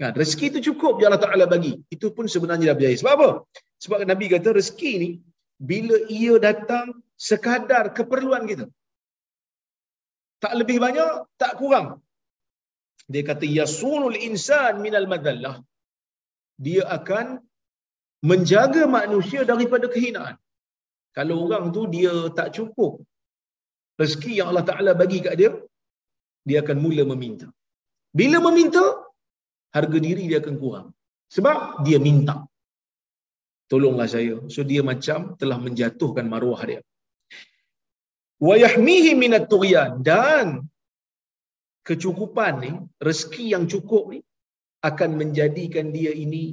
Kan? 0.00 0.12
Rezeki 0.20 0.46
itu 0.52 0.60
cukup 0.68 0.94
yang 1.00 1.10
Allah 1.10 1.22
Taala 1.24 1.46
bagi. 1.54 1.72
Itu 1.94 2.06
pun 2.16 2.26
sebenarnya 2.34 2.66
dah 2.70 2.78
biasa 2.80 3.00
sebab 3.02 3.14
apa? 3.18 3.28
Sebab 3.84 3.98
Nabi 4.12 4.26
kata 4.34 4.48
rezeki 4.58 4.92
ni 5.02 5.10
bila 5.70 5.96
ia 6.20 6.34
datang 6.48 6.86
sekadar 7.28 7.84
keperluan 7.98 8.44
kita. 8.50 8.66
Tak 10.44 10.54
lebih 10.60 10.78
banyak 10.84 11.10
tak 11.42 11.52
kurang. 11.60 11.86
Dia 13.12 13.22
kata 13.30 13.46
yasunul 13.58 14.18
insan 14.28 14.74
minal 14.84 15.08
madallah. 15.12 15.56
Dia 16.66 16.82
akan 16.96 17.26
menjaga 18.30 18.82
manusia 18.98 19.40
daripada 19.50 19.86
kehinaan. 19.94 20.36
Kalau 21.16 21.36
orang 21.46 21.66
tu 21.76 21.82
dia 21.94 22.14
tak 22.38 22.48
cukup 22.56 22.92
rezeki 24.00 24.32
yang 24.38 24.48
Allah 24.50 24.66
Ta'ala 24.70 24.92
bagi 25.02 25.18
kat 25.26 25.34
dia, 25.40 25.50
dia 26.48 26.58
akan 26.64 26.78
mula 26.84 27.02
meminta. 27.12 27.46
Bila 28.18 28.38
meminta, 28.46 28.82
harga 29.76 29.98
diri 30.06 30.24
dia 30.30 30.38
akan 30.42 30.56
kurang. 30.62 30.88
Sebab 31.34 31.58
dia 31.86 31.98
minta. 32.08 32.36
Tolonglah 33.70 34.08
saya. 34.14 34.34
So 34.54 34.62
dia 34.70 34.82
macam 34.90 35.34
telah 35.40 35.58
menjatuhkan 35.66 36.26
maruah 36.32 36.62
dia. 36.70 36.80
Wa 38.46 38.54
yahmihi 38.64 39.12
minat. 39.22 39.50
Dan 40.10 40.46
kecukupan 41.88 42.54
ni, 42.64 42.72
rezeki 43.06 43.46
yang 43.54 43.64
cukup 43.72 44.04
ni, 44.14 44.20
akan 44.88 45.10
menjadikan 45.20 45.86
dia 45.96 46.12
ini 46.24 46.44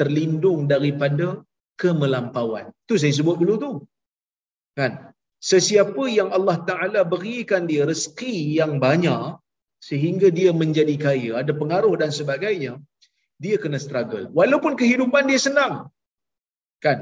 terlindung 0.00 0.60
daripada 0.72 1.26
kemelampauan. 1.80 2.66
Tu 2.88 2.94
saya 3.02 3.12
sebut 3.18 3.36
dulu 3.42 3.54
tu. 3.64 3.72
Kan? 4.78 4.92
Sesiapa 5.50 6.04
yang 6.18 6.28
Allah 6.36 6.56
Taala 6.68 7.00
berikan 7.14 7.64
dia 7.70 7.82
rezeki 7.90 8.34
yang 8.60 8.72
banyak 8.86 9.36
sehingga 9.88 10.28
dia 10.38 10.50
menjadi 10.62 10.94
kaya, 11.06 11.30
ada 11.40 11.52
pengaruh 11.60 11.94
dan 12.00 12.10
sebagainya, 12.18 12.72
dia 13.44 13.56
kena 13.62 13.78
struggle. 13.86 14.26
Walaupun 14.38 14.72
kehidupan 14.80 15.28
dia 15.30 15.40
senang. 15.46 15.74
Kan? 16.84 16.98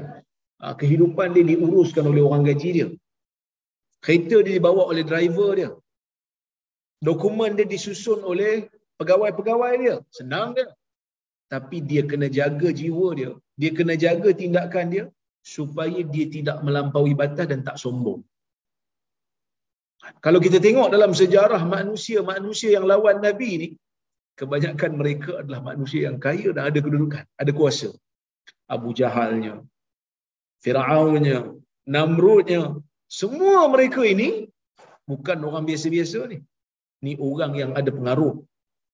Ha, 0.61 0.75
kehidupan 0.81 1.35
dia 1.35 1.45
diuruskan 1.51 2.05
oleh 2.11 2.23
orang 2.27 2.43
gaji 2.49 2.69
dia. 2.77 2.87
Kereta 4.03 4.37
dia 4.45 4.55
dibawa 4.59 4.83
oleh 4.91 5.03
driver 5.11 5.49
dia. 5.59 5.71
Dokumen 7.07 7.57
dia 7.57 7.67
disusun 7.73 8.19
oleh 8.31 8.67
pegawai-pegawai 8.99 9.73
dia. 9.83 9.95
Senang 10.17 10.55
dia 10.57 10.67
tapi 11.53 11.77
dia 11.89 12.03
kena 12.11 12.27
jaga 12.37 12.69
jiwa 12.79 13.07
dia. 13.19 13.31
Dia 13.61 13.71
kena 13.77 13.95
jaga 14.05 14.29
tindakan 14.41 14.85
dia 14.93 15.05
supaya 15.55 15.99
dia 16.13 16.25
tidak 16.35 16.57
melampaui 16.65 17.13
batas 17.21 17.47
dan 17.51 17.61
tak 17.67 17.77
sombong. 17.83 18.21
Kalau 20.25 20.39
kita 20.45 20.57
tengok 20.65 20.89
dalam 20.95 21.11
sejarah 21.21 21.61
manusia-manusia 21.75 22.69
yang 22.77 22.85
lawan 22.91 23.17
nabi 23.25 23.51
ni 23.61 23.69
kebanyakan 24.39 24.91
mereka 25.01 25.31
adalah 25.41 25.61
manusia 25.69 26.01
yang 26.07 26.17
kaya 26.25 26.49
dan 26.55 26.63
ada 26.69 26.79
kedudukan 26.85 27.23
ada 27.43 27.51
kuasa. 27.59 27.89
Abu 28.75 28.89
Jahalnya 28.97 29.55
Firaunnya 30.63 31.39
Namrudnya 31.93 32.61
semua 33.19 33.69
mereka 33.73 34.01
ini 34.13 34.49
bukan 35.09 35.37
orang 35.47 35.65
biasa-biasa 35.69 36.19
ni. 36.31 36.37
Ni 37.05 37.13
orang 37.29 37.53
yang 37.61 37.71
ada 37.79 37.89
pengaruh 37.97 38.33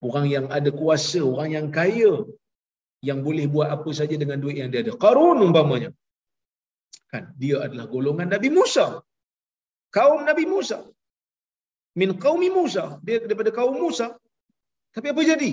orang 0.08 0.26
yang 0.36 0.46
ada 0.58 0.70
kuasa 0.80 1.22
orang 1.32 1.50
yang 1.56 1.68
kaya 1.80 2.14
yang 3.10 3.20
boleh 3.28 3.46
buat 3.54 3.68
apa 3.76 3.90
saja 4.00 4.16
dengan 4.22 4.38
duit 4.44 4.58
yang 4.62 4.70
dia 4.74 4.82
ada. 4.86 4.94
Qarun 5.04 5.38
umpamanya. 5.48 5.90
Kan 7.12 7.24
dia 7.42 7.58
adalah 7.66 7.86
golongan 7.94 8.30
Nabi 8.34 8.50
Musa. 8.58 8.86
Kaum 9.98 10.22
Nabi 10.30 10.46
Musa. 10.54 10.80
Min 12.00 12.10
qaumi 12.24 12.50
Musa, 12.58 12.84
dia 13.06 13.18
daripada 13.24 13.52
kaum 13.58 13.76
Musa. 13.84 14.08
Tapi 14.96 15.08
apa 15.12 15.22
jadi? 15.32 15.52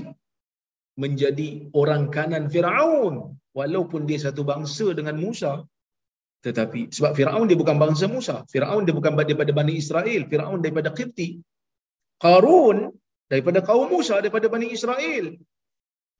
Menjadi 1.02 1.48
orang 1.80 2.02
kanan 2.14 2.44
Firaun 2.52 3.14
walaupun 3.58 4.06
dia 4.08 4.18
satu 4.26 4.42
bangsa 4.50 4.86
dengan 4.98 5.16
Musa. 5.24 5.52
Tetapi 6.46 6.80
sebab 6.96 7.12
Firaun 7.18 7.50
dia 7.50 7.58
bukan 7.62 7.76
bangsa 7.84 8.06
Musa. 8.16 8.36
Firaun 8.52 8.86
dia 8.86 8.94
bukan 8.98 9.18
daripada 9.18 9.50
Bani 9.60 9.74
Israel, 9.82 10.22
Firaun 10.30 10.60
daripada 10.64 10.90
Qibti. 10.98 11.28
Qarun 12.22 12.78
daripada 13.30 13.58
kaum 13.68 13.88
Musa 13.94 14.14
daripada 14.22 14.46
Bani 14.54 14.68
Israel 14.76 15.26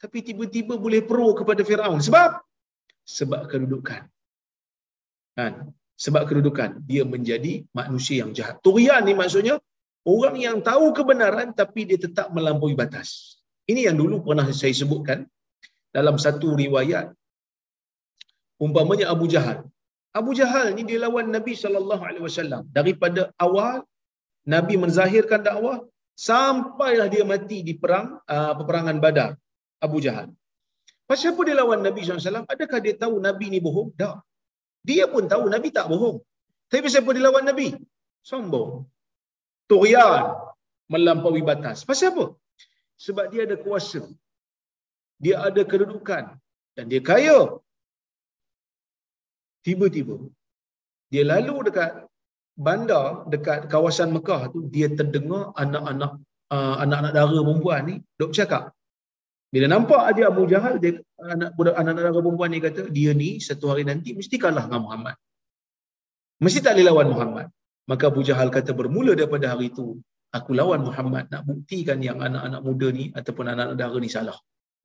tapi 0.03 0.19
tiba-tiba 0.29 0.75
boleh 0.85 1.01
pro 1.11 1.35
kepada 1.39 1.63
Firaun. 1.69 1.99
Sebab? 2.09 2.31
Sebab 3.19 3.43
kedudukan. 3.51 4.03
Kan? 5.39 5.53
Sebab 5.99 6.23
kedudukan. 6.31 6.71
Dia 6.91 7.03
menjadi 7.03 7.67
manusia 7.75 8.23
yang 8.23 8.31
jahat. 8.39 8.63
Turian 8.67 9.03
ni 9.09 9.15
maksudnya 9.21 9.59
orang 10.07 10.37
yang 10.47 10.57
tahu 10.63 10.95
kebenaran 10.99 11.51
tapi 11.61 11.83
dia 11.91 11.99
tetap 12.07 12.31
melampaui 12.37 12.79
batas. 12.79 13.43
Ini 13.71 13.91
yang 13.91 13.97
dulu 14.03 14.23
pernah 14.27 14.47
saya 14.61 14.75
sebutkan 14.83 15.27
dalam 15.91 16.17
satu 16.25 16.55
riwayat. 16.63 17.11
Umpamanya 18.63 19.11
Abu 19.15 19.27
Jahal. 19.35 19.67
Abu 20.15 20.31
Jahal 20.39 20.75
ni 20.79 20.83
dia 20.89 20.99
lawan 21.03 21.27
Nabi 21.35 21.53
sallallahu 21.59 22.03
alaihi 22.09 22.25
wasallam. 22.29 22.63
Daripada 22.79 23.35
awal 23.47 23.83
Nabi 24.55 24.75
menzahirkan 24.79 25.43
dakwah 25.49 25.83
sampailah 26.15 27.07
dia 27.15 27.25
mati 27.33 27.59
di 27.67 27.75
perang 27.83 28.07
uh, 28.35 28.53
peperangan 28.59 28.97
Badar 29.05 29.31
Abu 29.87 29.99
Jahal. 30.05 30.29
Pasal 31.09 31.33
apa 31.33 31.43
dia 31.49 31.57
lawan 31.61 31.81
Nabi 31.87 32.01
SAW? 32.05 32.45
Adakah 32.55 32.79
dia 32.85 32.95
tahu 33.03 33.15
Nabi 33.27 33.47
ni 33.53 33.61
bohong? 33.67 33.91
Tak. 34.01 34.17
Dia 34.89 35.05
pun 35.13 35.25
tahu 35.33 35.45
Nabi 35.55 35.69
tak 35.79 35.87
bohong. 35.93 36.19
Tapi 36.69 36.81
pasal 36.87 37.03
apa 37.03 37.11
dia 37.17 37.25
lawan 37.27 37.45
Nabi? 37.51 37.69
Sombong. 38.31 38.73
Turian. 39.71 40.25
Melampaui 40.93 41.43
batas. 41.51 41.79
Pasal 41.89 42.09
apa? 42.13 42.27
Sebab 43.05 43.27
dia 43.33 43.43
ada 43.49 43.57
kuasa. 43.67 44.03
dia 45.25 45.37
ada 45.49 45.63
kedudukan 45.71 46.25
dan 46.77 46.85
dia 46.91 47.01
kaya. 47.11 47.39
Tiba-tiba 49.67 50.17
dia 51.13 51.23
lalu 51.33 51.55
dekat 51.69 51.93
bandar 52.67 53.07
dekat 53.33 53.61
kawasan 53.73 54.11
Mekah 54.17 54.43
tu 54.53 54.59
dia 54.75 54.89
terdengar 54.99 55.45
anak-anak 55.63 56.13
uh, 56.55 56.77
anak-anak 56.85 57.13
dara 57.17 57.39
perempuan 57.47 57.83
ni 57.89 57.97
dok 58.19 58.31
bercakap. 58.33 58.63
Bila 59.55 59.67
nampak 59.75 60.03
aja 60.11 60.23
Abu 60.33 60.43
Jahal 60.53 60.75
dia 60.83 60.93
anak 61.35 61.51
budak 61.59 61.75
anak-anak 61.81 62.03
dara 62.07 62.21
perempuan 62.27 62.51
ni 62.55 62.61
kata 62.67 62.83
dia 62.97 63.13
ni 63.23 63.31
satu 63.49 63.65
hari 63.71 63.85
nanti 63.91 64.11
mesti 64.19 64.37
kalah 64.45 64.65
dengan 64.69 64.83
Muhammad. 64.87 65.17
Mesti 66.45 66.59
tak 66.65 66.73
boleh 66.77 66.87
lawan 66.91 67.09
Muhammad. 67.15 67.47
Maka 67.91 68.05
Abu 68.13 68.23
Jahal 68.29 68.49
kata 68.57 68.71
bermula 68.81 69.13
daripada 69.21 69.47
hari 69.53 69.67
itu 69.73 69.87
aku 70.39 70.51
lawan 70.61 70.81
Muhammad 70.89 71.25
nak 71.33 71.43
buktikan 71.49 71.99
yang 72.09 72.19
anak-anak 72.27 72.61
muda 72.69 72.89
ni 72.99 73.05
ataupun 73.19 73.45
anak-anak 73.53 73.77
dara 73.83 73.99
ni 74.05 74.11
salah. 74.17 74.39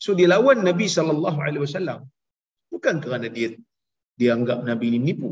So 0.03 0.15
dia 0.19 0.27
lawan 0.33 0.59
Nabi 0.69 0.87
sallallahu 0.97 1.39
alaihi 1.45 1.63
wasallam 1.65 1.99
bukan 2.73 2.95
kerana 3.03 3.27
dia 3.35 3.49
dia 4.19 4.29
anggap 4.37 4.59
Nabi 4.69 4.87
ni 4.95 4.99
nipu 5.07 5.31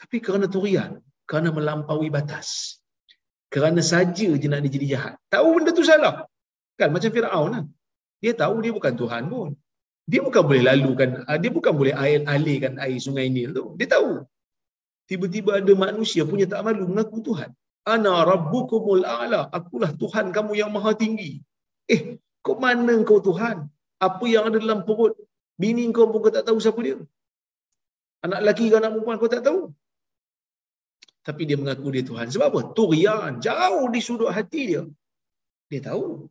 tapi 0.00 0.16
kerana 0.26 0.46
turian, 0.54 0.90
kerana 1.28 1.50
melampaui 1.58 2.08
batas. 2.16 2.48
Kerana 3.54 3.80
saja 3.92 4.28
je 4.40 4.46
nak 4.50 4.60
dia 4.64 4.72
jadi 4.76 4.86
jahat. 4.94 5.14
Tahu 5.34 5.48
benda 5.56 5.70
tu 5.78 5.84
salah. 5.90 6.14
Kan 6.78 6.94
macam 6.94 7.10
Firaun 7.14 7.50
lah. 7.54 7.62
Dia 8.22 8.32
tahu 8.42 8.56
dia 8.64 8.72
bukan 8.78 8.94
Tuhan 9.00 9.22
pun. 9.32 9.50
Dia 10.10 10.20
bukan 10.26 10.42
boleh 10.48 10.62
lalukan, 10.68 11.08
ah, 11.28 11.38
dia 11.42 11.50
bukan 11.56 11.72
boleh 11.80 11.94
air 12.02 12.20
alirkan 12.34 12.74
air 12.84 12.98
sungai 13.06 13.26
Nil 13.34 13.50
tu. 13.58 13.64
Dia 13.78 13.88
tahu. 13.94 14.10
Tiba-tiba 15.08 15.50
ada 15.60 15.72
manusia 15.84 16.22
punya 16.30 16.46
tak 16.52 16.60
malu 16.66 16.84
mengaku 16.90 17.18
Tuhan. 17.28 17.50
Ana 17.94 18.14
rabbukumul 18.30 19.04
a'la. 19.16 19.40
Akulah 19.58 19.92
Tuhan 20.02 20.26
kamu 20.36 20.52
yang 20.60 20.70
maha 20.76 20.92
tinggi. 21.02 21.30
Eh, 21.94 22.00
kau 22.44 22.56
mana 22.64 22.94
kau 23.08 23.20
Tuhan? 23.28 23.56
Apa 24.06 24.24
yang 24.32 24.44
ada 24.48 24.58
dalam 24.64 24.80
perut 24.88 25.14
bini 25.60 25.84
kau 25.96 26.08
pun 26.12 26.20
kau 26.24 26.32
tak 26.36 26.44
tahu 26.48 26.58
siapa 26.64 26.80
dia. 26.86 26.96
Anak 28.24 28.40
lelaki 28.44 28.64
kau 28.72 28.78
anak 28.80 28.92
perempuan 28.92 29.16
kau 29.20 29.32
tak 29.34 29.42
tahu. 29.48 29.60
Tapi 31.26 31.42
dia 31.48 31.56
mengaku 31.60 31.88
dia 31.94 32.04
Tuhan. 32.10 32.26
Sebab 32.32 32.46
apa? 32.52 32.60
Turian. 32.76 33.32
Jauh 33.46 33.84
di 33.94 34.00
sudut 34.06 34.32
hati 34.36 34.62
dia. 34.70 34.82
Dia 35.72 35.80
tahu. 35.88 36.28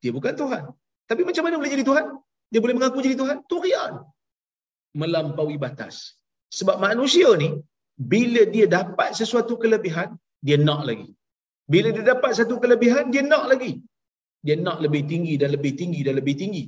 Dia 0.00 0.12
bukan 0.16 0.34
Tuhan. 0.40 0.64
Tapi 1.10 1.22
macam 1.28 1.42
mana 1.46 1.56
boleh 1.60 1.72
jadi 1.74 1.84
Tuhan? 1.90 2.04
Dia 2.50 2.60
boleh 2.64 2.74
mengaku 2.76 2.98
jadi 3.06 3.16
Tuhan? 3.22 3.36
Turian. 3.50 3.92
Melampaui 5.00 5.56
batas. 5.64 5.94
Sebab 6.58 6.76
manusia 6.86 7.28
ni, 7.42 7.50
bila 8.12 8.42
dia 8.54 8.66
dapat 8.78 9.10
sesuatu 9.20 9.54
kelebihan, 9.62 10.08
dia 10.46 10.56
nak 10.68 10.82
lagi. 10.88 11.08
Bila 11.72 11.88
dia 11.96 12.04
dapat 12.12 12.30
satu 12.38 12.56
kelebihan, 12.62 13.04
dia 13.12 13.22
nak 13.32 13.44
lagi. 13.50 13.72
Dia 14.46 14.56
nak 14.66 14.78
lebih 14.84 15.02
tinggi 15.10 15.34
dan 15.40 15.50
lebih 15.56 15.72
tinggi 15.80 16.00
dan 16.06 16.14
lebih 16.20 16.34
tinggi. 16.40 16.64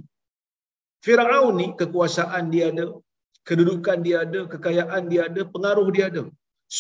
Fir'aun 1.05 1.55
ni, 1.61 1.67
kekuasaan 1.81 2.45
dia 2.55 2.65
ada, 2.73 2.87
kedudukan 3.49 3.99
dia 4.07 4.17
ada, 4.25 4.41
kekayaan 4.53 5.03
dia 5.13 5.21
ada, 5.29 5.43
pengaruh 5.55 5.89
dia 5.97 6.05
ada. 6.11 6.25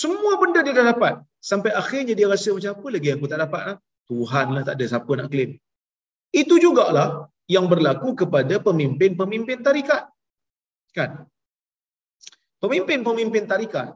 Semua 0.01 0.33
benda 0.41 0.61
dia 0.67 0.75
dah 0.79 0.87
dapat. 0.93 1.15
Sampai 1.51 1.71
akhirnya 1.81 2.15
dia 2.19 2.27
rasa 2.35 2.51
macam 2.57 2.73
apa 2.75 2.89
lagi 2.95 3.09
aku 3.15 3.27
tak 3.33 3.39
dapat. 3.45 3.63
Ha? 3.69 3.73
Tuhan 4.11 4.47
lah 4.55 4.63
tak 4.69 4.75
ada 4.79 4.85
siapa 4.93 5.13
nak 5.19 5.29
claim. 5.33 5.51
Itu 6.41 6.55
jugalah 6.65 7.31
yang 7.55 7.67
berlaku 7.73 8.13
kepada 8.21 8.59
pemimpin-pemimpin 8.67 9.63
tarikat. 9.67 10.11
Kan? 10.97 11.11
Pemimpin-pemimpin 12.63 13.45
tarikat 13.47 13.95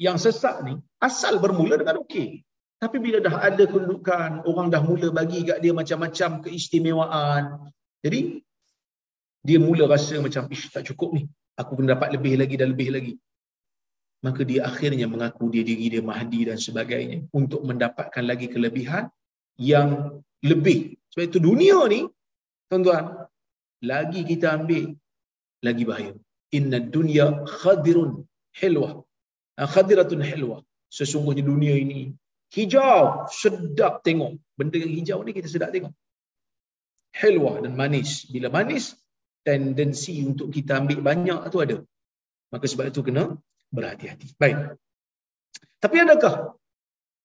yang 0.00 0.16
sesak 0.16 0.64
ni 0.66 0.74
asal 1.02 1.36
bermula 1.44 1.76
dengan 1.80 2.00
okey. 2.04 2.40
Tapi 2.76 2.96
bila 3.00 3.18
dah 3.24 3.40
ada 3.48 3.64
kedudukan, 3.64 4.44
orang 4.44 4.68
dah 4.68 4.84
mula 4.84 5.08
bagi 5.08 5.48
kat 5.48 5.64
dia 5.64 5.72
macam-macam 5.72 6.44
keistimewaan. 6.44 7.72
Jadi, 8.04 8.44
dia 9.40 9.58
mula 9.66 9.88
rasa 9.88 10.20
macam, 10.20 10.44
ish 10.52 10.68
tak 10.68 10.84
cukup 10.92 11.16
ni. 11.16 11.24
Aku 11.56 11.72
kena 11.72 11.96
dapat 11.96 12.12
lebih 12.12 12.36
lagi 12.36 12.54
dan 12.60 12.76
lebih 12.76 12.88
lagi 12.92 13.14
maka 14.24 14.42
dia 14.42 14.64
akhirnya 14.64 15.06
mengaku 15.06 15.52
dia 15.54 15.62
diri 15.62 15.86
dia 15.92 16.02
Mahdi 16.02 16.48
dan 16.48 16.58
sebagainya 16.58 17.28
untuk 17.36 17.60
mendapatkan 17.68 18.24
lagi 18.24 18.50
kelebihan 18.50 19.06
yang 19.60 20.18
lebih. 20.40 20.98
Sebab 21.12 21.24
itu 21.30 21.38
dunia 21.38 21.78
ni, 21.86 22.08
tuan-tuan, 22.68 23.04
lagi 23.82 24.20
kita 24.30 24.46
ambil, 24.56 24.84
lagi 25.66 25.82
bahaya. 25.88 26.12
Inna 26.58 26.78
dunya 26.78 27.26
khadirun 27.60 28.24
hilwah. 28.60 29.02
Ah, 29.60 29.68
khadiratun 29.74 30.22
hilwah. 30.22 30.60
Sesungguhnya 30.96 31.42
dunia 31.42 31.74
ini 31.84 32.00
hijau, 32.54 33.26
sedap 33.40 34.06
tengok. 34.06 34.38
Benda 34.58 34.78
yang 34.80 34.92
hijau 34.98 35.18
ni 35.26 35.32
kita 35.36 35.48
sedap 35.50 35.70
tengok. 35.74 35.92
Hilwah 37.20 37.64
dan 37.64 37.72
manis. 37.80 38.28
Bila 38.28 38.48
manis, 38.52 38.94
tendensi 39.46 40.14
untuk 40.30 40.48
kita 40.56 40.80
ambil 40.80 41.00
banyak 41.08 41.40
tu 41.52 41.58
ada. 41.64 41.76
Maka 42.52 42.64
sebab 42.70 42.92
itu 42.92 43.02
kena 43.02 43.24
berhati-hati. 43.74 44.36
Baik. 44.38 44.78
Tapi 45.82 45.96
adakah 46.04 46.34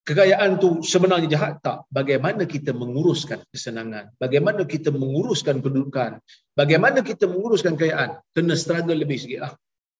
kekayaan 0.07 0.57
tu 0.61 0.81
sebenarnya 0.81 1.27
jahat? 1.29 1.53
Tak. 1.65 1.85
Bagaimana 1.93 2.43
kita 2.49 2.71
menguruskan 2.73 3.41
kesenangan? 3.53 4.13
Bagaimana 4.17 4.65
kita 4.65 4.89
menguruskan 4.93 5.61
kedudukan? 5.61 6.17
Bagaimana 6.57 6.99
kita 7.05 7.25
menguruskan 7.29 7.77
kekayaan? 7.77 8.17
Kena 8.35 8.53
struggle 8.57 8.97
lebih 8.97 9.17
sikit 9.21 9.39
lah. 9.45 9.53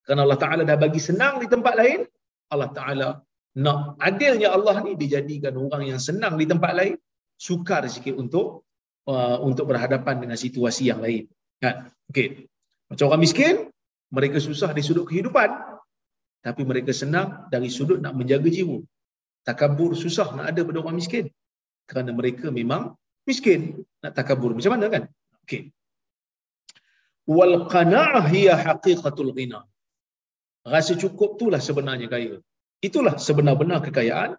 Kerana 0.06 0.26
Allah 0.26 0.40
Ta'ala 0.42 0.62
dah 0.66 0.78
bagi 0.78 0.98
senang 0.98 1.38
di 1.38 1.48
tempat 1.48 1.74
lain, 1.78 2.04
Allah 2.50 2.70
Ta'ala 2.74 3.10
nak 3.62 4.00
adilnya 4.00 4.56
Allah 4.56 4.80
ni 4.82 4.96
dijadikan 4.96 5.54
orang 5.60 5.84
yang 5.92 6.00
senang 6.00 6.40
di 6.40 6.48
tempat 6.48 6.72
lain, 6.72 6.96
sukar 7.36 7.84
sikit 7.86 8.16
untuk 8.16 8.64
uh, 9.12 9.38
untuk 9.44 9.68
berhadapan 9.70 10.24
dengan 10.24 10.38
situasi 10.40 10.90
yang 10.90 11.04
lain. 11.04 11.28
Kan? 11.60 11.92
Okay. 12.10 12.48
Macam 12.88 13.12
orang 13.12 13.24
miskin, 13.24 13.72
mereka 14.12 14.40
susah 14.44 14.76
di 14.76 14.84
sudut 14.84 15.08
kehidupan, 15.08 15.48
tapi 16.44 16.62
mereka 16.68 16.92
senang 16.92 17.48
dari 17.48 17.72
sudut 17.72 18.02
nak 18.04 18.18
menjaga 18.18 18.50
jiwa. 18.52 18.84
Takabur 19.50 19.92
susah 20.04 20.28
nak 20.38 20.46
ada 20.52 20.62
pada 20.68 20.80
orang 20.84 20.98
miskin. 21.02 21.26
Kerana 21.90 22.12
mereka 22.20 22.48
memang 22.60 22.84
miskin. 23.30 23.62
Nak 24.04 24.14
takabur 24.18 24.52
macam 24.58 24.72
mana 24.76 24.88
kan? 24.94 25.04
Okey. 25.44 25.62
Wal 27.38 27.56
qana'ah 27.74 28.26
hiya 28.34 28.54
haqiqatul 28.66 29.32
ghina. 29.38 29.60
Rasa 30.74 30.94
cukup 31.04 31.30
itulah 31.38 31.62
sebenarnya 31.68 32.08
kaya. 32.14 32.38
Itulah 32.88 33.16
sebenar-benar 33.28 33.80
kekayaan. 33.88 34.32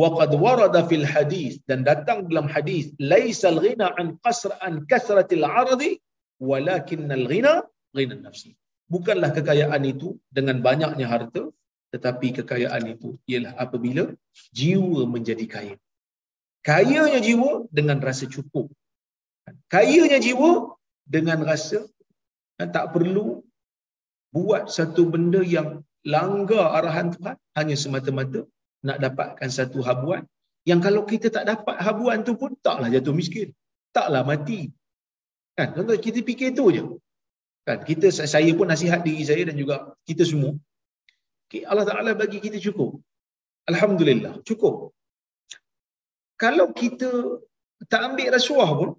Wa 0.00 0.08
qad 0.18 0.30
warada 0.44 0.80
fil 0.90 1.06
hadis 1.14 1.52
dan 1.68 1.82
datang 1.90 2.18
dalam 2.30 2.46
hadis 2.54 2.84
laisal 3.12 3.58
ghina 3.64 3.86
an 4.00 4.08
qasr 4.24 4.52
an 4.66 4.74
kasratil 4.90 5.46
ardi 5.62 5.92
walakinnal 6.38 7.26
ghina 7.32 7.52
ghina 7.96 8.14
nafsi 8.26 8.50
bukanlah 8.94 9.30
kekayaan 9.36 9.82
itu 9.92 10.08
dengan 10.36 10.56
banyaknya 10.68 11.06
harta 11.12 11.42
tetapi 11.94 12.28
kekayaan 12.38 12.84
itu 12.94 13.16
ialah 13.30 13.52
apabila 13.64 14.04
jiwa 14.52 15.00
menjadi 15.14 15.46
kaya. 15.54 15.76
Kayanya 16.68 17.20
jiwa 17.26 17.50
dengan 17.78 17.98
rasa 18.08 18.24
cukup. 18.28 18.66
Kayanya 19.72 20.18
jiwa 20.20 20.76
dengan 21.08 21.40
rasa 21.50 21.80
tak 22.60 22.86
perlu 22.92 23.40
buat 24.36 24.68
satu 24.68 25.08
benda 25.12 25.40
yang 25.56 25.80
langgar 26.04 26.66
arahan 26.76 27.08
Tuhan. 27.14 27.36
Hanya 27.56 27.76
semata-mata 27.82 28.44
nak 28.84 28.98
dapatkan 29.04 29.50
satu 29.58 29.80
habuan. 29.88 30.22
Yang 30.68 30.80
kalau 30.86 31.02
kita 31.08 31.32
tak 31.32 31.44
dapat 31.48 31.76
habuan 31.80 32.20
tu 32.28 32.36
pun 32.36 32.52
taklah 32.60 32.92
jatuh 32.92 33.16
miskin. 33.16 33.48
Taklah 33.96 34.22
mati. 34.30 34.68
Kan? 35.56 35.72
Tuan 35.72 35.96
kita 36.06 36.20
fikir 36.20 36.52
tu 36.58 36.68
je. 36.76 36.84
Kan? 37.64 37.78
Kita 37.88 38.12
saya 38.12 38.50
pun 38.58 38.68
nasihat 38.68 39.00
diri 39.00 39.24
saya 39.24 39.48
dan 39.48 39.56
juga 39.56 39.96
kita 40.04 40.28
semua. 40.28 40.52
Okay, 41.48 41.62
Allah 41.70 41.84
Taala 41.88 42.12
bagi 42.22 42.38
kita 42.44 42.58
cukup. 42.66 42.90
Alhamdulillah, 43.72 44.44
cukup. 44.48 44.74
Kalau 46.42 46.66
kita 46.80 47.10
tak 47.92 48.02
ambil 48.08 48.28
rasuah 48.36 48.70
pun, 48.78 48.90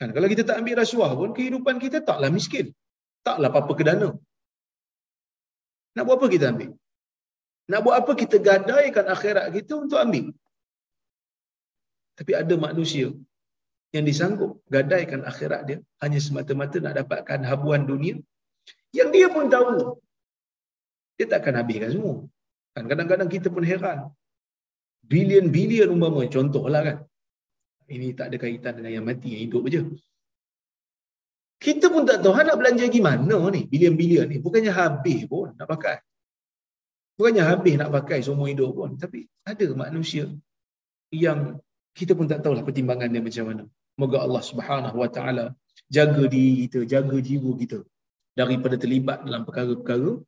kan? 0.00 0.08
Kalau 0.16 0.28
kita 0.32 0.42
tak 0.48 0.56
ambil 0.60 0.76
rasuah 0.82 1.10
pun, 1.20 1.30
kehidupan 1.36 1.76
kita 1.84 2.00
taklah 2.08 2.30
miskin. 2.36 2.72
Taklah 3.28 3.48
apa-apa 3.52 3.72
kedana. 3.76 4.08
Nak 5.96 6.04
buat 6.08 6.16
apa 6.18 6.28
kita 6.34 6.46
ambil? 6.52 6.70
Nak 7.70 7.80
buat 7.84 7.96
apa 8.00 8.12
kita 8.22 8.36
gadaikan 8.48 9.06
akhirat 9.14 9.46
kita 9.56 9.74
untuk 9.84 10.00
ambil? 10.04 10.26
Tapi 12.18 12.32
ada 12.40 12.54
manusia 12.66 13.06
yang 13.94 14.04
disanggup 14.08 14.52
gadaikan 14.74 15.20
akhirat 15.30 15.60
dia 15.68 15.78
hanya 16.02 16.20
semata-mata 16.26 16.76
nak 16.84 16.94
dapatkan 17.00 17.40
habuan 17.50 17.82
dunia 17.90 18.14
yang 18.98 19.08
dia 19.14 19.28
pun 19.34 19.46
tahu 19.54 20.00
dia 21.16 21.26
takkan 21.32 21.56
habiskan 21.58 21.90
semua. 21.92 22.14
Kan 22.76 22.84
kadang-kadang 22.90 23.28
kita 23.32 23.48
pun 23.48 23.64
heran. 23.64 24.12
Bilion-bilion 25.06 25.88
umpama 25.88 26.28
contohlah 26.28 26.82
kan. 26.84 26.96
Ini 27.88 28.12
tak 28.18 28.34
ada 28.34 28.36
kaitan 28.42 28.72
dengan 28.78 28.92
yang 29.00 29.06
mati, 29.06 29.32
yang 29.32 29.42
hidup 29.46 29.62
aja. 29.70 29.80
Kita 31.56 31.88
pun 31.88 32.04
tak 32.04 32.20
tahu 32.20 32.36
nak 32.36 32.58
belanja 32.60 32.84
gimana 32.92 33.36
ni, 33.48 33.64
bilion-bilion 33.64 34.26
ni. 34.28 34.36
Bukannya 34.44 34.72
habis 34.74 35.24
pun 35.24 35.56
nak 35.56 35.68
pakai. 35.72 35.96
Bukannya 37.16 37.42
habis 37.48 37.74
nak 37.80 37.90
pakai 37.96 38.20
semua 38.20 38.46
hidup 38.52 38.76
pun. 38.76 38.90
Tapi 39.00 39.24
ada 39.46 39.66
manusia 39.72 40.28
yang 41.08 41.56
kita 41.96 42.12
pun 42.12 42.28
tak 42.28 42.44
tahulah 42.44 42.60
pertimbangan 42.60 43.08
dia 43.08 43.22
macam 43.24 43.44
mana. 43.48 43.64
Moga 43.96 44.20
Allah 44.20 44.42
Subhanahu 44.44 44.96
Wa 45.00 45.08
Taala 45.08 45.56
jaga 45.88 46.28
diri 46.28 46.68
kita, 46.68 46.84
jaga 46.84 47.16
jiwa 47.16 47.56
kita 47.56 47.80
daripada 48.36 48.76
terlibat 48.76 49.24
dalam 49.24 49.48
perkara-perkara 49.48 50.20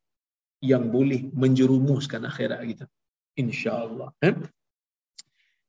yang 0.59 0.91
boleh 0.91 1.31
menjerumuskan 1.31 2.27
akhirat 2.27 2.59
kita. 2.67 2.85
InsyaAllah. 3.39 4.09
Eh? 4.27 4.35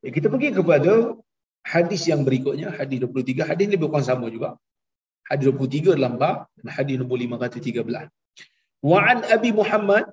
Ya, 0.03 0.11
kita 0.17 0.27
pergi 0.33 0.51
kepada 0.59 1.15
hadis 1.63 2.03
yang 2.11 2.27
berikutnya, 2.27 2.75
hadis 2.75 2.99
23. 3.05 3.47
Hadis 3.47 3.65
ini 3.71 3.79
bukan 3.79 4.03
sama 4.03 4.27
juga. 4.35 4.59
Hadis 5.31 5.55
23 5.55 5.95
dalam 5.95 6.19
bab 6.19 6.51
hadis 6.67 6.99
nombor 6.99 7.23
513. 7.23 8.11
Wa'an 8.83 9.23
Abi 9.29 9.53
Muhammad 9.53 10.11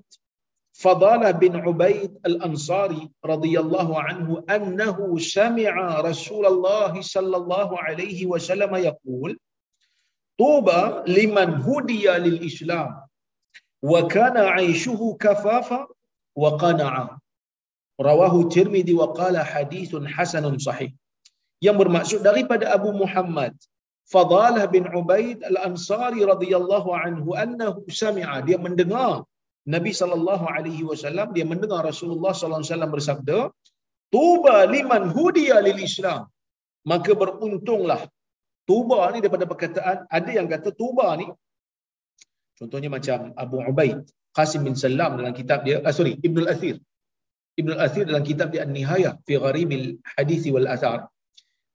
Fadalah 0.78 1.34
bin 1.34 1.58
Ubaid 1.58 2.22
al-Ansari 2.22 3.10
radhiyallahu 3.26 3.98
anhu 3.98 4.46
annahu 4.46 5.18
sami'a 5.18 6.06
Rasulullah 6.06 6.94
sallallahu 6.94 7.74
alaihi 7.82 8.30
wasallam 8.30 8.78
yaqul 8.78 9.34
Tuba 10.38 11.02
liman 11.10 11.66
hudiya 11.66 12.22
lil 12.22 12.38
Islam 12.46 13.07
wa 13.82 14.02
kana 14.08 14.56
'aishuhu 14.58 15.18
kafafa 15.18 15.88
wa 16.36 16.50
qana'a. 16.64 17.06
Rawahu 17.98 18.50
Tirmidzi 18.54 18.94
wa 18.94 19.10
qala 19.20 19.42
hadithun 19.42 20.06
hasanun 20.06 20.58
sahih. 20.62 20.94
Yang 21.66 21.78
bermaksud 21.82 22.20
daripada 22.22 22.70
Abu 22.78 22.94
Muhammad 22.94 23.58
Fadalah 24.14 24.66
bin 24.72 24.88
Ubaid 25.00 25.44
al-Ansari 25.50 26.22
radhiyallahu 26.24 26.90
anhu 26.96 27.36
annahu 27.44 27.84
sami'a. 28.02 28.36
Dia 28.48 28.56
mendengar 28.66 29.28
Nabi 29.76 29.92
sallallahu 30.00 30.46
alaihi 30.56 30.88
wasallam 30.90 31.36
dia 31.36 31.46
mendengar 31.52 31.82
Rasulullah 31.92 32.32
sallallahu 32.32 32.62
alaihi 32.64 32.72
wasallam 32.72 32.94
bersabda 32.96 33.40
tuba 34.16 34.56
liman 34.76 35.12
hudiya 35.18 35.60
lil 35.68 35.80
Islam. 35.90 36.22
Maka 36.92 37.12
beruntunglah 37.22 38.02
tuba 38.70 39.00
ni 39.12 39.20
daripada 39.24 39.44
perkataan 39.52 39.98
ada 40.18 40.32
yang 40.38 40.48
kata 40.54 40.72
tuba 40.82 41.08
ni 41.20 41.28
contohnya 42.60 42.90
macam 42.90 43.32
Abu 43.44 43.58
Ubaid 43.62 44.02
Qasim 44.38 44.62
bin 44.68 44.76
Salam 44.78 45.18
dalam 45.18 45.34
kitab 45.34 45.66
dia 45.66 45.82
ah, 45.82 45.94
sorry 45.98 46.14
Ibn 46.22 46.38
al-Athir. 46.46 46.78
Ibn 47.58 47.70
al-Athir 47.74 48.04
dalam 48.06 48.22
kitab 48.30 48.54
dia 48.54 48.62
An-Nihayah 48.66 49.14
fi 49.26 49.34
Gharibil 49.42 49.98
Hadis 50.14 50.46
wal 50.54 50.70
Athar. 50.70 51.10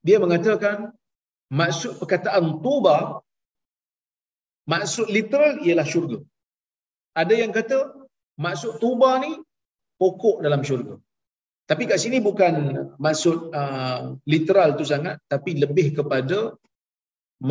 Dia 0.07 0.17
mengatakan 0.23 0.95
maksud 1.51 1.99
perkataan 1.99 2.63
tuba 2.63 3.19
maksud 4.73 5.11
literal 5.11 5.59
ialah 5.59 5.83
syurga. 5.83 6.19
Ada 7.21 7.35
yang 7.35 7.51
kata 7.51 7.77
maksud 8.39 8.79
tuba 8.83 9.19
ni 9.23 9.35
pokok 9.99 10.39
dalam 10.45 10.63
syurga. 10.63 10.95
Tapi 11.67 11.83
kat 11.87 11.99
sini 12.03 12.17
bukan 12.19 12.55
maksud 13.05 13.51
uh, 13.51 14.15
literal 14.33 14.75
tu 14.79 14.87
sangat 14.87 15.19
tapi 15.27 15.59
lebih 15.63 15.99
kepada 15.99 16.55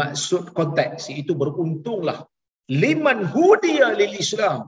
maksud 0.00 0.56
konteks. 0.56 1.12
Itu 1.12 1.36
beruntunglah 1.36 2.24
liman 2.82 3.18
hudiya 3.34 3.88
lil 4.00 4.14
Islam 4.24 4.60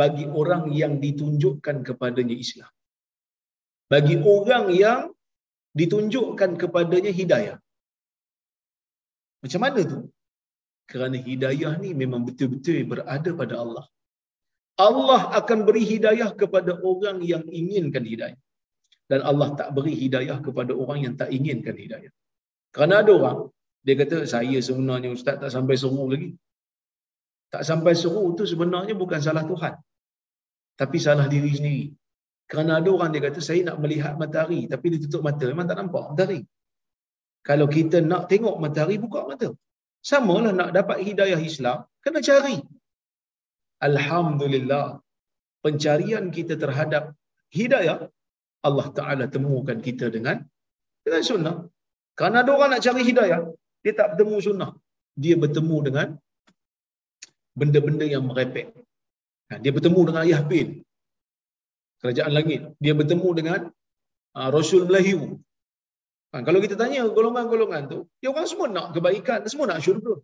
bagi 0.00 0.24
orang 0.40 0.64
yang 0.80 0.94
ditunjukkan 1.04 1.76
kepadanya 1.88 2.36
Islam. 2.44 2.70
Bagi 3.92 4.16
orang 4.34 4.66
yang 4.82 5.00
ditunjukkan 5.80 6.50
kepadanya 6.62 7.12
hidayah. 7.20 7.58
Macam 9.42 9.60
mana 9.64 9.80
tu? 9.92 10.00
Kerana 10.90 11.16
hidayah 11.28 11.72
ni 11.82 11.90
memang 12.02 12.22
betul-betul 12.28 12.78
berada 12.92 13.30
pada 13.40 13.54
Allah. 13.62 13.86
Allah 14.86 15.22
akan 15.40 15.58
beri 15.68 15.84
hidayah 15.92 16.30
kepada 16.40 16.72
orang 16.90 17.18
yang 17.32 17.44
inginkan 17.60 18.04
hidayah. 18.12 18.40
Dan 19.10 19.20
Allah 19.30 19.48
tak 19.58 19.68
beri 19.76 19.94
hidayah 20.02 20.38
kepada 20.46 20.72
orang 20.82 20.98
yang 21.04 21.14
tak 21.20 21.30
inginkan 21.36 21.76
hidayah. 21.84 22.12
Kerana 22.74 22.94
ada 23.02 23.12
orang, 23.18 23.38
dia 23.86 23.94
kata, 24.00 24.18
saya 24.34 24.58
sebenarnya 24.68 25.10
Ustaz 25.16 25.36
tak 25.42 25.52
sampai 25.56 25.76
seru 25.82 26.06
lagi. 26.12 26.30
Tak 27.54 27.62
sampai 27.68 27.92
seru 28.02 28.24
tu 28.38 28.44
sebenarnya 28.52 28.94
bukan 29.02 29.20
salah 29.26 29.44
Tuhan. 29.50 29.74
Tapi 30.80 30.98
salah 31.04 31.26
diri 31.34 31.50
sendiri. 31.58 31.84
Kerana 32.50 32.72
ada 32.78 32.88
orang 32.94 33.10
dia 33.14 33.22
kata, 33.26 33.40
saya 33.48 33.60
nak 33.68 33.76
melihat 33.82 34.14
matahari. 34.22 34.60
Tapi 34.72 34.86
dia 34.92 35.00
tutup 35.04 35.22
mata, 35.26 35.44
memang 35.50 35.66
tak 35.70 35.78
nampak 35.80 36.04
matahari. 36.10 36.40
Kalau 37.48 37.66
kita 37.76 37.98
nak 38.10 38.22
tengok 38.32 38.56
matahari, 38.64 38.96
buka 39.04 39.20
mata. 39.30 39.48
Sama 40.10 40.34
lah 40.44 40.52
nak 40.60 40.70
dapat 40.78 40.98
hidayah 41.06 41.40
Islam, 41.50 41.78
kena 42.04 42.20
cari. 42.28 42.58
Alhamdulillah 43.88 44.86
pencarian 45.64 46.24
kita 46.36 46.54
terhadap 46.62 47.04
hidayah 47.58 47.98
Allah 48.66 48.86
Ta'ala 48.98 49.24
temukan 49.36 49.78
kita 49.86 50.08
dengan 50.16 50.36
dengan 51.06 51.22
sunnah. 51.30 51.56
Kerana 52.18 52.36
ada 52.42 52.50
orang 52.56 52.70
nak 52.74 52.82
cari 52.86 53.02
hidayah, 53.10 53.40
dia 53.84 53.92
tak 54.00 54.08
bertemu 54.10 54.36
sunnah. 54.48 54.70
Dia 55.22 55.34
bertemu 55.44 55.76
dengan 55.86 56.08
benda-benda 57.58 58.06
yang 58.14 58.24
merepek. 58.28 58.66
Ha, 59.50 59.58
dia 59.62 59.70
bertemu 59.76 60.00
dengan 60.08 60.22
ayah 60.26 60.42
bin, 60.50 60.68
kerajaan 62.02 62.32
langit. 62.38 62.60
Dia 62.84 62.92
bertemu 63.00 63.28
dengan 63.38 63.60
uh, 64.38 64.48
Rasul 64.56 64.82
Melayu. 64.88 65.38
Ha, 66.34 66.42
kalau 66.46 66.58
kita 66.64 66.74
tanya 66.74 67.06
golongan-golongan 67.16 67.82
tu, 67.92 67.98
dia 68.20 68.28
orang 68.34 68.48
semua 68.50 68.66
nak 68.76 68.86
kebaikan, 68.94 69.46
semua 69.46 69.66
nak 69.70 69.80
syurga. 69.86 70.14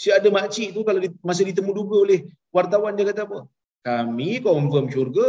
Si 0.00 0.08
ada 0.16 0.28
makcik 0.36 0.68
tu 0.76 0.80
kalau 0.88 1.00
masa 1.28 1.42
ditemu 1.48 1.70
duga 1.80 1.96
oleh 2.06 2.20
wartawan 2.56 2.94
dia 2.98 3.06
kata 3.10 3.22
apa? 3.28 3.38
Kami 3.86 4.30
confirm 4.44 4.86
syurga, 4.94 5.28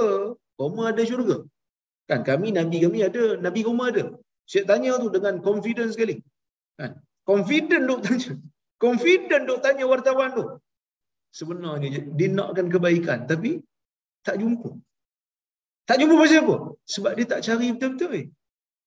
koma 0.57 0.91
ada 0.91 1.03
syurga. 1.09 1.37
Kan 2.09 2.21
kami 2.29 2.47
nabi 2.57 2.77
kami 2.85 2.99
ada, 3.09 3.23
nabi 3.45 3.61
koma 3.67 3.91
ada. 3.91 4.05
Saya 4.51 4.63
tanya 4.71 4.99
tu 5.03 5.07
dengan 5.15 5.39
confident 5.47 5.89
sekali. 5.95 6.15
Kan? 6.79 6.91
Confident 7.23 7.83
duk 7.89 8.01
tanya. 8.05 8.31
Confident 8.83 9.43
duk 9.49 9.59
tanya 9.65 9.85
wartawan 9.93 10.29
tu. 10.37 10.45
Sebenarnya 11.39 11.89
dia 12.17 12.29
nakkan 12.37 12.67
kebaikan 12.73 13.19
tapi 13.31 13.51
tak 14.27 14.35
jumpa. 14.41 14.69
Tak 15.87 15.97
jumpa 15.99 16.15
pasal 16.21 16.39
apa? 16.43 16.55
Sebab 16.93 17.11
dia 17.17 17.25
tak 17.31 17.41
cari 17.47 17.67
betul-betul. 17.73 18.15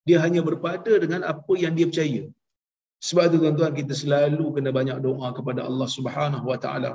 Dia 0.08 0.18
hanya 0.24 0.40
berpada 0.48 0.92
dengan 1.04 1.20
apa 1.32 1.52
yang 1.64 1.72
dia 1.78 1.86
percaya. 1.90 2.22
Sebab 3.06 3.24
itu 3.28 3.36
tuan-tuan 3.42 3.72
kita 3.80 3.94
selalu 4.02 4.44
kena 4.56 4.70
banyak 4.78 4.98
doa 5.06 5.28
kepada 5.36 5.60
Allah 5.68 5.88
Subhanahu 5.96 6.46
Wa 6.52 6.58
Taala 6.64 6.92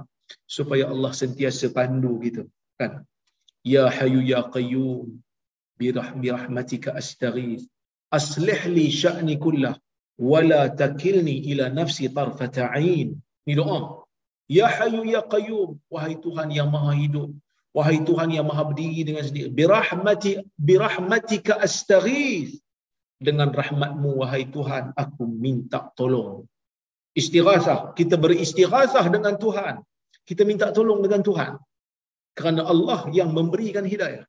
supaya 0.56 0.84
Allah 0.94 1.12
sentiasa 1.22 1.70
pandu 1.78 2.14
kita 2.24 2.44
kan. 2.80 3.06
Ya 3.74 3.86
Hayyu 3.98 4.22
Ya 4.32 4.42
Qayyum 4.56 5.22
bi 5.80 5.88
rahmatika 5.94 6.96
astaghith 7.02 7.66
aslih 8.18 8.62
li 8.76 8.86
sya'ni 9.02 9.36
kullah 9.46 9.76
wa 10.32 10.40
la 10.52 10.62
takilni 10.82 11.36
ila 11.54 11.70
nafsi 11.80 12.10
tarfata 12.18 12.74
ain. 12.80 13.10
Ni 13.46 13.54
doa. 13.60 13.80
Ya 14.50 14.66
Hayyu 14.66 15.06
Ya 15.06 15.22
Qayyum 15.22 15.78
wahai 15.94 16.18
Tuhan 16.18 16.50
yang 16.50 16.74
Maha 16.74 16.98
Hidup 16.98 17.30
wahai 17.78 18.02
Tuhan 18.02 18.30
yang 18.34 18.50
Maha 18.50 18.64
Berdiri 18.70 19.06
dengan 19.06 19.22
sendiri 19.22 19.50
bi 19.54 19.64
rahmati 19.70 20.42
bi 20.58 20.76
rahmatika 20.86 21.62
astaghith. 21.62 22.58
Dengan 23.20 23.52
rahmatmu 23.52 24.10
wahai 24.24 24.48
Tuhan 24.48 24.96
aku 24.96 25.28
minta 25.28 25.92
tolong. 26.00 26.48
Istighasah 27.20 27.92
kita 28.00 28.16
beristighasah 28.16 29.06
dengan 29.12 29.36
Tuhan. 29.36 29.84
Kita 30.24 30.48
minta 30.48 30.72
tolong 30.72 31.04
dengan 31.04 31.20
Tuhan. 31.20 31.60
Kerana 32.32 32.64
Allah 32.64 33.12
yang 33.12 33.36
memberikan 33.36 33.84
hidayah. 33.84 34.24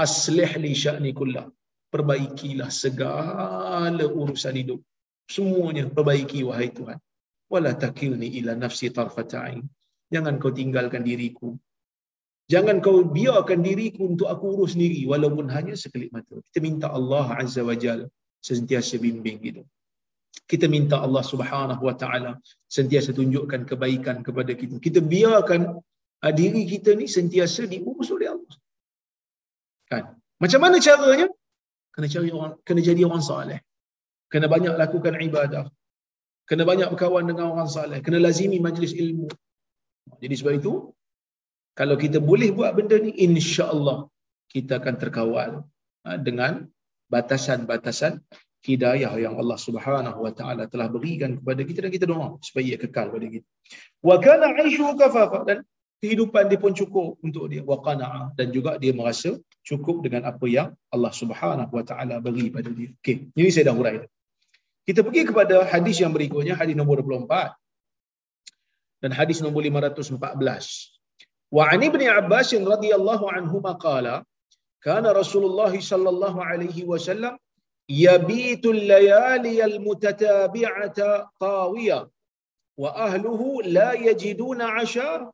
Aslih 0.00 0.48
li 0.64 0.72
sya'ni 0.72 1.12
kullah. 1.12 1.44
Perbaikilah 1.92 2.72
segala 2.72 4.00
urusan 4.00 4.56
hidup. 4.56 4.80
Semuanya 5.28 5.84
perbaiki 5.92 6.40
wahai 6.40 6.72
Tuhan 6.72 6.96
wala 7.54 7.72
takilni 7.84 8.28
ila 8.38 8.52
nafsi 8.64 8.88
tarfata'in 8.98 9.62
jangan 10.14 10.34
kau 10.42 10.52
tinggalkan 10.58 11.02
diriku 11.08 11.50
Jangan 12.52 12.84
kau 12.84 13.00
biarkan 13.16 13.64
diriku 13.64 14.04
untuk 14.12 14.28
aku 14.28 14.44
urus 14.52 14.76
sendiri 14.76 15.08
walaupun 15.08 15.48
hanya 15.48 15.72
sekelip 15.82 16.12
mata. 16.12 16.36
Kita 16.44 16.58
minta 16.60 16.86
Allah 16.92 17.26
Azza 17.40 17.64
wa 17.64 17.72
Jal 17.72 18.04
sentiasa 18.44 19.00
bimbing 19.00 19.40
kita. 19.40 19.62
Kita 20.44 20.68
minta 20.68 21.00
Allah 21.00 21.24
Subhanahu 21.24 21.80
wa 21.88 21.94
taala 21.96 22.36
sentiasa 22.68 23.16
tunjukkan 23.16 23.64
kebaikan 23.64 24.20
kepada 24.20 24.52
kita. 24.52 24.76
Kita 24.76 25.00
biarkan 25.00 25.60
uh, 26.20 26.32
diri 26.36 26.68
kita 26.68 26.92
ni 27.00 27.08
sentiasa 27.08 27.64
diurus 27.64 28.12
oleh 28.12 28.28
Allah. 28.28 28.56
Kan? 29.88 30.04
Macam 30.36 30.60
mana 30.60 30.76
caranya? 30.84 31.28
Kena 31.96 32.06
cari 32.12 32.28
orang 32.28 32.52
kena 32.60 32.80
jadi 32.84 33.02
orang 33.08 33.24
soleh. 33.24 33.60
Kena 34.28 34.52
banyak 34.52 34.74
lakukan 34.76 35.16
ibadah. 35.16 35.64
Kena 36.44 36.62
banyak 36.68 36.88
berkawan 36.92 37.24
dengan 37.24 37.56
orang 37.56 37.68
soleh. 37.68 37.98
Kena 38.04 38.20
lazimi 38.20 38.60
majlis 38.60 38.92
ilmu. 38.92 39.28
Jadi 40.20 40.34
sebab 40.36 40.54
itu 40.60 40.72
kalau 41.72 41.96
kita 41.96 42.20
boleh 42.20 42.52
buat 42.52 42.76
benda 42.76 43.00
ni 43.00 43.12
insya-Allah 43.26 44.06
kita 44.52 44.78
akan 44.78 44.94
terkawal 45.00 45.50
ha, 46.04 46.20
dengan 46.20 46.68
batasan-batasan 47.08 48.20
hidayah 48.64 49.12
yang 49.20 49.34
Allah 49.36 49.58
Subhanahu 49.60 50.18
wa 50.24 50.32
taala 50.32 50.64
telah 50.72 50.88
berikan 50.88 51.36
kepada 51.36 51.60
kita 51.68 51.78
dan 51.84 51.92
kita 51.92 52.06
doa 52.08 52.40
supaya 52.40 52.64
ia 52.64 52.78
kekal 52.80 53.12
pada 53.12 53.26
kita. 53.28 53.48
Wa 54.00 54.16
kana 54.20 54.56
'aishuhu 54.56 54.96
kafafa 54.96 55.44
dan 55.48 55.58
kehidupan 56.00 56.48
dia 56.52 56.60
pun 56.60 56.72
cukup 56.72 57.20
untuk 57.20 57.48
dia 57.52 57.60
wa 57.64 57.80
qana'a 57.80 58.32
dan 58.38 58.52
juga 58.56 58.76
dia 58.80 58.92
merasa 58.96 59.36
cukup 59.64 60.04
dengan 60.04 60.28
apa 60.28 60.46
yang 60.48 60.68
Allah 60.94 61.12
Subhanahu 61.12 61.72
wa 61.72 61.84
taala 61.84 62.20
beri 62.24 62.48
pada 62.52 62.72
dia. 62.72 62.92
Okey, 63.00 63.32
ini 63.36 63.50
saya 63.52 63.72
dah 63.72 63.76
hurai. 63.76 64.04
Kita 64.88 65.00
pergi 65.06 65.22
kepada 65.30 65.64
hadis 65.72 65.96
yang 66.02 66.12
berikutnya, 66.16 66.54
hadis 66.60 66.76
nombor 66.76 67.00
24. 67.00 67.56
dan 69.04 69.12
hadis 69.12 69.44
nombor 69.44 69.60
514. 69.68 70.16
Wa 71.52 71.68
an 71.68 71.80
Ibn 71.84 72.02
Abbas 72.20 72.56
radhiyallahu 72.56 73.28
anhu 73.36 73.60
qala 73.84 74.24
kana 74.86 75.12
Rasulullah 75.12 75.72
sallallahu 75.90 76.40
alaihi 76.40 76.88
wasallam 76.92 77.36
yabitu 77.84 78.72
al-layali 78.76 79.60
al-mutatabi'ata 79.68 81.28
tawiya 81.36 82.08
wa 82.82 82.88
ahluhu 83.06 83.60
la 83.76 83.92
yajiduna 84.06 84.72
'asha 84.72 85.28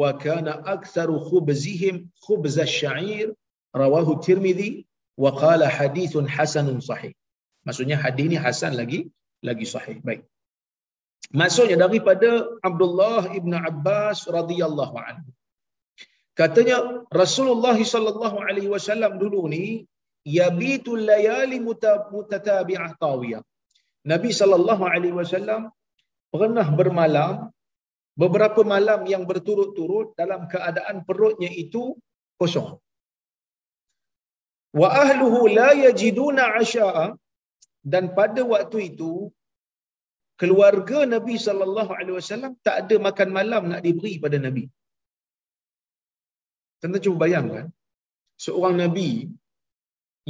wa 0.00 0.10
kana 0.24 0.62
aktharu 0.74 1.18
khubzihim 1.28 2.06
khubz 2.26 2.54
asy-sya'ir 2.66 3.34
rawahu 3.82 4.22
Tirmizi 4.22 4.86
wa 5.18 5.34
qala 5.42 5.66
hadithun 5.66 6.30
hasanun 6.36 6.78
sahih. 6.90 7.12
Maksudnya 7.66 7.96
hadis 8.04 8.24
ini 8.28 8.36
hasan 8.44 8.72
lagi 8.80 9.00
lagi 9.48 9.66
sahih. 9.74 9.96
Baik. 10.08 10.22
Maksudnya 11.40 11.76
daripada 11.84 12.30
Abdullah 12.68 13.32
ibn 13.38 13.52
Abbas 13.70 14.18
radhiyallahu 14.38 14.96
anhu. 15.08 15.30
Katanya 16.40 16.76
Rasulullah 17.22 17.78
sallallahu 17.94 18.36
alaihi 18.46 18.70
wasallam 18.74 19.12
dulu 19.22 19.40
ni 19.54 19.64
yabitul 20.38 21.02
layali 21.10 21.58
mutatabi'ah 21.66 22.90
tawiyah. 23.04 23.42
Nabi 24.12 24.30
sallallahu 24.40 24.84
alaihi 24.94 25.16
wasallam 25.20 25.62
pernah 26.34 26.66
bermalam 26.80 27.34
beberapa 28.22 28.60
malam 28.74 29.00
yang 29.12 29.22
berturut-turut 29.30 30.08
dalam 30.20 30.42
keadaan 30.52 30.96
perutnya 31.08 31.50
itu 31.64 31.82
kosong. 32.40 32.70
Wa 34.80 34.88
ahluhu 35.02 35.40
la 35.58 35.70
yajiduna 35.86 36.58
asya'a 36.62 37.04
dan 37.92 38.04
pada 38.18 38.40
waktu 38.52 38.78
itu 38.90 39.12
keluarga 40.40 40.98
Nabi 41.14 41.34
sallallahu 41.46 41.92
alaihi 41.98 42.16
wasallam 42.18 42.52
tak 42.66 42.76
ada 42.82 42.96
makan 43.06 43.28
malam 43.38 43.62
nak 43.72 43.82
diberi 43.86 44.14
pada 44.24 44.38
Nabi. 44.46 44.64
Tanda 46.80 46.98
cuba 47.04 47.18
bayangkan 47.24 47.66
seorang 48.44 48.74
nabi 48.82 49.10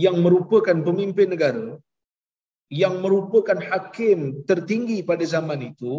yang 0.04 0.16
merupakan 0.24 0.76
pemimpin 0.86 1.28
negara 1.34 1.66
yang 2.82 2.94
merupakan 3.04 3.58
hakim 3.70 4.18
tertinggi 4.48 4.98
pada 5.10 5.24
zaman 5.34 5.60
itu 5.70 5.92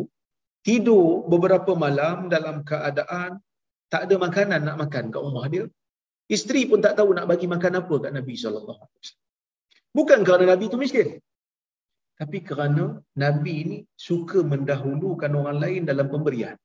tidur 0.67 1.05
beberapa 1.31 1.71
malam 1.85 2.27
dalam 2.35 2.55
keadaan 2.69 3.31
tak 3.93 4.01
ada 4.05 4.15
makanan 4.25 4.61
nak 4.67 4.77
makan 4.83 5.03
kat 5.13 5.21
rumah 5.27 5.45
dia. 5.53 5.65
Isteri 6.35 6.61
pun 6.69 6.79
tak 6.85 6.93
tahu 6.97 7.09
nak 7.17 7.27
bagi 7.31 7.47
makan 7.53 7.73
apa 7.81 7.95
kat 8.03 8.11
Nabi 8.17 8.35
sallallahu 8.43 8.81
alaihi 8.85 9.01
wasallam. 9.01 9.23
Bukan 9.97 10.19
kerana 10.27 10.45
Nabi 10.51 10.65
itu 10.69 10.77
miskin. 10.83 11.09
Tapi 12.15 12.39
kerana 12.39 13.03
Nabi 13.19 13.53
ini 13.67 13.77
suka 13.91 14.39
mendahulukan 14.39 15.27
orang 15.35 15.57
lain 15.59 15.81
dalam 15.83 16.07
pemberian. 16.07 16.55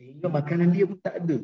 Sehingga 0.00 0.32
makanan 0.32 0.72
dia 0.72 0.88
pun 0.88 0.96
tak 0.96 1.20
ada. 1.20 1.38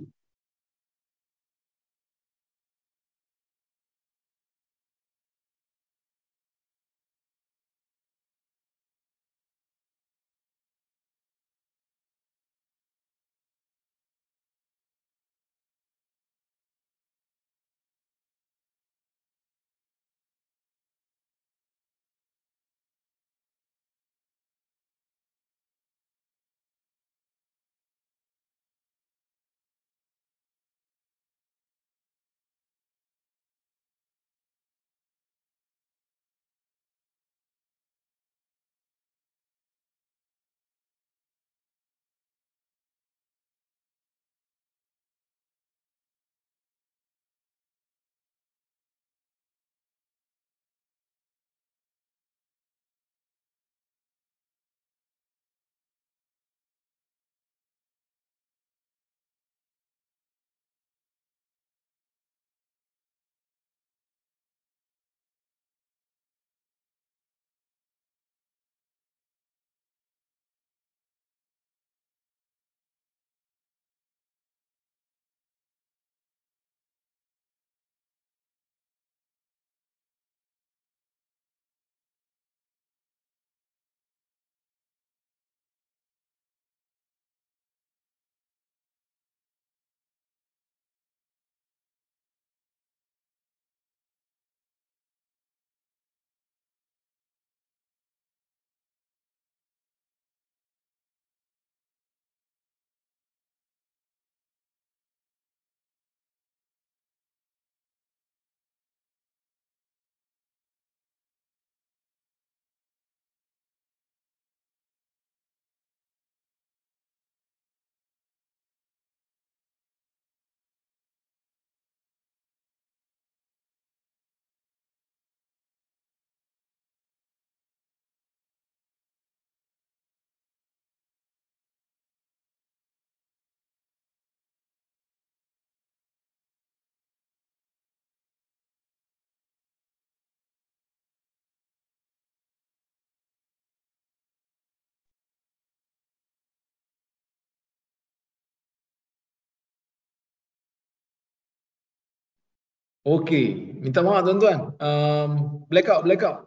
Okey, 153.09 153.47
minta 153.83 154.01
maaf 154.05 154.21
tuan-tuan. 154.27 154.59
Um, 154.87 155.31
blackout, 155.71 156.05
blackout. 156.07 156.39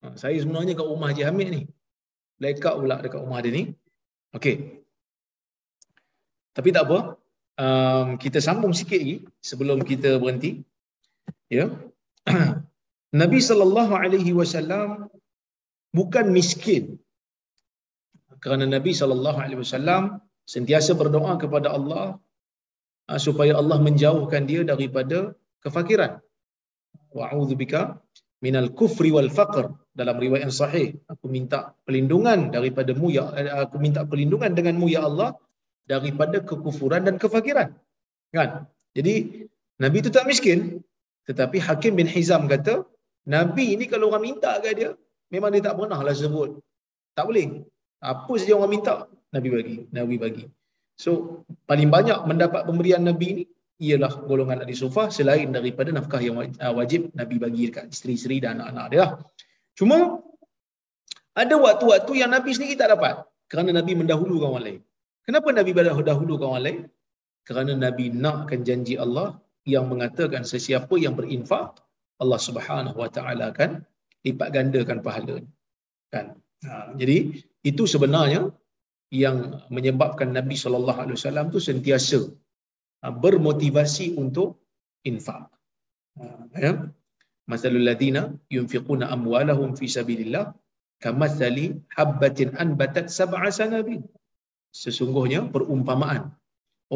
Ha, 0.00 0.16
saya 0.20 0.36
sebenarnya 0.42 0.72
kat 0.78 0.88
rumah 0.88 1.08
Haji 1.12 1.22
Hamid 1.28 1.48
ni. 1.54 1.62
Blackout 2.40 2.76
pula 2.80 2.96
dekat 3.04 3.20
rumah 3.24 3.40
dia 3.44 3.52
ni. 3.52 3.64
Okey. 4.36 4.56
Tapi 6.56 6.68
tak 6.76 6.84
apa. 6.88 6.98
Um, 7.64 8.06
kita 8.22 8.40
sambung 8.46 8.72
sikit 8.80 9.00
lagi 9.02 9.16
sebelum 9.48 9.84
kita 9.90 10.16
berhenti. 10.22 10.64
Ya. 11.52 11.66
Nabi 13.22 13.38
sallallahu 13.48 13.92
alaihi 14.02 14.32
wasallam 14.40 15.12
bukan 15.98 16.26
miskin. 16.38 16.96
Kerana 18.40 18.64
Nabi 18.64 18.96
sallallahu 19.00 19.38
alaihi 19.44 19.60
wasallam 19.60 20.24
sentiasa 20.54 20.96
berdoa 20.96 21.36
kepada 21.42 21.68
Allah 21.76 22.16
uh, 23.12 23.20
supaya 23.26 23.52
Allah 23.60 23.76
menjauhkan 23.76 24.48
dia 24.48 24.64
daripada 24.72 25.36
kefakiran. 25.64 26.12
Wa'udzu 27.16 27.54
bika 27.62 27.82
minal 28.44 28.68
kufri 28.78 29.10
wal 29.16 29.30
faqr 29.38 29.66
dalam 30.00 30.16
riwayat 30.22 30.48
yang 30.48 30.54
sahih 30.62 30.88
aku 31.12 31.26
minta 31.28 31.76
perlindungan 31.84 32.48
daripadamu 32.54 33.06
ya 33.12 33.24
aku 33.64 33.76
minta 33.84 34.00
perlindungan 34.10 34.50
denganmu 34.56 34.86
ya 34.88 35.04
Allah 35.08 35.36
daripada 35.84 36.40
kekufuran 36.40 37.04
dan 37.04 37.20
kefakiran 37.20 37.68
kan 38.32 38.64
jadi 38.96 39.14
nabi 39.82 39.96
itu 40.00 40.08
tak 40.08 40.24
miskin 40.30 40.80
tetapi 41.28 41.60
hakim 41.60 42.00
bin 42.00 42.08
hizam 42.08 42.48
kata 42.48 42.74
nabi 43.36 43.76
ini 43.76 43.84
kalau 43.92 44.08
orang 44.08 44.24
minta 44.32 44.56
ke 44.64 44.72
dia 44.78 44.90
memang 45.28 45.52
dia 45.52 45.62
tak 45.68 45.76
pernah 45.76 46.00
lah 46.00 46.14
sebut 46.16 46.50
tak 47.12 47.28
boleh 47.28 47.46
Apa 48.00 48.32
saja 48.40 48.56
orang 48.56 48.80
minta, 48.80 48.94
Nabi 49.28 49.48
bagi. 49.52 49.76
Nabi 49.92 50.16
bagi. 50.16 50.44
So, 50.96 51.44
paling 51.68 51.92
banyak 51.92 52.16
mendapat 52.24 52.64
pemberian 52.64 53.04
Nabi 53.04 53.28
ni 53.36 53.44
ialah 53.80 54.12
golongan 54.28 54.60
ahli 54.62 54.76
sufah 54.76 55.08
selain 55.08 55.48
daripada 55.56 55.88
nafkah 55.96 56.20
yang 56.20 56.36
uh, 56.36 56.72
wajib 56.78 57.08
Nabi 57.20 57.36
bagi 57.44 57.62
dekat 57.68 57.88
isteri-isteri 57.94 58.36
dan 58.44 58.60
anak-anak 58.60 58.86
dia. 58.92 59.00
Lah. 59.00 59.10
Cuma 59.78 59.98
ada 61.42 61.54
waktu-waktu 61.66 62.12
yang 62.20 62.30
Nabi 62.36 62.50
sendiri 62.52 62.76
tak 62.76 62.92
dapat 62.94 63.24
kerana 63.50 63.70
Nabi 63.78 63.92
mendahulukan 64.00 64.48
orang 64.52 64.64
lain. 64.68 64.80
Kenapa 65.24 65.48
Nabi 65.56 65.70
dahulukan 66.10 66.46
orang 66.52 66.64
lain? 66.66 66.80
Kerana 67.48 67.72
Nabi 67.74 68.12
nakkan 68.24 68.60
janji 68.68 68.94
Allah 69.04 69.40
yang 69.64 69.88
mengatakan 69.92 70.42
sesiapa 70.44 70.94
yang 71.00 71.16
berinfak 71.16 71.80
Allah 72.20 72.40
Subhanahu 72.48 72.96
Wa 73.00 73.10
Taala 73.16 73.44
akan 73.52 73.80
lipat 74.26 74.48
gandakan 74.52 74.98
pahalanya. 75.00 75.48
Kan? 76.12 76.36
Ha, 76.68 76.92
jadi 77.00 77.40
itu 77.64 77.82
sebenarnya 77.88 78.52
yang 79.10 79.64
menyebabkan 79.72 80.30
Nabi 80.30 80.54
sallallahu 80.54 80.98
alaihi 81.02 81.16
wasallam 81.18 81.46
tu 81.54 81.58
sentiasa 81.58 82.20
bermotivasi 83.08 84.20
untuk 84.20 84.60
infak. 85.08 85.48
Ha, 86.20 86.24
ya. 86.60 86.72
Masalul 87.48 87.82
ladina 87.88 88.22
yunfiquna 88.52 89.08
amwalahum 89.14 89.74
fi 89.78 89.86
sabilillah 89.88 90.52
kamathali 91.02 91.66
habbatin 91.96 92.54
anbatat 92.62 93.08
sab'a 93.18 93.48
sanabil. 93.48 94.04
Sesungguhnya 94.70 95.40
perumpamaan 95.54 96.30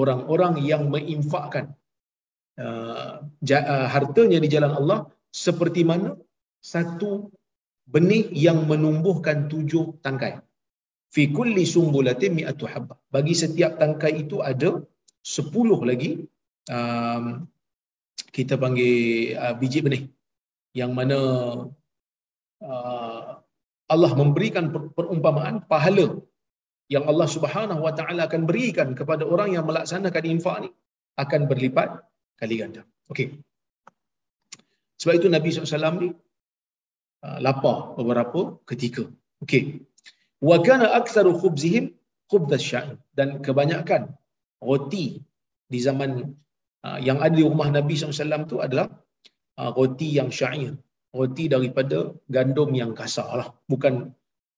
orang-orang 0.00 0.62
yang 0.70 0.92
menginfakkan 0.94 1.74
uh, 2.61 3.24
uh, 3.24 3.86
hartanya 3.94 4.38
di 4.44 4.48
jalan 4.55 4.72
Allah 4.78 4.98
seperti 5.44 5.82
mana 5.90 6.14
satu 6.62 7.34
benih 7.94 8.30
yang 8.46 8.59
menumbuhkan 8.70 9.50
tujuh 9.52 9.98
tangkai. 10.05 10.38
Fi 11.14 11.22
kulli 11.36 11.64
sumbulatin 11.74 12.32
mi'atu 12.38 12.64
habba. 12.70 12.94
Bagi 13.14 13.34
setiap 13.42 13.78
tangkai 13.82 14.26
itu 14.26 14.38
ada 14.52 14.70
sepuluh 15.25 15.81
lagi 15.89 16.29
um, 16.68 17.49
kita 18.37 18.55
panggil 18.61 19.33
uh, 19.41 19.55
biji 19.57 19.81
benih 19.81 20.05
yang 20.77 20.93
mana 20.93 21.18
uh, 22.61 23.29
Allah 23.89 24.12
memberikan 24.20 24.68
perumpamaan 24.97 25.64
pahala 25.72 26.20
yang 26.93 27.05
Allah 27.09 27.29
Subhanahu 27.37 27.81
wa 27.87 27.93
taala 27.99 28.29
akan 28.29 28.45
berikan 28.51 28.93
kepada 28.93 29.25
orang 29.25 29.57
yang 29.57 29.64
melaksanakan 29.64 30.25
infak 30.29 30.57
ni 30.64 30.70
akan 31.16 31.41
berlipat 31.51 32.05
kali 32.37 32.61
ganda. 32.61 32.83
Okey. 33.09 33.41
Sebab 35.01 35.14
itu 35.20 35.29
Nabi 35.33 35.49
SAW 35.53 35.97
ni 36.03 36.09
uh, 37.25 37.39
lapar 37.41 37.97
beberapa 37.97 38.61
ketika. 38.68 39.09
Okey. 39.41 39.85
Wa 40.45 40.61
kana 40.61 40.93
aktsaru 41.01 41.33
khubzihim 41.41 41.97
khubz 42.29 42.53
asy 42.57 42.85
dan 43.16 43.41
kebanyakan 43.41 44.12
roti 44.65 45.21
di 45.69 45.79
zaman 45.87 46.11
uh, 46.87 46.99
yang 47.09 47.19
ada 47.21 47.35
di 47.37 47.45
rumah 47.45 47.69
Nabi 47.69 47.95
SAW 47.95 48.49
tu 48.49 48.59
adalah 48.67 48.89
uh, 49.61 49.71
roti 49.77 50.17
yang 50.19 50.33
syair. 50.33 50.73
Roti 51.15 51.47
daripada 51.47 52.11
gandum 52.27 52.75
yang 52.75 52.91
kasar 52.91 53.29
lah. 53.39 53.49
Bukan 53.71 54.11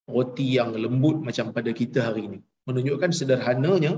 roti 0.08 0.56
yang 0.56 0.72
lembut 0.72 1.20
macam 1.20 1.52
pada 1.52 1.68
kita 1.80 2.08
hari 2.08 2.22
ini. 2.32 2.38
Menunjukkan 2.64 3.12
sederhananya 3.12 3.92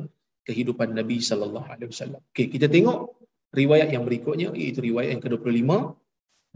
kehidupan 0.48 0.96
Nabi 0.98 1.22
sallallahu 1.22 1.68
alaihi 1.68 1.90
wasallam. 1.92 2.20
Okey, 2.34 2.50
kita 2.50 2.66
tengok 2.66 3.14
riwayat 3.52 3.94
yang 3.94 4.02
berikutnya 4.08 4.50
iaitu 4.56 4.80
riwayat 4.82 5.14
yang 5.14 5.22
ke-25 5.22 5.70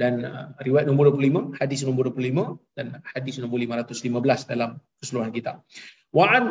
dan 0.00 0.12
uh, 0.24 0.46
riwayat 0.64 0.88
nombor 0.88 1.12
25, 1.14 1.60
hadis 1.60 1.84
nombor 1.84 2.10
25 2.10 2.58
dan 2.76 2.86
hadis 3.12 3.36
nombor 3.38 3.60
515 3.60 4.50
dalam 4.50 4.70
keseluruhan 4.98 5.32
kita. 5.36 5.52
Wa 6.10 6.26
an 6.32 6.44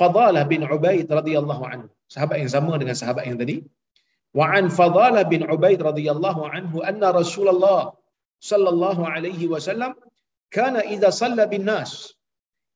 Fadalah 0.00 0.44
bin 0.48 0.64
Ubaid 0.64 1.06
radhiyallahu 1.08 1.64
anhu. 1.64 1.88
Sahabat 2.14 2.36
yang 2.42 2.52
sama 2.56 2.74
dengan 2.82 2.96
sahabat 2.98 3.24
yang 3.28 3.38
tadi. 3.42 3.56
Wa 4.38 4.50
an 4.58 4.66
Fadalah 4.78 5.22
bin 5.32 5.42
Ubaid 5.46 5.80
radhiyallahu 5.90 6.42
anhu 6.56 6.82
anna 6.90 7.08
Rasulullah 7.20 7.94
sallallahu 8.50 9.02
alaihi 9.14 9.46
wasallam 9.54 9.94
kana 10.50 10.82
idza 10.94 11.10
salla 11.14 11.46
bin 11.46 11.64
nas 11.70 11.92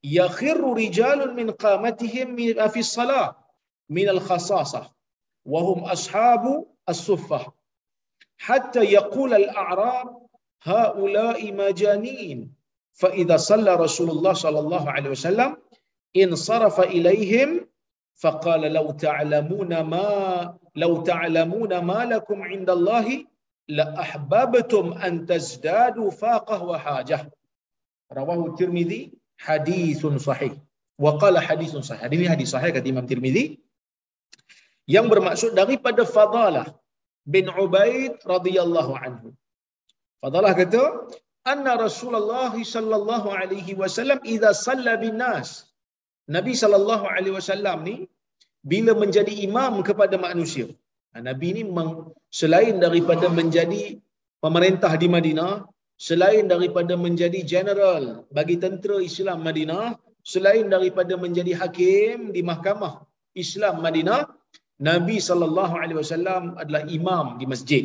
يخر 0.05 0.61
رجال 0.77 1.35
من 1.37 1.51
قامتهم 1.51 2.37
في 2.69 2.81
الصلاة 2.81 3.37
من 3.89 4.09
الخصاصة 4.09 4.93
وهم 5.45 5.85
أصحاب 5.85 6.67
الصفة 6.89 7.53
حتى 8.37 8.81
يقول 8.81 9.35
الأعراب 9.35 10.09
هؤلاء 10.63 11.53
مجانين 11.53 12.55
فإذا 12.93 13.37
صلى 13.37 13.75
رسول 13.75 14.11
الله 14.11 14.33
صلى 14.33 14.59
الله 14.61 14.91
عليه 14.91 15.11
وسلم 15.11 15.57
انصرف 16.17 16.81
إليهم 16.81 17.69
فقال 18.15 18.73
لو 18.73 18.91
تعلمون 18.91 19.81
ما 19.81 20.09
لو 20.77 21.03
تعلمون 21.03 21.79
ما 21.79 22.05
لكم 22.05 22.43
عند 22.43 22.71
الله 22.71 23.25
لأحببتم 23.69 24.93
أن 24.93 25.27
تزدادوا 25.27 26.11
فاقة 26.11 26.63
وحاجة 26.65 27.31
رواه 28.13 28.47
الترمذي 28.47 29.13
sahih. 29.43 30.53
Wa 30.99 31.19
qala 31.19 31.41
hadisun 31.41 31.83
sahih. 31.83 32.07
Ini 32.07 32.27
hadis 32.31 32.55
sahih 32.55 32.71
kata 32.71 32.87
Imam 32.87 33.07
Tirmizi 33.07 33.59
yang 34.87 35.09
bermaksud 35.09 35.57
daripada 35.57 36.05
Fadalah 36.05 36.67
bin 37.27 37.49
Ubaid 37.49 38.21
radhiyallahu 38.23 38.93
anhu. 38.95 39.29
Fadalah 40.23 40.55
kata, 40.55 41.11
anna 41.45 41.77
Rasulullah 41.77 42.53
sallallahu 42.53 43.29
alaihi 43.33 43.77
wasallam 43.77 44.21
idza 44.25 44.55
salla 44.55 44.97
bin 44.97 45.19
nas. 45.19 45.67
Nabi 46.37 46.53
sallallahu 46.63 47.05
alaihi 47.15 47.37
wasallam 47.39 47.79
ni 47.89 47.97
bila 48.73 48.93
menjadi 49.03 49.33
imam 49.47 49.85
kepada 49.89 50.17
manusia. 50.27 50.67
Nabi 51.29 51.49
ni 51.57 51.63
selain 52.41 52.77
daripada 52.85 53.27
menjadi 53.39 54.01
pemerintah 54.45 54.93
di 55.03 55.09
Madinah, 55.17 55.53
selain 56.09 56.45
daripada 56.53 56.95
menjadi 56.99 57.41
general 57.53 58.27
bagi 58.37 58.57
tentera 58.59 58.99
Islam 58.99 59.47
Madinah, 59.47 59.85
selain 60.33 60.67
daripada 60.75 61.15
menjadi 61.25 61.53
hakim 61.61 62.33
di 62.35 62.43
mahkamah 62.43 63.05
Islam 63.37 63.85
Madinah, 63.85 64.21
Nabi 64.81 65.17
sallallahu 65.29 65.75
alaihi 65.83 65.99
wasallam 66.03 66.59
adalah 66.59 66.83
imam 66.99 67.39
di 67.39 67.47
masjid. 67.47 67.85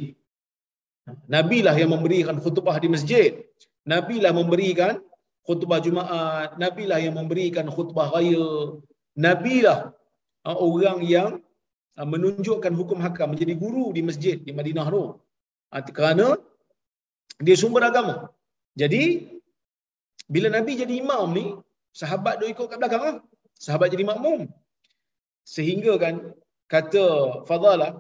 Nabi 1.36 1.62
lah 1.66 1.76
yang 1.78 1.92
memberikan 1.94 2.38
khutbah 2.42 2.78
di 2.82 2.90
masjid. 2.90 3.46
Nabi 3.86 4.22
lah 4.24 4.34
memberikan 4.34 5.02
khutbah 5.48 5.80
Jumaat, 5.86 6.50
Nabi 6.64 6.84
lah 6.92 7.00
yang 7.06 7.16
memberikan 7.20 7.68
khutbah 7.76 8.08
raya. 8.16 8.80
Nabi 9.28 9.56
lah 9.68 9.80
uh, 10.48 10.58
orang 10.68 11.00
yang 11.16 11.30
uh, 12.00 12.08
menunjukkan 12.14 12.74
hukum 12.80 13.00
hakam 13.06 13.34
menjadi 13.34 13.54
guru 13.64 13.86
di 13.96 14.02
masjid 14.10 14.38
di 14.48 14.52
Madinah 14.60 14.88
tu. 14.96 15.04
Uh, 15.74 15.82
kerana 15.98 16.28
dia 17.46 17.56
sumber 17.62 17.84
agama. 17.90 18.16
Jadi 18.82 19.04
bila 20.30 20.48
Nabi 20.58 20.72
jadi 20.82 20.94
imam 21.04 21.34
ni, 21.38 21.46
sahabat 22.02 22.40
dia 22.40 22.50
ikut 22.54 22.66
kat 22.72 22.78
belakang 22.82 23.04
lah. 23.08 23.16
Sahabat 23.66 23.90
jadi 23.94 24.06
makmum. 24.08 24.48
Sehingga 25.56 25.94
kan 26.04 26.16
kata 26.70 27.06
Fadalah, 27.50 27.92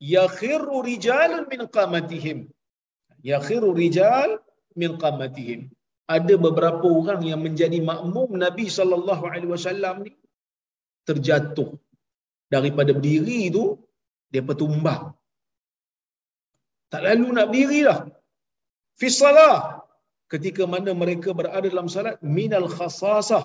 yakhiru 0.00 0.80
rijalun 0.88 1.44
min 1.52 1.60
qamatihim. 1.76 2.38
Yakhiru 3.22 3.70
rijal 3.76 4.40
min 4.80 4.96
qamatihim. 5.02 5.60
Ada 6.16 6.34
beberapa 6.46 6.86
orang 7.00 7.20
yang 7.30 7.40
menjadi 7.46 7.78
makmum 7.90 8.28
Nabi 8.44 8.66
sallallahu 8.76 9.24
alaihi 9.30 9.52
wasallam 9.54 9.94
ni 10.06 10.12
terjatuh. 11.08 11.70
Daripada 12.54 12.92
berdiri 12.96 13.40
tu 13.56 13.64
dia 14.32 14.42
petumbang. 14.50 15.02
Tak 16.92 17.02
lalu 17.06 17.28
nak 17.36 17.48
berdiri 17.52 17.80
lah 17.88 17.98
fi 19.00 19.08
salah. 19.20 19.56
Ketika 20.32 20.62
mana 20.74 20.90
mereka 21.02 21.30
berada 21.40 21.66
dalam 21.72 21.88
salat 21.96 22.16
minal 22.38 22.68
khasasah. 22.76 23.44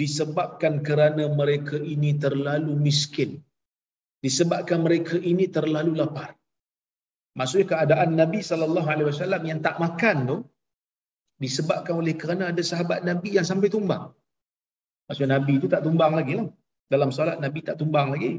Disebabkan 0.00 0.74
kerana 0.86 1.24
mereka 1.40 1.76
ini 1.94 2.10
terlalu 2.24 2.72
miskin. 2.86 3.30
Disebabkan 4.24 4.80
mereka 4.86 5.16
ini 5.30 5.44
terlalu 5.56 5.92
lapar. 6.00 6.28
Maksudnya 7.38 7.66
keadaan 7.72 8.10
Nabi 8.20 8.40
sallallahu 8.48 8.88
alaihi 8.92 9.08
wasallam 9.10 9.42
yang 9.50 9.60
tak 9.66 9.76
makan 9.84 10.16
tu 10.30 10.36
disebabkan 11.42 11.94
oleh 12.00 12.14
kerana 12.22 12.44
ada 12.52 12.62
sahabat 12.70 13.00
Nabi 13.10 13.30
yang 13.36 13.46
sampai 13.50 13.68
tumbang 13.74 14.04
maksudnya 15.06 15.30
Nabi 15.36 15.52
itu 15.60 15.66
tak 15.74 15.82
tumbang 15.86 16.12
lagi 16.18 16.32
lah 16.38 16.48
dalam 16.92 17.10
solat 17.16 17.38
Nabi 17.44 17.60
tak 17.68 17.76
tumbang 17.80 18.08
lagi 18.14 18.30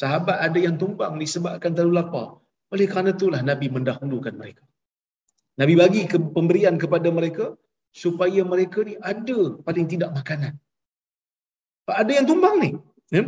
sahabat 0.00 0.38
ada 0.46 0.58
yang 0.66 0.76
tumbang 0.82 1.12
disebabkan 1.22 1.70
terlalu 1.76 1.94
lapar 2.00 2.28
oleh 2.74 2.86
kerana 2.90 3.10
itulah 3.16 3.40
Nabi 3.50 3.66
mendahulukan 3.76 4.34
mereka 4.40 4.64
Nabi 5.60 5.74
bagi 5.82 6.02
ke, 6.12 6.18
pemberian 6.36 6.76
kepada 6.82 7.08
mereka 7.18 7.44
supaya 8.02 8.40
mereka 8.52 8.78
ni 8.88 8.94
ada 9.12 9.38
paling 9.66 9.86
tidak 9.92 10.10
makanan. 10.18 10.52
Ada 12.02 12.12
yang 12.18 12.26
tumbang 12.30 12.56
ni. 12.64 12.70
Ya? 13.14 13.22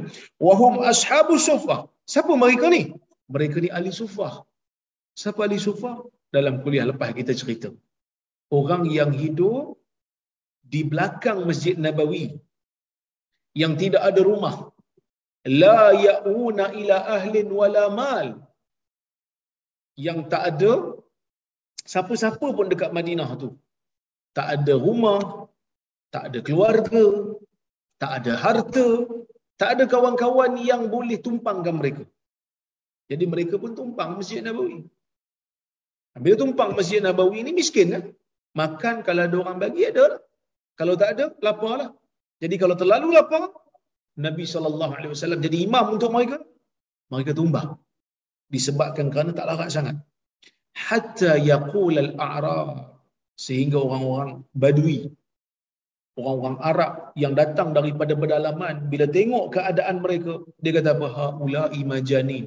Wahum 0.47 0.84
ashabu 0.91 1.34
sufah. 1.49 1.80
Siapa 2.12 2.32
mereka 2.43 2.66
ni? 2.74 2.82
Mereka 3.34 3.57
ni 3.64 3.68
ahli 3.78 3.91
sufah. 4.01 4.34
Siapa 5.20 5.41
ahli 5.47 5.59
sufah? 5.66 5.97
Dalam 6.36 6.61
kuliah 6.64 6.84
lepas 6.91 7.11
kita 7.16 7.32
cerita. 7.41 7.68
Orang 8.49 8.84
yang 8.88 9.12
hidup 9.12 9.76
di 10.72 10.80
belakang 10.90 11.44
Masjid 11.49 11.76
Nabawi 11.76 12.24
yang 13.62 13.74
tidak 13.80 14.03
ada 14.09 14.20
rumah. 14.30 14.57
La 15.62 15.92
yauna 16.07 16.64
ila 16.80 16.96
ahlin 17.16 17.49
wala 17.61 17.84
mal. 18.01 18.28
Yang 20.07 20.18
tak 20.32 20.42
ada 20.51 20.72
siapa-siapa 21.92 22.46
pun 22.57 22.66
dekat 22.72 22.90
Madinah 22.96 23.30
tu. 23.42 23.51
Tak 24.36 24.46
ada 24.57 24.74
rumah 24.86 25.49
tak 26.14 26.24
ada 26.28 26.38
keluarga 26.46 27.05
tak 28.03 28.12
ada 28.18 28.32
harta 28.42 28.88
tak 29.61 29.70
ada 29.74 29.84
kawan-kawan 29.92 30.53
yang 30.70 30.82
boleh 30.94 31.18
tumpangkan 31.26 31.74
mereka. 31.80 32.05
Jadi 33.11 33.24
mereka 33.32 33.55
pun 33.62 33.72
tumpang 33.78 34.11
Masjid 34.18 34.40
Nabawi. 34.46 34.78
Bila 36.22 36.34
tumpang 36.42 36.70
Masjid 36.78 37.01
Nabawi 37.03 37.38
ni 37.46 37.53
miskin 37.59 37.88
kan 37.94 38.05
makan 38.61 38.97
kalau 39.07 39.23
ada 39.27 39.37
orang 39.43 39.59
bagi 39.65 39.83
ada 39.91 40.05
lah. 40.13 40.21
kalau 40.79 40.95
tak 41.01 41.11
ada 41.15 41.25
laparlah 41.47 41.91
jadi 42.43 42.55
kalau 42.63 42.75
terlalu 42.81 43.09
lapar 43.19 43.45
Nabi 44.27 44.45
wasallam 44.47 45.41
jadi 45.47 45.59
imam 45.67 45.87
untuk 45.95 46.11
mereka. 46.15 46.39
Mereka 47.13 47.33
tumbang. 47.39 47.69
Disebabkan 48.55 49.07
kerana 49.13 49.31
tak 49.39 49.47
larat 49.51 49.71
sangat. 49.77 49.97
Hatta 50.87 51.33
yaqul 51.51 51.95
al-a'rab 52.07 52.71
sehingga 53.47 53.79
orang-orang 53.87 54.31
badui. 54.63 55.01
Orang-orang 56.19 56.59
Arab 56.71 56.93
yang 57.23 57.35
datang 57.41 57.69
daripada 57.77 58.13
pedalaman 58.23 58.91
bila 58.91 59.07
tengok 59.17 59.45
keadaan 59.55 60.03
mereka 60.05 60.33
dia 60.63 60.73
kata 60.77 60.91
apa? 60.99 61.07
Haula 61.17 61.65
imajani 61.81 62.41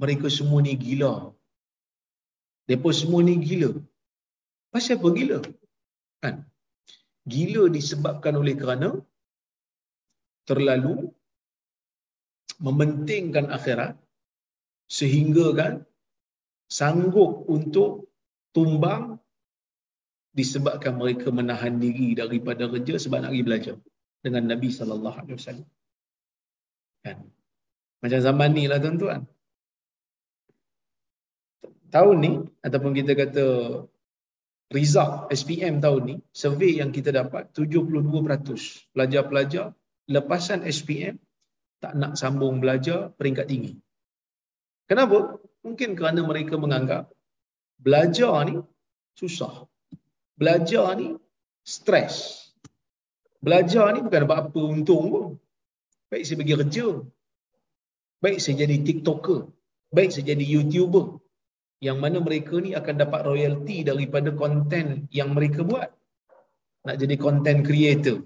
mereka 0.00 0.26
semua 0.36 0.64
ni 0.64 0.72
gila. 0.84 1.14
Depa 2.64 2.90
semua 3.00 3.20
ni 3.28 3.36
gila 3.48 3.70
pasal 4.72 4.96
apa 4.98 5.08
gila 5.18 5.38
kan 6.22 6.34
gila 7.32 7.62
disebabkan 7.76 8.34
oleh 8.42 8.54
kerana 8.60 8.90
terlalu 10.50 10.94
mementingkan 12.66 13.46
akhirat 13.56 13.94
sehingga 14.98 15.46
kan 15.60 15.74
sanggup 16.78 17.46
untuk 17.56 18.10
tumbang 18.54 19.18
disebabkan 20.38 20.94
mereka 21.00 21.28
menahan 21.34 21.78
diri 21.82 22.14
daripada 22.20 22.70
kerja 22.70 22.94
sebab 23.02 23.18
nak 23.22 23.32
pergi 23.34 23.46
belajar 23.46 23.76
dengan 24.22 24.44
Nabi 24.52 24.68
sallallahu 24.70 25.16
alaihi 25.20 25.36
wasallam. 25.38 25.68
Kan? 27.02 27.18
Macam 28.04 28.20
zaman 28.22 28.50
ni 28.54 28.64
lah 28.70 28.78
tuan-tuan. 28.78 29.22
Tahun 31.90 32.16
ni 32.22 32.32
ataupun 32.62 32.92
kita 32.94 33.12
kata 33.18 33.44
result 34.70 35.28
SPM 35.34 35.82
tahun 35.82 36.02
ni, 36.06 36.16
survey 36.30 36.78
yang 36.78 36.94
kita 36.94 37.10
dapat 37.10 37.50
72% 37.52 38.94
pelajar-pelajar 38.94 39.74
lepasan 40.10 40.66
SPM 40.66 41.18
tak 41.82 41.94
nak 41.98 42.14
sambung 42.14 42.62
belajar 42.62 43.10
peringkat 43.14 43.46
tinggi. 43.50 43.74
Kenapa? 44.86 45.38
Mungkin 45.62 45.94
kerana 45.94 46.26
mereka 46.26 46.58
menganggap 46.58 47.10
belajar 47.78 48.42
ni 48.48 48.58
susah. 49.14 49.68
Belajar 50.34 50.96
ni 50.96 51.14
stres. 51.62 52.48
Belajar 53.40 53.92
ni 53.94 54.04
bukan 54.04 54.20
dapat 54.26 54.38
apa 54.50 54.60
untung 54.60 55.04
pun. 55.08 55.24
Baik 56.10 56.26
saya 56.26 56.36
pergi 56.42 56.54
kerja. 56.58 56.86
Baik 58.20 58.38
saya 58.42 58.54
jadi 58.66 58.76
TikToker. 58.82 59.40
Baik 59.94 60.10
saya 60.12 60.24
jadi 60.34 60.44
YouTuber. 60.44 61.19
Yang 61.80 61.96
mana 61.96 62.18
mereka 62.20 62.60
ni 62.60 62.76
akan 62.76 62.94
dapat 63.00 63.20
royalty 63.24 63.80
daripada 63.80 64.28
konten 64.36 65.08
yang 65.08 65.32
mereka 65.32 65.64
buat. 65.64 65.88
Nak 66.84 66.96
jadi 67.00 67.14
content 67.16 67.60
creator. 67.64 68.20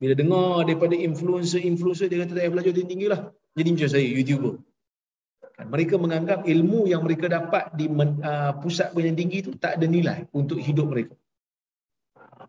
Bila 0.00 0.14
dengar 0.16 0.64
daripada 0.64 0.94
influencer-influencer, 0.96 2.08
dia 2.08 2.24
kata, 2.24 2.40
saya 2.40 2.50
belajar 2.50 2.72
tinggi 2.72 3.06
lah. 3.10 3.20
Jadi 3.58 3.68
macam 3.74 3.90
saya, 3.90 4.06
YouTuber. 4.06 4.54
Kan, 5.60 5.66
mereka 5.68 5.94
menganggap 6.00 6.48
ilmu 6.48 6.88
yang 6.88 7.04
mereka 7.04 7.28
dapat 7.28 7.68
di 7.76 7.84
uh, 7.90 8.56
pusat 8.64 8.96
pendidikan 8.96 9.18
tinggi 9.20 9.36
itu 9.44 9.50
tak 9.60 9.76
ada 9.76 9.84
nilai 9.84 10.24
untuk 10.32 10.56
hidup 10.56 10.88
mereka. 10.88 11.12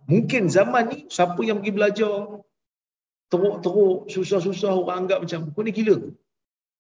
Mungkin 0.08 0.48
zaman 0.48 0.84
ni, 0.96 0.98
siapa 1.12 1.42
yang 1.44 1.60
pergi 1.60 1.74
belajar, 1.76 2.14
teruk-teruk, 3.28 4.08
susah-susah, 4.08 4.72
orang 4.72 5.06
anggap 5.06 5.20
macam, 5.28 5.52
kau 5.52 5.64
ni 5.66 5.76
gila. 5.76 5.98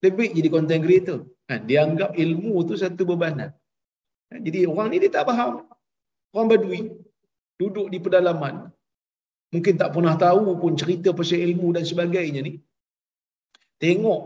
Lebih 0.01 0.29
jadi 0.31 0.49
content 0.49 0.81
creator. 0.87 1.19
Kan, 1.51 1.61
dia 1.69 1.79
anggap 1.83 2.11
ilmu 2.23 2.63
tu 2.67 2.79
satu 2.81 3.03
bebanan. 3.11 3.51
Kan, 4.31 4.39
jadi 4.47 4.59
orang 4.71 4.87
ni 4.91 4.97
dia 5.03 5.11
tak 5.15 5.27
faham. 5.29 5.67
Orang 6.31 6.47
badui, 6.51 6.81
duduk 7.59 7.87
di 7.93 7.97
pedalaman, 8.05 8.55
mungkin 9.53 9.75
tak 9.81 9.89
pernah 9.95 10.15
tahu 10.25 10.55
pun 10.61 10.79
cerita 10.81 11.11
pasal 11.19 11.43
ilmu 11.47 11.67
dan 11.75 11.83
sebagainya 11.91 12.41
ni. 12.47 12.53
Tengok 13.83 14.21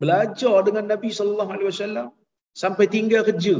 belajar 0.00 0.56
dengan 0.66 0.84
Nabi 0.92 1.10
wasallam 1.68 2.08
sampai 2.62 2.86
tinggal 2.94 3.28
kerja. 3.28 3.56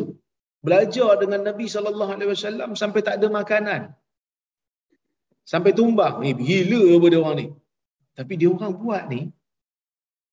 Belajar 0.65 1.11
dengan 1.21 1.41
Nabi 1.49 1.67
wasallam 1.69 2.71
sampai 2.83 3.01
tak 3.09 3.21
ada 3.21 3.29
makanan. 3.29 3.83
Sampai 5.53 5.77
tumbang. 5.77 6.25
Ni 6.25 6.33
gila 6.49 6.83
apa 6.97 7.07
dia 7.13 7.21
orang 7.21 7.37
ni. 7.41 7.47
Tapi 8.17 8.33
dia 8.41 8.49
orang 8.49 8.73
buat 8.81 9.05
ni 9.13 9.21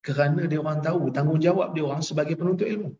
kerana 0.07 0.41
dia 0.51 0.59
orang 0.63 0.79
tahu 0.87 1.03
tanggungjawab 1.17 1.69
dia 1.75 1.83
orang 1.89 2.01
sebagai 2.09 2.35
penuntut 2.39 2.67
ilmu. 2.73 2.91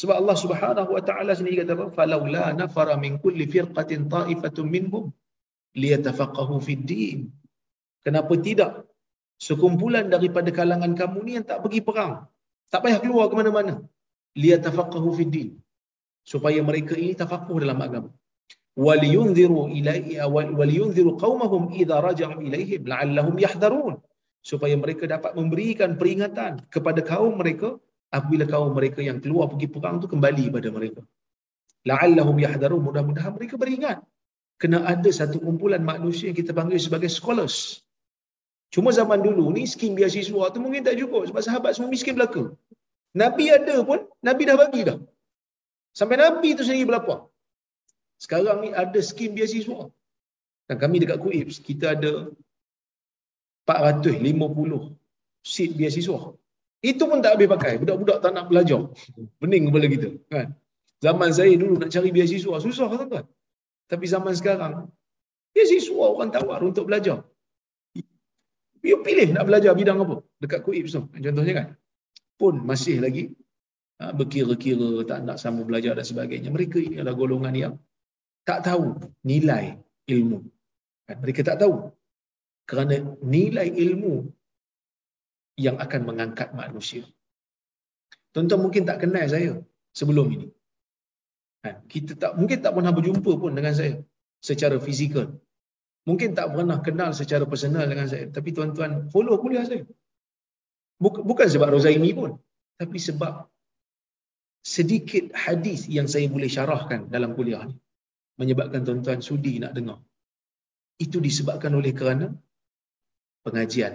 Sebab 0.00 0.14
Allah 0.20 0.36
Subhanahu 0.44 0.90
wa 0.96 1.02
taala 1.08 1.32
sendiri 1.38 1.56
kata? 1.60 1.74
Falaula 1.96 2.44
nafara 2.60 2.94
min 3.04 3.12
kulli 3.24 3.44
firqatin 3.54 4.02
ta'ifatun 4.14 4.66
minhum 4.74 5.04
liyatafaqahu 5.82 6.56
fid 6.66 6.82
din. 6.90 7.18
Kenapa 8.06 8.34
tidak? 8.46 8.72
Sekumpulan 9.46 10.06
daripada 10.14 10.50
kalangan 10.58 10.92
kamu 11.00 11.18
ni 11.26 11.32
yang 11.36 11.46
tak 11.50 11.58
pergi 11.64 11.80
perang. 11.88 12.12
Tak 12.72 12.80
payah 12.84 12.98
keluar 13.04 13.26
ke 13.30 13.34
mana-mana. 13.40 13.74
Liyatafaqahu 14.42 15.08
fid 15.18 15.30
din. 15.36 15.50
Supaya 16.32 16.60
mereka 16.68 16.94
ini 17.02 17.14
tafakuh 17.22 17.58
dalam 17.64 17.80
agama. 17.86 18.10
Waliyunziru 18.86 19.62
ilaihi 19.78 20.20
waliyunziru 20.60 21.12
qaumahum 21.24 21.62
idza 21.82 21.96
raja'u 22.08 22.38
ilaihim 22.48 22.82
la'allahum 22.92 23.36
yahdharun. 23.46 23.96
Supaya 24.50 24.74
mereka 24.82 25.04
dapat 25.14 25.32
memberikan 25.38 25.90
peringatan 26.00 26.52
kepada 26.74 27.00
kaum 27.10 27.34
mereka 27.40 27.68
apabila 28.16 28.44
kaum 28.52 28.70
mereka 28.78 29.00
yang 29.08 29.18
keluar 29.24 29.46
pergi 29.52 29.68
perang 29.74 29.96
tu 30.02 30.06
kembali 30.12 30.44
pada 30.56 30.68
mereka. 30.76 31.00
La'allahum 31.88 32.36
yahdharun. 32.44 32.82
Mudah-mudahan 32.88 33.32
mereka 33.38 33.54
beringat 33.62 33.98
kena 34.62 34.78
ada 34.92 35.10
satu 35.18 35.36
kumpulan 35.44 35.82
manusia 35.92 36.26
yang 36.30 36.38
kita 36.40 36.52
panggil 36.58 36.80
sebagai 36.86 37.10
scholars. 37.18 37.56
Cuma 38.74 38.90
zaman 38.98 39.20
dulu 39.26 39.44
ni 39.56 39.62
skim 39.72 39.92
biasiswa 39.98 40.42
tu 40.54 40.58
mungkin 40.64 40.82
tak 40.86 40.96
cukup 41.00 41.22
sebab 41.28 41.42
sahabat 41.48 41.70
semua 41.76 41.90
miskin 41.94 42.14
belaka. 42.18 42.44
Nabi 43.22 43.44
ada 43.58 43.76
pun, 43.88 44.00
Nabi 44.28 44.42
dah 44.48 44.56
bagi 44.62 44.82
dah. 44.88 44.98
Sampai 45.98 46.16
Nabi 46.20 46.48
tu 46.58 46.62
sendiri 46.66 46.88
berlapar. 46.88 47.24
Sekarang 48.24 48.58
ni 48.64 48.70
ada 48.82 49.00
skim 49.00 49.32
biasiswa. 49.38 49.88
Dan 50.66 50.76
kami 50.82 50.96
dekat 51.02 51.18
Kuips, 51.22 51.56
kita 51.68 51.94
ada 51.96 52.12
450 53.66 54.94
seat 55.42 55.70
biasiswa. 55.74 56.18
Itu 56.82 57.02
pun 57.10 57.18
tak 57.24 57.34
habis 57.36 57.50
pakai. 57.50 57.72
Budak-budak 57.82 58.18
tak 58.22 58.32
nak 58.36 58.46
belajar. 58.50 58.80
Pening 59.42 59.68
kepala 59.68 59.86
kita. 59.90 60.08
Kan? 60.30 60.54
Zaman 61.02 61.30
saya 61.34 61.52
dulu 61.58 61.74
nak 61.82 61.90
cari 61.90 62.10
biasiswa. 62.14 62.54
Susah 62.62 62.86
kan 62.88 63.06
tuan? 63.10 63.26
Tapi 63.86 64.04
zaman 64.10 64.34
sekarang, 64.34 64.90
dia 65.54 65.64
siswa 65.64 66.12
orang 66.12 66.30
tawar 66.34 66.60
untuk 66.60 66.90
belajar. 66.90 67.22
Dia 68.84 68.96
pilih 69.02 69.34
nak 69.34 69.48
belajar 69.48 69.72
bidang 69.74 69.98
apa 70.04 70.22
dekat 70.42 70.60
kuib 70.66 70.86
tu. 70.86 71.02
Contohnya 71.10 71.54
kan. 71.58 71.68
Pun 72.36 72.60
masih 72.68 73.00
lagi 73.00 73.32
ha, 73.96 74.12
berkira-kira 74.12 75.00
tak 75.08 75.24
nak 75.24 75.40
sama 75.40 75.64
belajar 75.64 75.96
dan 75.96 76.04
sebagainya. 76.04 76.52
Mereka 76.52 76.76
ini 76.76 77.00
adalah 77.00 77.16
golongan 77.16 77.54
yang 77.56 77.74
tak 78.44 78.68
tahu 78.68 79.00
nilai 79.24 79.80
ilmu. 80.06 80.44
Kan? 81.08 81.16
Mereka 81.24 81.40
tak 81.40 81.64
tahu. 81.64 81.88
Kerana 82.66 82.98
nilai 83.22 83.68
ilmu 83.70 84.14
yang 85.56 85.76
akan 85.84 86.00
mengangkat 86.08 86.52
manusia. 86.52 87.06
Tuan-tuan 88.34 88.60
mungkin 88.60 88.84
tak 88.84 89.00
kenal 89.02 89.24
saya 89.24 89.52
sebelum 89.96 90.26
ini. 90.34 90.48
Kan? 91.64 91.76
Kita 91.88 92.12
tak 92.22 92.32
mungkin 92.36 92.58
tak 92.60 92.76
pernah 92.76 92.92
berjumpa 92.92 93.32
pun 93.42 93.52
dengan 93.56 93.72
saya 93.72 94.02
secara 94.44 94.76
fizikal. 94.76 95.32
Mungkin 96.06 96.38
tak 96.38 96.54
pernah 96.54 96.78
kenal 96.86 97.10
secara 97.16 97.44
personal 97.48 97.86
dengan 97.90 98.06
saya. 98.06 98.30
Tapi 98.30 98.54
tuan-tuan 98.54 99.10
follow 99.10 99.40
kuliah 99.42 99.64
saya. 99.66 99.82
Bukan 101.02 101.48
sebab 101.54 101.72
Rozaimi 101.74 102.12
pun. 102.14 102.36
Tapi 102.76 102.98
sebab 103.00 103.48
sedikit 104.62 105.32
hadis 105.32 105.88
yang 105.96 106.06
saya 106.06 106.26
boleh 106.28 106.46
syarahkan 106.46 107.08
dalam 107.14 107.32
kuliah 107.38 107.64
ni. 107.66 107.74
Menyebabkan 108.36 108.84
tuan-tuan 108.86 109.24
sudi 109.24 109.56
nak 109.62 109.72
dengar. 109.72 109.98
Itu 111.00 111.18
disebabkan 111.24 111.72
oleh 111.72 111.96
kerana 111.96 112.36
pengajian 113.46 113.94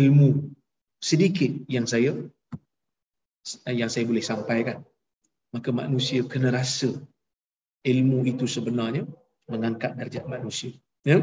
ilmu 0.00 0.28
sedikit 1.10 1.52
yang 1.74 1.86
saya 1.90 2.12
yang 3.80 3.90
saya 3.94 4.04
boleh 4.10 4.24
sampaikan 4.30 4.78
maka 5.54 5.70
manusia 5.82 6.20
kena 6.32 6.50
rasa 6.58 6.90
ilmu 7.92 8.18
itu 8.32 8.46
sebenarnya 8.56 9.04
mengangkat 9.52 9.92
darjat 9.98 10.24
manusia. 10.34 10.72
Ya? 11.10 11.18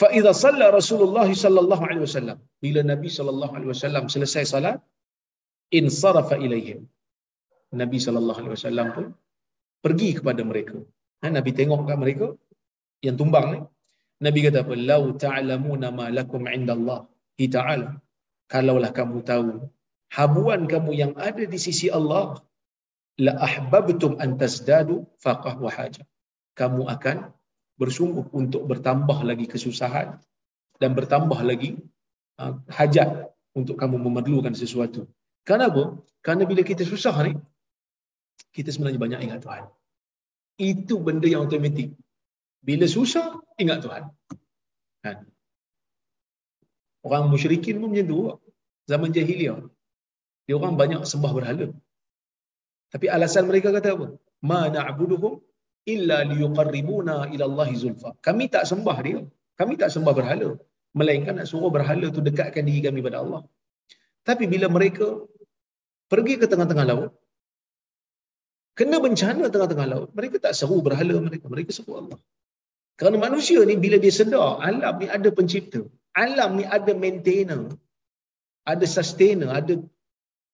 fa 0.00 0.08
idza 0.18 0.32
shalla 0.42 0.66
Rasulullah 0.78 1.28
sallallahu 1.44 1.82
alaihi 1.88 2.04
wasallam 2.06 2.38
bila 2.64 2.80
Nabi 2.92 3.08
sallallahu 3.16 3.52
alaihi 3.56 3.70
wasallam 3.74 4.04
selesai 4.14 4.44
salat 4.52 4.78
in 5.78 5.84
sarafa 6.02 6.36
ilaihim 6.44 6.80
Nabi 7.82 7.98
sallallahu 8.04 8.38
alaihi 8.40 8.54
wasallam 8.56 8.86
pun 8.96 9.06
pergi 9.84 10.08
kepada 10.18 10.42
mereka. 10.50 10.76
Ha, 11.20 11.30
Nabi 11.36 11.50
tengok 11.58 11.80
kat 11.88 11.98
mereka 12.02 12.26
yang 13.06 13.16
tumbang 13.20 13.46
ni. 13.54 13.60
Nabi 14.26 14.38
kata 14.46 14.58
apa? 14.64 14.74
Lau 14.90 15.04
ta'lamuna 15.24 15.88
ma 15.98 16.06
lakum 16.18 16.44
'inda 16.44 16.72
Allah 16.78 17.00
ta'ala. 17.40 17.88
Kalaulah 18.52 18.92
kamu 18.98 19.18
tahu 19.30 19.48
habuan 20.16 20.66
kamu 20.72 20.90
yang 21.02 21.12
ada 21.28 21.44
di 21.52 21.58
sisi 21.66 21.86
Allah 21.98 22.42
la 23.24 23.32
ahbabtum 23.48 24.18
an 24.24 24.36
tasdadu 24.42 25.06
faqah 25.24 25.54
wa 25.64 25.70
hajah. 25.76 26.04
Kamu 26.60 26.82
akan 26.94 27.16
bersungguh 27.80 28.28
untuk 28.40 28.62
bertambah 28.70 29.18
lagi 29.24 29.46
kesusahan 29.48 30.18
dan 30.82 30.90
bertambah 30.98 31.40
lagi 31.50 31.80
uh, 32.42 32.58
hajat 32.68 33.30
untuk 33.56 33.76
kamu 33.80 33.96
memerlukan 33.96 34.52
sesuatu. 34.52 35.08
Kenapa? 35.48 35.96
Karena 36.20 36.44
bila 36.44 36.60
kita 36.60 36.84
susah 36.84 37.16
ni, 37.24 37.32
kita 38.52 38.68
sebenarnya 38.74 39.00
banyak 39.00 39.20
ingat 39.24 39.40
Tuhan. 39.46 39.64
Itu 40.60 41.00
benda 41.00 41.24
yang 41.24 41.48
automatik. 41.48 41.96
Bila 42.68 42.86
susah, 42.96 43.26
ingat 43.62 43.78
Tuhan. 43.84 44.04
Kan? 45.04 45.18
Orang 47.06 47.24
musyrikin 47.32 47.80
pun 47.80 47.90
macam 47.92 48.08
tu. 48.12 48.18
Zaman 48.90 49.10
jahiliah. 49.16 49.60
Dia 50.46 50.54
orang 50.60 50.74
banyak 50.82 51.02
sembah 51.12 51.32
berhala. 51.38 51.66
Tapi 52.92 53.06
alasan 53.16 53.44
mereka 53.50 53.68
kata 53.76 53.88
apa? 53.96 54.06
Ma 54.50 54.60
na'buduhum 54.76 55.34
illa 55.94 56.18
liyuqarribuna 56.30 57.16
ila 57.34 57.44
Allahi 57.50 57.74
zulfa. 57.82 58.10
Kami 58.26 58.44
tak 58.54 58.64
sembah 58.70 58.98
dia. 59.06 59.20
Kami 59.60 59.74
tak 59.82 59.90
sembah 59.94 60.14
berhala. 60.18 60.48
Melainkan 60.98 61.34
nak 61.38 61.46
suruh 61.50 61.70
berhala 61.76 62.06
tu 62.16 62.20
dekatkan 62.28 62.66
diri 62.68 62.80
kami 62.88 63.00
pada 63.06 63.18
Allah. 63.22 63.42
Tapi 64.28 64.44
bila 64.52 64.66
mereka 64.76 65.06
pergi 66.12 66.34
ke 66.40 66.46
tengah-tengah 66.52 66.86
laut, 66.90 67.10
kena 68.78 68.98
bencana 69.04 69.44
tengah-tengah 69.54 69.86
laut, 69.92 70.08
mereka 70.18 70.36
tak 70.44 70.54
seru 70.58 70.78
berhala 70.86 71.14
mereka, 71.26 71.46
mereka 71.54 71.70
seru 71.78 71.92
Allah. 72.00 72.18
Kerana 73.00 73.16
manusia 73.26 73.60
ni 73.68 73.74
bila 73.84 73.96
dia 74.04 74.12
sedar 74.18 74.48
alam 74.68 74.94
ni 75.02 75.06
ada 75.16 75.28
pencipta, 75.38 75.80
alam 76.24 76.50
ni 76.58 76.64
ada 76.76 76.92
maintainer, 77.04 77.62
ada 78.72 78.86
sustainer, 78.96 79.50
ada 79.60 79.74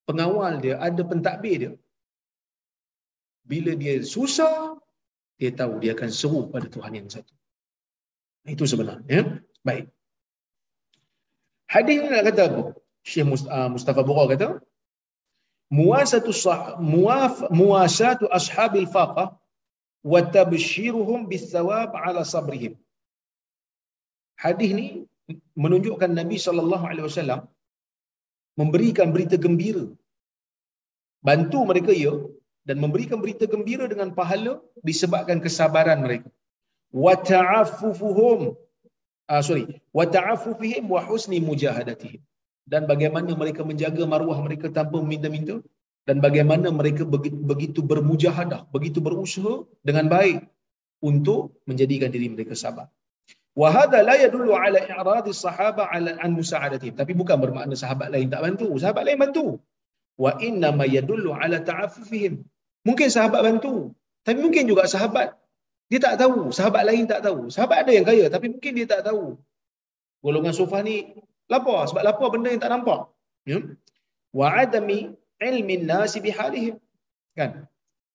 pengawal 0.09 0.55
dia, 0.64 0.74
ada 0.88 1.03
pentadbir 1.11 1.57
dia. 1.62 1.72
Bila 3.51 3.72
dia 3.82 3.94
susah, 4.14 4.78
dia 5.40 5.51
tahu 5.61 5.74
dia 5.82 5.92
akan 5.97 6.11
seru 6.20 6.40
pada 6.55 6.66
Tuhan 6.74 6.94
yang 6.99 7.09
satu. 7.14 7.34
Itu 8.55 8.64
sebenarnya. 8.72 9.11
Ya? 9.16 9.22
Baik. 9.66 9.86
Hadis 11.74 11.97
ni 12.03 12.09
nak 12.14 12.24
kata 12.30 12.42
apa? 12.49 12.62
Syekh 13.11 13.26
ah, 13.57 13.68
Mustafa 13.74 14.03
Bura 14.07 14.24
kata, 14.32 14.49
muasatu 15.78 16.30
muaf 16.94 17.34
muasatu 17.61 18.30
ashabil 18.38 18.86
faqah 18.97 19.28
wa 20.12 20.20
tabshiruhum 20.36 21.20
bisawab 21.32 21.90
ala 22.07 22.22
sabrihim. 22.34 22.74
Hadis 24.44 24.70
ni 24.78 24.86
menunjukkan 25.64 26.11
Nabi 26.20 26.36
sallallahu 26.46 26.84
alaihi 26.90 27.07
wasallam 27.11 27.40
memberikan 28.61 29.09
berita 29.14 29.36
gembira. 29.46 29.84
Bantu 31.28 31.61
mereka 31.70 31.92
ya 32.04 32.14
dan 32.68 32.76
memberikan 32.84 33.18
berita 33.24 33.44
gembira 33.54 33.84
dengan 33.92 34.11
pahala 34.18 34.52
disebabkan 34.88 35.38
kesabaran 35.46 36.00
mereka. 36.07 36.30
Wa 37.04 37.14
ta'affufuhum 37.30 38.40
ah 39.34 39.42
sorry 39.48 39.64
wa 39.98 40.04
ta'affufihim 40.14 40.84
wa 40.94 41.00
husni 41.09 41.38
mujahadatihim 41.48 42.20
dan 42.72 42.82
bagaimana 42.90 43.30
mereka 43.42 43.62
menjaga 43.70 44.02
maruah 44.12 44.38
mereka 44.46 44.66
tanpa 44.76 44.96
meminta-minta 45.02 45.57
dan 46.09 46.16
bagaimana 46.26 46.68
mereka 46.80 47.02
begitu 47.50 47.80
bermujahadah, 47.90 48.61
begitu 48.74 48.98
berusaha 49.07 49.54
dengan 49.88 50.07
baik 50.14 50.38
untuk 51.11 51.40
menjadikan 51.68 52.11
diri 52.14 52.28
mereka 52.34 52.54
sabar. 52.64 52.86
Wa 53.61 53.68
hadha 53.76 53.98
la 54.09 54.14
yadullu 54.24 54.52
ala 54.64 54.80
i'radi 54.92 55.32
sahaba 55.44 55.84
ala 55.94 56.11
an 56.24 56.30
musa'adatihim. 56.38 56.94
Tapi 57.00 57.12
bukan 57.20 57.36
bermakna 57.44 57.74
sahabat 57.82 58.09
lain 58.14 58.28
tak 58.34 58.42
bantu. 58.46 58.68
Sahabat 58.82 59.02
lain 59.09 59.18
bantu. 59.24 59.46
Wa 60.24 60.32
inna 60.48 60.70
ma 60.80 60.86
yadullu 60.96 61.30
ala 61.40 61.59
ta'affufihim. 61.70 62.34
Mungkin 62.88 63.09
sahabat 63.16 63.40
bantu. 63.48 63.74
Tapi 64.26 64.38
mungkin 64.44 64.64
juga 64.70 64.84
sahabat 64.94 65.28
dia 65.90 66.00
tak 66.07 66.14
tahu. 66.22 66.52
Sahabat 66.59 66.82
lain 66.88 67.04
tak 67.12 67.20
tahu. 67.26 67.48
Sahabat 67.54 67.78
ada 67.84 67.92
yang 67.96 68.07
kaya 68.11 68.24
tapi 68.34 68.46
mungkin 68.52 68.72
dia 68.78 68.86
tak 68.94 69.02
tahu. 69.09 69.40
Golongan 70.24 70.54
sofa 70.61 70.78
ni 70.88 70.96
lapar 71.52 71.80
sebab 71.88 72.02
lapar 72.09 72.28
benda 72.34 72.48
yang 72.52 72.62
tak 72.62 72.72
nampak 72.74 73.00
ya 73.46 73.59
wa 74.34 74.46
adami 74.62 75.14
ilmin 75.41 75.84
nasi 75.91 76.18
bihalihim. 76.24 76.76
Kan? 77.37 77.68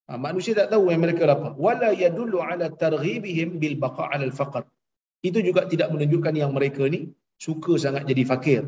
Ha, 0.10 0.18
manusia 0.20 0.54
tak 0.58 0.70
tahu 0.74 0.92
yang 0.92 1.02
mereka 1.06 1.24
lapar 1.30 1.56
wala 1.56 1.90
yadullu 2.04 2.44
ala 2.44 2.68
targhibihim 2.84 3.62
bil 3.62 3.78
baqa 3.84 4.12
ala 4.12 4.28
al 4.28 4.36
faqr 4.40 4.64
itu 5.24 5.40
juga 5.48 5.70
tidak 5.72 5.88
menunjukkan 5.94 6.34
yang 6.36 6.52
mereka 6.58 6.84
ni 6.90 7.14
suka 7.38 7.78
sangat 7.78 8.04
jadi 8.10 8.24
fakir. 8.26 8.62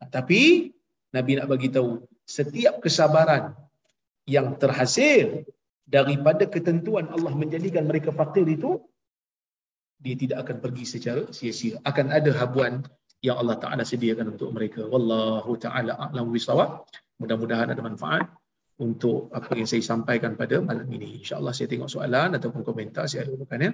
Ha, 0.00 0.08
tapi 0.16 0.72
nabi 1.14 1.32
nak 1.38 1.48
bagi 1.52 1.68
tahu 1.76 2.02
setiap 2.24 2.80
kesabaran 2.84 3.52
yang 4.24 4.56
terhasil 4.56 5.44
daripada 5.84 6.48
ketentuan 6.48 7.06
Allah 7.12 7.32
menjadikan 7.36 7.84
mereka 7.84 8.10
fakir 8.10 8.48
itu 8.48 8.80
dia 10.00 10.16
tidak 10.16 10.38
akan 10.48 10.56
pergi 10.64 10.84
secara 10.84 11.22
sia-sia. 11.36 11.76
Akan 11.84 12.08
ada 12.12 12.32
habuan 12.40 12.84
yang 13.24 13.40
Allah 13.40 13.56
Taala 13.56 13.82
sediakan 13.88 14.36
untuk 14.36 14.52
mereka. 14.52 14.84
Wallahu 14.84 15.56
taala 15.56 15.96
a'lam 15.96 16.28
bisawab. 16.28 16.84
Mudah-mudahan 17.20 17.72
ada 17.72 17.80
manfaat 17.80 18.28
untuk 18.86 19.32
apa 19.32 19.56
yang 19.56 19.68
saya 19.70 19.80
sampaikan 19.80 20.36
pada 20.40 20.60
malam 20.60 20.84
ini. 20.92 21.24
Insya-Allah 21.24 21.52
saya 21.56 21.68
tengok 21.72 21.88
soalan 21.88 22.36
ataupun 22.36 22.60
komentar 22.68 23.08
saya 23.08 23.24
akan 23.24 23.64
ya. 23.64 23.70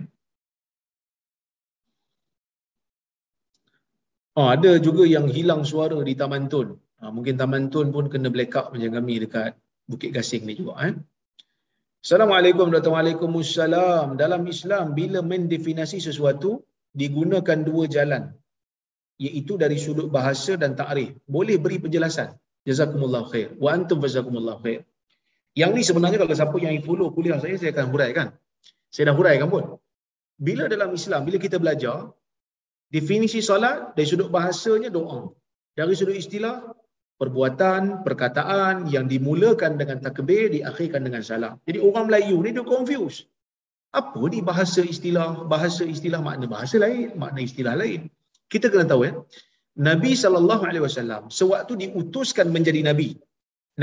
Oh, 4.39 4.49
ada 4.55 4.73
juga 4.79 5.03
yang 5.03 5.27
hilang 5.27 5.67
suara 5.67 5.99
di 6.09 6.15
Taman 6.15 6.47
Tun. 6.53 6.79
Ha, 7.03 7.11
mungkin 7.11 7.35
Taman 7.35 7.65
Tun 7.75 7.91
pun 7.91 8.07
kena 8.13 8.31
blackout 8.31 8.71
macam 8.71 8.91
kami 9.03 9.15
dekat 9.27 9.59
Bukit 9.91 10.15
Gasing 10.15 10.47
ni 10.47 10.55
juga. 10.55 10.79
Eh? 10.87 10.95
Assalamualaikum 12.07 12.71
warahmatullahi 12.71 13.19
wabarakatuh. 13.19 14.15
Dalam 14.23 14.43
Islam, 14.47 14.85
bila 14.95 15.19
mendefinasi 15.33 15.99
sesuatu, 15.99 16.63
digunakan 16.95 17.59
dua 17.67 17.91
jalan 17.91 18.31
iaitu 19.21 19.61
dari 19.63 19.77
sudut 19.77 20.09
bahasa 20.17 20.57
dan 20.63 20.73
takrif. 20.81 21.13
Boleh 21.37 21.57
beri 21.65 21.77
penjelasan. 21.85 22.33
Jazakumullah 22.65 23.29
khair. 23.29 23.53
Wa 23.61 23.77
antum 23.77 24.01
jazakumullah 24.05 24.57
khair. 24.65 24.81
Yang 25.61 25.71
ni 25.77 25.83
sebenarnya 25.89 26.19
kalau 26.23 26.35
siapa 26.41 26.57
yang 26.65 26.81
follow 26.89 27.09
kuliah 27.17 27.37
saya, 27.43 27.55
saya 27.61 27.71
akan 27.77 27.87
huraikan. 27.93 28.29
Saya 28.89 29.13
dah 29.13 29.17
huraikan 29.21 29.49
pun. 29.53 29.65
Bila 30.41 30.65
dalam 30.73 30.91
Islam, 30.97 31.21
bila 31.29 31.37
kita 31.37 31.61
belajar, 31.61 32.09
definisi 32.89 33.45
solat 33.45 33.93
dari 33.97 34.09
sudut 34.09 34.33
bahasanya 34.33 34.89
doa. 34.89 35.29
Dari 35.77 35.93
sudut 36.01 36.17
istilah, 36.17 36.57
perbuatan, 37.21 38.07
perkataan 38.07 38.89
yang 38.95 39.05
dimulakan 39.05 39.77
dengan 39.77 40.01
takbir, 40.01 40.49
diakhirkan 40.57 41.05
dengan 41.05 41.21
salam. 41.21 41.55
Jadi 41.69 41.79
orang 41.89 42.09
Melayu 42.09 42.41
ni 42.41 42.51
dia 42.57 42.65
confused. 42.65 43.29
Apa 43.91 44.23
ni 44.33 44.39
bahasa 44.41 44.81
istilah? 44.87 45.45
Bahasa 45.51 45.83
istilah 45.83 46.23
makna 46.23 46.47
bahasa 46.47 46.79
lain, 46.81 47.19
makna 47.21 47.43
istilah 47.43 47.75
lain 47.77 48.09
kita 48.53 48.67
kena 48.73 48.87
tahu 48.93 49.03
ya 49.09 49.13
Nabi 49.89 50.13
sallallahu 50.23 50.63
alaihi 50.69 50.85
wasallam 50.87 51.23
sewaktu 51.39 51.73
diutuskan 51.83 52.47
menjadi 52.57 52.81
nabi. 52.91 53.11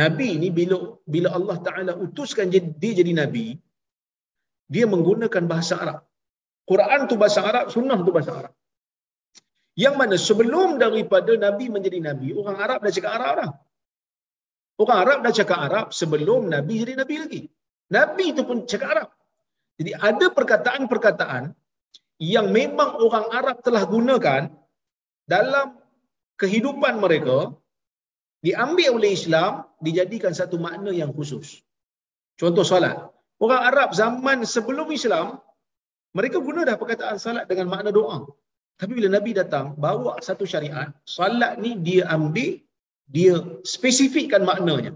Nabi 0.01 0.30
ni 0.41 0.49
bila 0.57 0.78
bila 1.13 1.30
Allah 1.38 1.57
taala 1.68 1.91
utuskan 2.05 2.51
dia 2.53 2.93
jadi 2.99 3.11
nabi 3.22 3.45
dia 4.74 4.86
menggunakan 4.93 5.43
bahasa 5.51 5.76
Arab. 5.84 5.99
Quran 6.72 7.01
tu 7.09 7.15
bahasa 7.22 7.41
Arab 7.49 7.65
sunnah 7.76 7.99
tu 8.07 8.13
bahasa 8.18 8.32
Arab. 8.39 8.53
Yang 9.84 9.95
mana 10.01 10.15
sebelum 10.28 10.70
daripada 10.84 11.32
nabi 11.45 11.65
menjadi 11.76 11.99
nabi 12.09 12.30
orang 12.39 12.57
Arab 12.65 12.80
dah 12.86 12.93
cakap 12.97 13.13
Arab 13.20 13.34
dah. 13.41 13.51
Orang 14.84 14.99
Arab 15.03 15.20
dah 15.26 15.34
cakap 15.39 15.59
Arab 15.68 15.88
sebelum 15.99 16.41
nabi 16.55 16.74
jadi 16.84 16.93
nabi 17.01 17.15
lagi. 17.24 17.41
Nabi 17.97 18.26
tu 18.38 18.43
pun 18.49 18.57
cakap 18.72 18.89
Arab. 18.95 19.09
Jadi 19.80 19.91
ada 20.09 20.26
perkataan-perkataan 20.38 21.43
yang 22.36 22.47
memang 22.59 22.89
orang 23.05 23.26
Arab 23.39 23.57
telah 23.65 23.84
gunakan 23.93 24.41
dalam 25.34 25.67
kehidupan 26.41 26.95
mereka 27.03 27.38
diambil 28.45 28.89
oleh 28.97 29.11
Islam 29.19 29.67
dijadikan 29.86 30.34
satu 30.39 30.57
makna 30.65 30.91
yang 31.01 31.11
khusus. 31.17 31.47
Contoh 32.41 32.65
solat. 32.71 32.97
Orang 33.45 33.61
Arab 33.69 33.89
zaman 34.01 34.41
sebelum 34.55 34.88
Islam 34.99 35.38
mereka 36.17 36.38
guna 36.47 36.61
dah 36.69 36.75
perkataan 36.82 37.17
salat 37.21 37.45
dengan 37.51 37.67
makna 37.73 37.89
doa. 37.99 38.25
Tapi 38.82 38.91
bila 38.97 39.09
Nabi 39.17 39.32
datang 39.41 39.65
bawa 39.86 40.13
satu 40.28 40.45
syariat, 40.53 40.89
salat 41.17 41.53
ni 41.63 41.71
dia 41.88 42.03
ambil 42.15 42.61
dia 43.15 43.36
spesifikkan 43.73 44.41
maknanya 44.49 44.93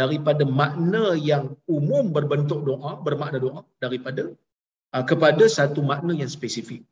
daripada 0.00 0.44
makna 0.60 1.04
yang 1.30 1.44
umum 1.76 2.10
berbentuk 2.16 2.60
doa, 2.68 2.92
bermakna 3.06 3.38
doa 3.46 3.60
daripada 3.84 4.24
uh, 4.94 5.04
kepada 5.10 5.44
satu 5.58 5.80
makna 5.90 6.12
yang 6.20 6.30
spesifik. 6.36 6.82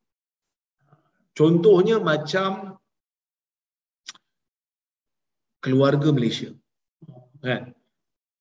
Contohnya 1.39 1.97
macam 2.11 2.77
keluarga 5.65 6.09
Malaysia. 6.17 6.51
Kan? 7.41 7.73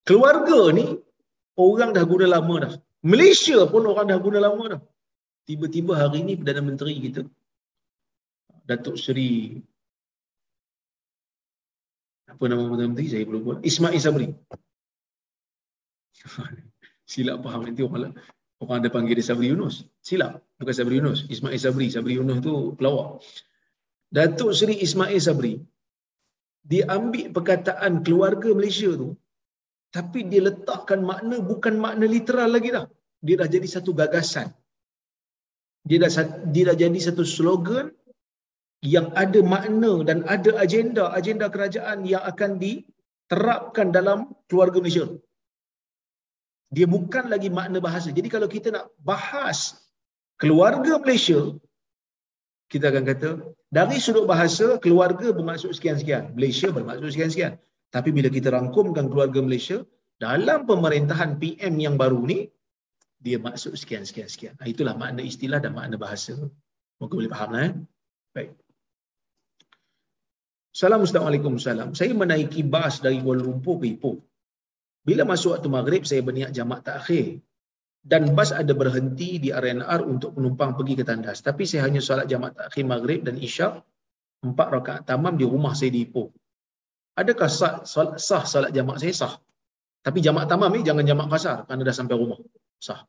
Keluarga 0.08 0.60
ni 0.78 0.86
orang 1.56 1.92
dah 1.98 2.06
guna 2.12 2.28
lama 2.36 2.56
dah. 2.66 2.74
Malaysia 3.02 3.58
pun 3.74 3.84
orang 3.92 4.08
dah 4.12 4.20
guna 4.26 4.40
lama 4.48 4.64
dah. 4.76 4.82
Tiba-tiba 5.48 5.94
hari 6.02 6.20
ni 6.28 6.34
Perdana 6.40 6.62
Menteri 6.62 6.94
kita 7.02 7.22
Datuk 8.70 8.96
Seri 9.04 9.58
apa 12.32 12.44
nama 12.48 12.64
Perdana 12.72 12.90
Menteri 12.94 13.08
saya 13.12 13.24
belum 13.28 13.42
buat 13.48 13.60
Ismail 13.70 14.00
Sabri 14.00 14.28
silap 17.12 17.44
faham 17.44 17.62
nanti 17.68 17.84
orang 17.84 18.14
orang 18.64 18.78
ada 18.80 18.90
panggil 18.94 19.20
dia 19.20 19.28
Sabri 19.28 19.52
Yunus 19.52 19.84
silap 20.00 20.40
bukan 20.62 20.76
Sabri 20.78 20.96
Yunus. 21.00 21.20
Ismail 21.34 21.60
Sabri. 21.66 21.88
Sabri 21.96 22.14
Yunus 22.20 22.40
tu 22.48 22.56
pelawak. 22.78 23.10
Datuk 24.16 24.52
Seri 24.60 24.76
Ismail 24.86 25.22
Sabri 25.28 25.54
dia 26.72 26.84
ambil 26.98 27.28
perkataan 27.36 27.94
keluarga 28.06 28.50
Malaysia 28.58 28.90
tu 29.02 29.10
tapi 29.96 30.20
dia 30.32 30.42
letakkan 30.48 31.00
makna 31.12 31.38
bukan 31.52 31.76
makna 31.86 32.06
literal 32.16 32.50
lagi 32.56 32.70
dah. 32.76 32.86
Dia 33.26 33.36
dah 33.42 33.50
jadi 33.56 33.68
satu 33.76 33.92
gagasan. 34.02 34.48
Dia 35.90 35.98
dah 36.04 36.12
dia 36.54 36.64
dah 36.70 36.78
jadi 36.84 37.00
satu 37.08 37.24
slogan 37.36 37.88
yang 38.94 39.08
ada 39.24 39.40
makna 39.54 39.92
dan 40.08 40.20
ada 40.36 40.52
agenda 40.64 41.04
agenda 41.20 41.46
kerajaan 41.56 42.00
yang 42.14 42.24
akan 42.32 42.52
diterapkan 42.64 43.90
dalam 43.98 44.20
keluarga 44.50 44.78
Malaysia. 44.84 45.08
Dia 46.76 46.88
bukan 46.96 47.26
lagi 47.34 47.50
makna 47.60 47.78
bahasa. 47.88 48.10
Jadi 48.18 48.30
kalau 48.36 48.48
kita 48.56 48.68
nak 48.76 48.86
bahas 49.12 49.60
keluarga 50.42 50.98
Malaysia, 50.98 51.54
kita 52.74 52.90
akan 52.90 53.04
kata 53.06 53.30
dari 53.70 53.98
sudut 54.02 54.26
bahasa 54.26 54.82
keluarga 54.82 55.30
bermaksud 55.30 55.72
sekian-sekian. 55.78 56.34
Malaysia 56.34 56.74
bermaksud 56.74 57.14
sekian-sekian. 57.14 57.62
Tapi 57.94 58.10
bila 58.16 58.28
kita 58.34 58.50
rangkumkan 58.50 59.06
keluarga 59.12 59.40
Malaysia 59.44 59.86
dalam 60.18 60.66
pemerintahan 60.66 61.38
PM 61.38 61.78
yang 61.78 61.96
baru 62.02 62.26
ni, 62.26 62.40
dia 63.22 63.38
maksud 63.38 63.78
sekian-sekian-sekian. 63.78 64.58
Itulah 64.66 64.98
makna 64.98 65.22
istilah 65.22 65.62
dan 65.62 65.78
makna 65.78 65.96
bahasa. 66.02 66.34
Mungkin 66.98 67.16
boleh 67.22 67.32
faham 67.32 67.50
lah. 67.54 67.62
Eh? 67.70 67.72
Baik. 68.34 68.52
Assalamualaikum 70.72 71.60
salam. 71.62 71.92
Saya 71.94 72.16
menaiki 72.16 72.64
bas 72.64 73.04
dari 73.04 73.20
Kuala 73.22 73.44
Lumpur 73.46 73.78
ke 73.84 73.92
Ipoh. 73.94 74.18
Bila 75.04 75.28
masuk 75.28 75.60
waktu 75.60 75.68
maghrib, 75.68 76.04
saya 76.08 76.24
berniat 76.24 76.56
jamak 76.56 76.82
takhir. 76.88 77.44
Dan 78.02 78.34
bas 78.34 78.50
ada 78.50 78.74
berhenti 78.74 79.38
di 79.38 79.54
RNR 79.54 80.02
untuk 80.02 80.34
penumpang 80.34 80.74
pergi 80.74 80.98
ke 80.98 81.04
tandas. 81.06 81.46
Tapi 81.46 81.70
saya 81.70 81.86
hanya 81.86 82.02
solat 82.02 82.26
jamak 82.26 82.58
takhir 82.58 82.86
maghrib 82.90 83.22
dan 83.22 83.38
isyak. 83.38 83.86
Empat 84.42 84.68
rakaat 84.74 85.02
tamam 85.06 85.38
di 85.38 85.46
rumah 85.46 85.78
saya 85.78 85.94
di 85.94 86.02
Ipoh. 86.02 86.34
Adakah 87.14 87.46
sah, 87.46 87.86
sah, 87.86 88.18
sah 88.18 88.42
solat 88.42 88.74
jamak 88.74 88.98
saya? 88.98 89.14
Sah. 89.14 89.34
Tapi 90.02 90.18
jamak 90.18 90.50
tamam 90.50 90.74
ni 90.74 90.82
jangan 90.82 91.06
jamak 91.06 91.30
kasar 91.30 91.70
kerana 91.70 91.86
dah 91.86 91.94
sampai 91.94 92.16
rumah. 92.18 92.42
Sah. 92.82 93.06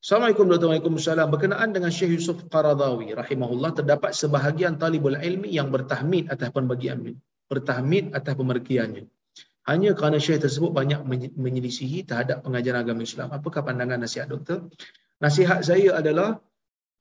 Assalamualaikum 0.00 0.48
warahmatullahi 0.48 0.80
wabarakatuh. 0.80 1.28
Berkenaan 1.28 1.68
dengan 1.76 1.92
Syekh 1.92 2.16
Yusuf 2.16 2.40
Qaradawi 2.48 3.12
rahimahullah 3.12 3.84
terdapat 3.84 4.16
sebahagian 4.16 4.80
talibul 4.80 5.12
ilmi 5.12 5.52
yang 5.52 5.68
bertahmid 5.68 6.32
atas 6.32 6.48
pembagian 6.56 7.20
bertahmid 7.50 8.16
atas 8.16 8.32
pemergiannya. 8.32 9.04
Hanya 9.70 9.90
kerana 9.98 10.18
Syekh 10.24 10.42
tersebut 10.44 10.70
banyak 10.80 11.00
menyelisihi 11.44 11.98
terhadap 12.08 12.42
pengajaran 12.44 12.80
agama 12.84 13.02
Islam. 13.08 13.28
Apakah 13.38 13.62
pandangan 13.68 13.98
nasihat 14.04 14.26
doktor? 14.34 14.58
Nasihat 15.24 15.62
saya 15.68 15.90
adalah 16.00 16.28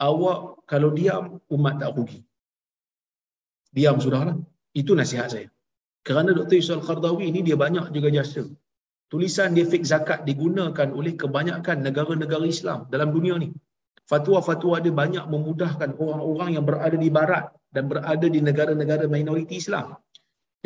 awak 0.09 0.39
kalau 0.71 0.89
diam 0.99 1.41
umat 1.55 1.75
tak 1.81 1.91
rugi. 1.97 2.21
Diam 3.77 3.97
sudahlah. 4.03 4.37
Itu 4.81 4.93
nasihat 5.01 5.27
saya. 5.33 5.47
Kerana 6.07 6.29
Dr. 6.37 6.55
Yusuf 6.61 6.85
Qardawi 6.87 7.25
ini 7.31 7.41
dia 7.47 7.57
banyak 7.65 7.85
juga 7.95 8.09
jasa 8.17 8.45
tulisan 9.11 9.57
dia 9.57 9.65
fik 9.65 9.83
zakat 9.91 10.19
digunakan 10.29 10.87
oleh 10.99 11.13
kebanyakan 11.21 11.77
negara-negara 11.87 12.45
Islam 12.55 12.79
dalam 12.93 13.09
dunia 13.17 13.35
ni. 13.43 13.49
Fatwa-fatwa 14.09 14.77
dia 14.85 14.93
banyak 15.01 15.25
memudahkan 15.33 15.89
orang-orang 16.01 16.49
yang 16.57 16.65
berada 16.69 16.97
di 16.97 17.09
barat 17.17 17.45
dan 17.75 17.83
berada 17.91 18.25
di 18.35 18.39
negara-negara 18.41 19.05
minoriti 19.05 19.61
Islam. 19.61 19.97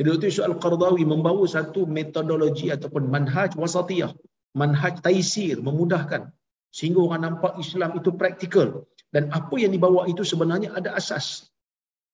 Dr. 0.01 0.25
Yusuf 0.29 0.45
Al-Qardawi 0.49 1.03
membawa 1.05 1.45
satu 1.45 1.85
metodologi 1.85 2.73
ataupun 2.73 3.03
manhaj 3.13 3.53
wasatiyah, 3.53 4.09
manhaj 4.57 4.97
taisir, 5.05 5.61
memudahkan 5.61 6.33
sehingga 6.73 6.99
orang 7.05 7.21
nampak 7.25 7.53
Islam 7.61 7.93
itu 7.99 8.09
praktikal 8.21 8.67
dan 9.13 9.29
apa 9.29 9.55
yang 9.61 9.69
dibawa 9.69 10.09
itu 10.09 10.25
sebenarnya 10.25 10.73
ada 10.73 10.97
asas 10.97 11.53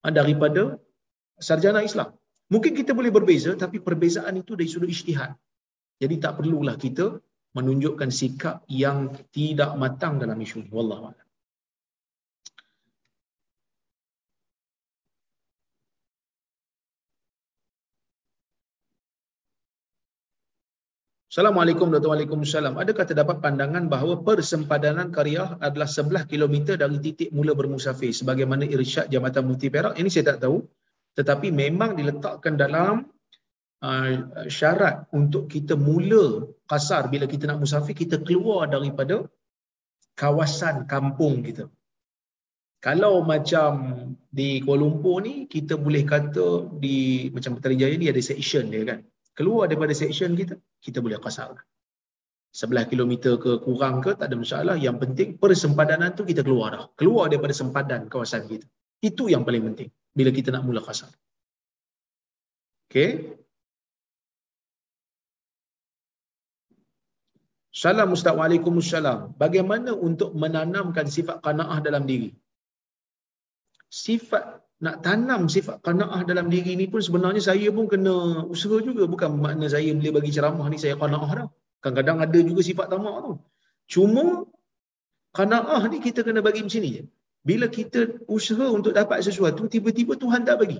ha, 0.03 0.11
daripada 0.11 0.75
sarjana 1.39 1.79
Islam. 1.89 2.11
Mungkin 2.51 2.75
kita 2.75 2.91
boleh 2.91 3.11
berbeza 3.17 3.55
tapi 3.55 3.79
perbezaan 3.79 4.35
itu 4.35 4.59
dari 4.59 4.67
sudut 4.67 4.91
ijtihad. 4.91 5.31
Jadi 6.03 6.15
tak 6.19 6.33
perlulah 6.43 6.75
kita 6.75 7.15
menunjukkan 7.55 8.09
sikap 8.11 8.67
yang 8.67 9.15
tidak 9.31 9.71
matang 9.79 10.19
dalam 10.19 10.35
isu 10.35 10.67
ini. 10.67 10.71
Wallahu 10.75 11.15
Assalamualaikum 21.29 21.93
warahmatullahi 21.93 22.25
wabarakatuh. 22.25 22.81
Adakah 22.83 23.05
terdapat 23.05 23.37
pandangan 23.37 23.85
bahawa 23.85 24.25
persempadanan 24.25 25.13
karya 25.13 25.43
adalah 25.61 25.85
sebelah 25.85 26.23
kilometer 26.25 26.73
dari 26.73 26.97
titik 26.97 27.29
mula 27.29 27.53
bermusafir 27.53 28.09
sebagaimana 28.09 28.65
irsyad 28.65 29.13
Jabatan 29.13 29.45
Mufti 29.45 29.69
Perak? 29.69 29.93
Ini 30.01 30.09
saya 30.09 30.33
tak 30.33 30.49
tahu. 30.49 30.57
Tetapi 31.13 31.53
memang 31.53 31.93
diletakkan 31.93 32.57
dalam 32.57 33.05
Uh, 33.79 34.11
syarat 34.51 35.07
untuk 35.15 35.47
kita 35.47 35.71
mula 35.79 36.51
kasar 36.67 37.07
bila 37.07 37.23
kita 37.31 37.47
nak 37.47 37.63
musafir 37.63 37.95
kita 37.95 38.19
keluar 38.27 38.67
daripada 38.67 39.23
kawasan 40.19 40.83
kampung 40.83 41.39
kita. 41.47 41.71
Kalau 42.83 43.23
macam 43.23 43.71
di 44.27 44.59
Kuala 44.59 44.83
Lumpur 44.83 45.23
ni 45.23 45.47
kita 45.47 45.79
boleh 45.79 46.03
kata 46.03 46.75
di 46.75 47.31
macam 47.31 47.55
Putrajaya 47.55 47.95
ni 47.95 48.11
ada 48.11 48.19
section 48.19 48.67
dia 48.67 48.83
kan. 48.83 48.99
Keluar 49.31 49.71
daripada 49.71 49.95
section 49.95 50.35
kita 50.35 50.59
kita 50.85 51.03
boleh 51.05 51.19
kasar. 51.25 51.55
Sebelah 52.49 52.89
kilometer 52.89 53.37
ke 53.37 53.61
kurang 53.61 54.01
ke 54.01 54.17
tak 54.17 54.33
ada 54.33 54.37
masalah. 54.43 54.75
Yang 54.85 54.97
penting 55.05 55.29
persempadanan 55.41 56.17
tu 56.17 56.25
kita 56.25 56.41
keluar 56.41 56.69
dah. 56.75 56.83
Keluar 56.99 57.29
daripada 57.29 57.53
sempadan 57.53 58.09
kawasan 58.09 58.49
kita. 58.49 58.65
Itu 59.09 59.29
yang 59.33 59.45
paling 59.47 59.63
penting 59.69 59.89
bila 60.17 60.29
kita 60.33 60.49
nak 60.55 60.65
mula. 60.65 60.81
Okay. 62.89 63.37
Salam 67.69 68.09
Ustaz 68.17 68.33
Waalaikumsalam. 68.33 69.37
Bagaimana 69.37 69.93
untuk 69.93 70.33
menanamkan 70.33 71.05
sifat 71.05 71.37
qanaah 71.45 71.79
dalam 71.85 72.03
diri? 72.09 72.33
Sifat 73.87 74.65
nak 74.85 74.95
tanam 75.05 75.41
sifat 75.55 75.77
qanaah 75.87 76.21
dalam 76.29 76.47
diri 76.53 76.73
ni 76.81 76.85
pun 76.91 77.01
sebenarnya 77.07 77.41
saya 77.49 77.67
pun 77.77 77.85
kena 77.93 78.15
usaha 78.53 78.77
juga. 78.87 79.03
Bukan 79.13 79.29
makna 79.45 79.67
saya 79.75 79.91
boleh 79.97 80.11
bagi 80.17 80.31
ceramah 80.35 80.67
ni 80.73 80.77
saya 80.83 80.95
qanaah 81.03 81.31
dah. 81.39 81.47
Kadang-kadang 81.83 82.17
ada 82.25 82.39
juga 82.49 82.61
sifat 82.69 82.87
tamak 82.91 83.15
tu. 83.25 83.33
Cuma 83.93 84.25
qanaah 85.37 85.81
ni 85.91 85.97
kita 86.07 86.21
kena 86.27 86.39
bagi 86.47 86.61
macam 86.65 86.81
ni 86.85 86.91
je. 86.97 87.03
Bila 87.49 87.65
kita 87.77 87.99
usaha 88.37 88.65
untuk 88.77 88.93
dapat 88.99 89.19
sesuatu, 89.27 89.63
tiba-tiba 89.73 90.13
Tuhan 90.23 90.43
tak 90.47 90.57
bagi. 90.61 90.79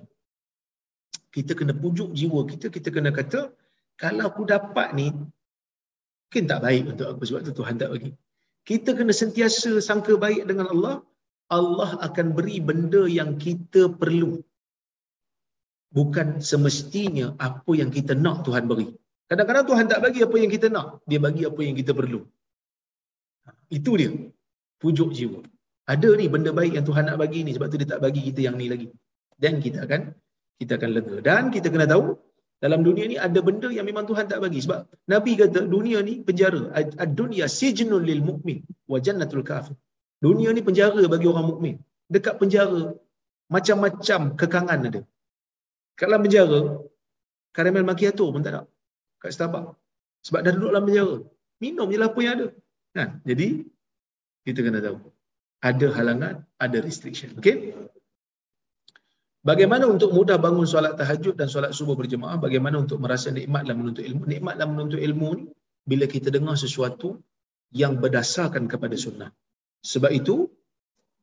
Kita 1.35 1.51
kena 1.59 1.73
pujuk 1.81 2.09
jiwa 2.19 2.39
kita, 2.51 2.67
kita 2.75 2.89
kena 2.95 3.11
kata, 3.19 3.41
kalau 4.01 4.23
aku 4.29 4.43
dapat 4.53 4.87
ni, 4.99 5.07
Mungkin 6.29 6.45
tak 6.45 6.61
baik 6.61 6.83
untuk 6.93 7.07
aku 7.09 7.25
sebab 7.25 7.41
tu 7.41 7.53
Tuhan 7.57 7.75
tak 7.81 7.89
bagi. 7.89 8.13
Kita 8.61 8.93
kena 8.93 9.09
sentiasa 9.09 9.81
sangka 9.81 10.13
baik 10.13 10.45
dengan 10.45 10.69
Allah. 10.69 11.01
Allah 11.57 11.89
akan 12.07 12.27
beri 12.37 12.57
benda 12.69 13.03
yang 13.19 13.31
kita 13.45 13.81
perlu. 14.01 14.31
Bukan 15.97 16.27
semestinya 16.49 17.27
apa 17.47 17.71
yang 17.81 17.91
kita 17.97 18.13
nak 18.25 18.37
Tuhan 18.47 18.65
beri. 18.71 18.89
Kadang-kadang 19.29 19.65
Tuhan 19.69 19.85
tak 19.91 20.01
bagi 20.05 20.21
apa 20.27 20.37
yang 20.41 20.51
kita 20.55 20.67
nak. 20.75 20.87
Dia 21.09 21.19
bagi 21.27 21.43
apa 21.49 21.61
yang 21.67 21.75
kita 21.81 21.91
perlu. 21.99 22.21
Itu 23.77 23.93
dia. 24.01 24.11
Pujuk 24.81 25.09
jiwa. 25.17 25.41
Ada 25.93 26.09
ni 26.19 26.25
benda 26.33 26.51
baik 26.59 26.73
yang 26.77 26.85
Tuhan 26.89 27.05
nak 27.09 27.17
bagi 27.23 27.41
ni. 27.45 27.51
Sebab 27.57 27.67
tu 27.73 27.77
dia 27.81 27.89
tak 27.93 28.01
bagi 28.05 28.21
kita 28.29 28.41
yang 28.47 28.55
ni 28.61 28.67
lagi. 28.73 28.87
Dan 29.43 29.57
kita 29.65 29.85
akan 29.85 30.01
kita 30.61 30.71
akan 30.77 30.89
lega. 30.97 31.15
Dan 31.27 31.43
kita 31.55 31.67
kena 31.73 31.85
tahu 31.93 32.05
dalam 32.63 32.79
dunia 32.87 33.05
ni 33.11 33.17
ada 33.27 33.39
benda 33.47 33.69
yang 33.77 33.85
memang 33.89 34.05
Tuhan 34.09 34.25
tak 34.31 34.39
bagi 34.45 34.59
sebab 34.65 34.79
Nabi 35.13 35.31
kata 35.41 35.59
dunia 35.75 35.99
ni 36.07 36.13
penjara 36.27 36.61
ad-dunya 37.03 37.45
sijnul 37.59 38.03
lil 38.09 38.21
mu'min 38.29 38.59
wa 38.91 38.97
jannatul 39.05 39.43
kafir 39.49 39.75
dunia 40.25 40.49
ni 40.57 40.61
penjara 40.69 41.03
bagi 41.13 41.27
orang 41.31 41.47
mukmin 41.51 41.75
dekat 42.15 42.35
penjara 42.41 42.81
macam-macam 43.55 44.21
kekangan 44.41 44.87
ada 44.89 45.01
kat 45.99 46.07
dalam 46.09 46.21
penjara 46.25 46.61
karamel 47.55 47.85
macchiato 47.89 48.25
pun 48.33 48.43
tak 48.45 48.53
ada 48.53 48.61
kat 49.21 49.31
Starbucks 49.35 49.77
sebab 50.27 50.39
dah 50.45 50.51
duduk 50.55 50.71
dalam 50.73 50.85
penjara 50.89 51.15
minum 51.63 51.87
je 51.93 51.97
lah 52.01 52.09
apa 52.11 52.19
yang 52.25 52.33
ada 52.37 52.47
kan 52.97 53.09
jadi 53.29 53.47
kita 54.45 54.59
kena 54.65 54.79
tahu 54.87 54.97
ada 55.67 55.87
halangan, 55.97 56.35
ada 56.65 56.77
restriction. 56.87 57.35
Okay? 57.39 57.75
Bagaimana 59.49 59.87
untuk 59.87 60.11
mudah 60.17 60.37
bangun 60.45 60.67
solat 60.67 60.93
tahajud 60.99 61.35
dan 61.39 61.47
solat 61.53 61.71
subuh 61.77 61.95
berjemaah? 61.99 62.37
Bagaimana 62.45 62.75
untuk 62.83 62.99
merasa 63.03 63.31
nikmat 63.31 63.63
dalam 63.67 63.79
menuntut 63.83 64.03
ilmu? 64.03 64.23
Nikmat 64.27 64.53
dalam 64.59 64.71
menuntut 64.75 64.99
ilmu 64.99 65.29
ni 65.39 65.45
bila 65.87 66.05
kita 66.07 66.27
dengar 66.35 66.55
sesuatu 66.59 67.09
yang 67.71 67.99
berdasarkan 68.03 68.67
kepada 68.71 68.95
sunnah. 68.99 69.31
Sebab 69.79 70.11
itu, 70.11 70.35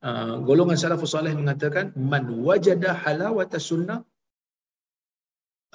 uh, 0.06 0.40
golongan 0.48 0.78
salafus 0.80 1.12
salih 1.16 1.36
mengatakan, 1.36 1.92
Man 1.96 2.24
wajada 2.46 2.96
halawata 2.96 3.60
sunnah 3.60 4.00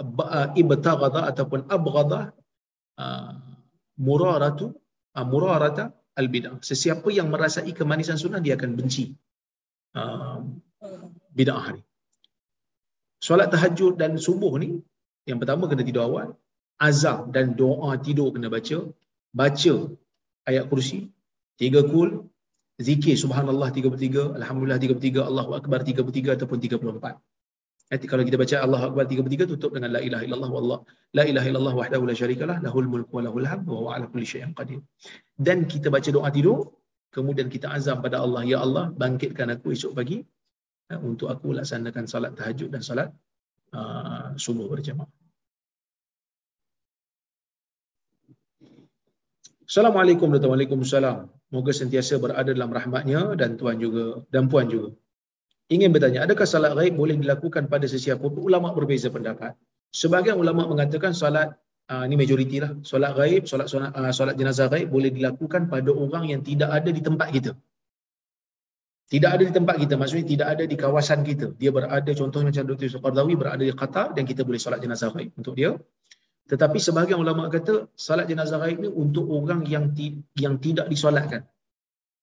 uh, 0.01 0.47
ibtaghada 0.61 1.21
ataupun 1.31 1.69
abghada 1.69 2.33
uh, 2.97 3.37
muraratu 4.01 4.73
murarata 5.11 5.91
al-bid'ah. 6.15 6.57
Sesiapa 6.63 7.11
yang 7.11 7.27
merasai 7.33 7.71
kemanisan 7.75 8.15
sunnah, 8.15 8.39
dia 8.39 8.55
akan 8.55 8.71
benci 8.79 9.11
bid'ah 11.37 11.65
ni 11.75 11.81
solat 13.27 13.49
tahajud 13.53 13.93
dan 14.01 14.11
subuh 14.25 14.53
ni 14.63 14.69
yang 15.29 15.39
pertama 15.41 15.69
kena 15.71 15.83
tidur 15.87 16.03
awal 16.09 16.29
azam 16.87 17.29
dan 17.35 17.53
doa 17.61 17.91
tidur 18.05 18.29
kena 18.35 18.49
baca 18.55 18.77
baca 19.41 19.75
ayat 20.49 20.65
kursi 20.71 20.99
tiga 21.61 21.81
kul 21.91 22.09
zikir 22.87 23.15
subhanallah 23.23 23.69
33 23.77 24.39
alhamdulillah 24.39 24.79
33 24.85 25.29
Allahu 25.29 25.51
akbar 25.59 25.79
33 25.91 26.37
ataupun 26.37 26.57
34 26.67 27.21
Nanti 27.91 28.07
kalau 28.11 28.23
kita 28.27 28.37
baca 28.41 28.55
Allah 28.65 28.81
Akbar 28.87 29.03
33 29.03 29.51
tutup 29.51 29.71
dengan 29.75 29.89
la 29.95 29.99
ilaha 30.07 30.23
illallah 30.25 30.49
wallah 30.55 30.77
la 31.17 31.23
ilaha 31.31 31.47
illallah 31.49 31.73
wahdahu 31.79 32.03
la 32.09 32.15
syarikalah 32.19 32.55
lahul 32.65 32.87
mulku 32.93 33.19
wa 33.19 33.23
lahul 33.25 33.47
hamdu 33.51 33.71
wa 33.75 33.79
huwa 33.81 33.91
ala 33.95 34.05
kulli 34.11 34.27
syai'in 34.33 34.51
qadir. 34.59 34.79
Dan 35.47 35.67
kita 35.71 35.91
baca 35.95 36.09
doa 36.17 36.29
tidur 36.37 36.71
kemudian 37.15 37.51
kita 37.55 37.67
azam 37.77 37.97
pada 38.05 38.17
Allah 38.25 38.43
ya 38.51 38.59
Allah 38.65 38.85
bangkitkan 39.01 39.51
aku 39.55 39.75
esok 39.75 39.91
pagi 39.99 40.17
Ya, 40.91 40.99
untuk 41.09 41.27
aku 41.33 41.47
laksanakan 41.55 42.03
salat 42.13 42.31
tahajud 42.35 42.67
dan 42.67 42.81
salat 42.83 43.09
uh, 43.71 44.35
subuh 44.43 44.67
berjamaah. 44.67 45.07
Assalamualaikum 49.71 50.27
warahmatullahi 50.27 50.67
wabarakatuh. 50.67 51.55
Moga 51.55 51.71
sentiasa 51.71 52.19
berada 52.23 52.51
dalam 52.51 52.71
rahmatnya 52.75 53.39
dan 53.39 53.55
tuan 53.59 53.79
juga 53.79 54.19
dan 54.27 54.51
puan 54.51 54.67
juga. 54.67 54.89
Ingin 55.71 55.95
bertanya, 55.95 56.27
adakah 56.27 56.43
salat 56.43 56.75
gaib 56.75 56.99
boleh 56.99 57.15
dilakukan 57.15 57.71
pada 57.71 57.87
sesiapa 57.87 58.19
pun? 58.19 58.41
Ulama 58.49 58.75
berbeza 58.75 59.07
pendapat. 59.07 59.55
Sebagian 59.95 60.35
ulama 60.43 60.67
mengatakan 60.67 61.15
salat 61.15 61.55
uh, 61.87 62.03
ini 62.03 62.19
majoriti 62.19 62.59
lah. 62.59 62.75
Solat 62.83 63.15
gaib, 63.15 63.47
solat, 63.47 63.71
solat, 63.71 63.95
uh, 63.95 64.11
solat 64.11 64.35
jenazah 64.35 64.67
gaib 64.67 64.91
boleh 64.91 65.07
dilakukan 65.07 65.71
pada 65.71 65.91
orang 66.03 66.27
yang 66.35 66.43
tidak 66.43 66.67
ada 66.67 66.91
di 66.91 66.99
tempat 67.07 67.31
kita. 67.31 67.51
Tidak 69.07 69.31
ada 69.35 69.43
di 69.47 69.53
tempat 69.55 69.75
kita, 69.79 69.95
maksudnya 69.95 70.27
tidak 70.35 70.47
ada 70.51 70.63
di 70.67 70.75
kawasan 70.83 71.23
kita. 71.23 71.55
Dia 71.55 71.71
berada, 71.71 72.11
contohnya 72.11 72.51
macam 72.51 72.63
Dr. 72.75 72.91
Yusuf 72.91 72.99
Qardawi 73.07 73.39
berada 73.39 73.63
di 73.63 73.71
Qatar 73.71 74.19
dan 74.19 74.27
kita 74.27 74.43
boleh 74.43 74.59
solat 74.59 74.83
jenazah 74.83 75.15
gaib 75.15 75.31
untuk 75.39 75.55
dia. 75.55 75.71
Tetapi 76.49 76.77
sebahagian 76.81 77.19
ulama 77.21 77.47
kata 77.47 77.87
solat 77.95 78.25
jenazah 78.31 78.59
gaib 78.59 78.81
ni 78.81 78.89
untuk 78.89 79.29
orang 79.29 79.61
yang 79.67 79.93
ti- 79.93 80.19
yang 80.35 80.57
tidak 80.57 80.89
disolatkan. 80.89 81.45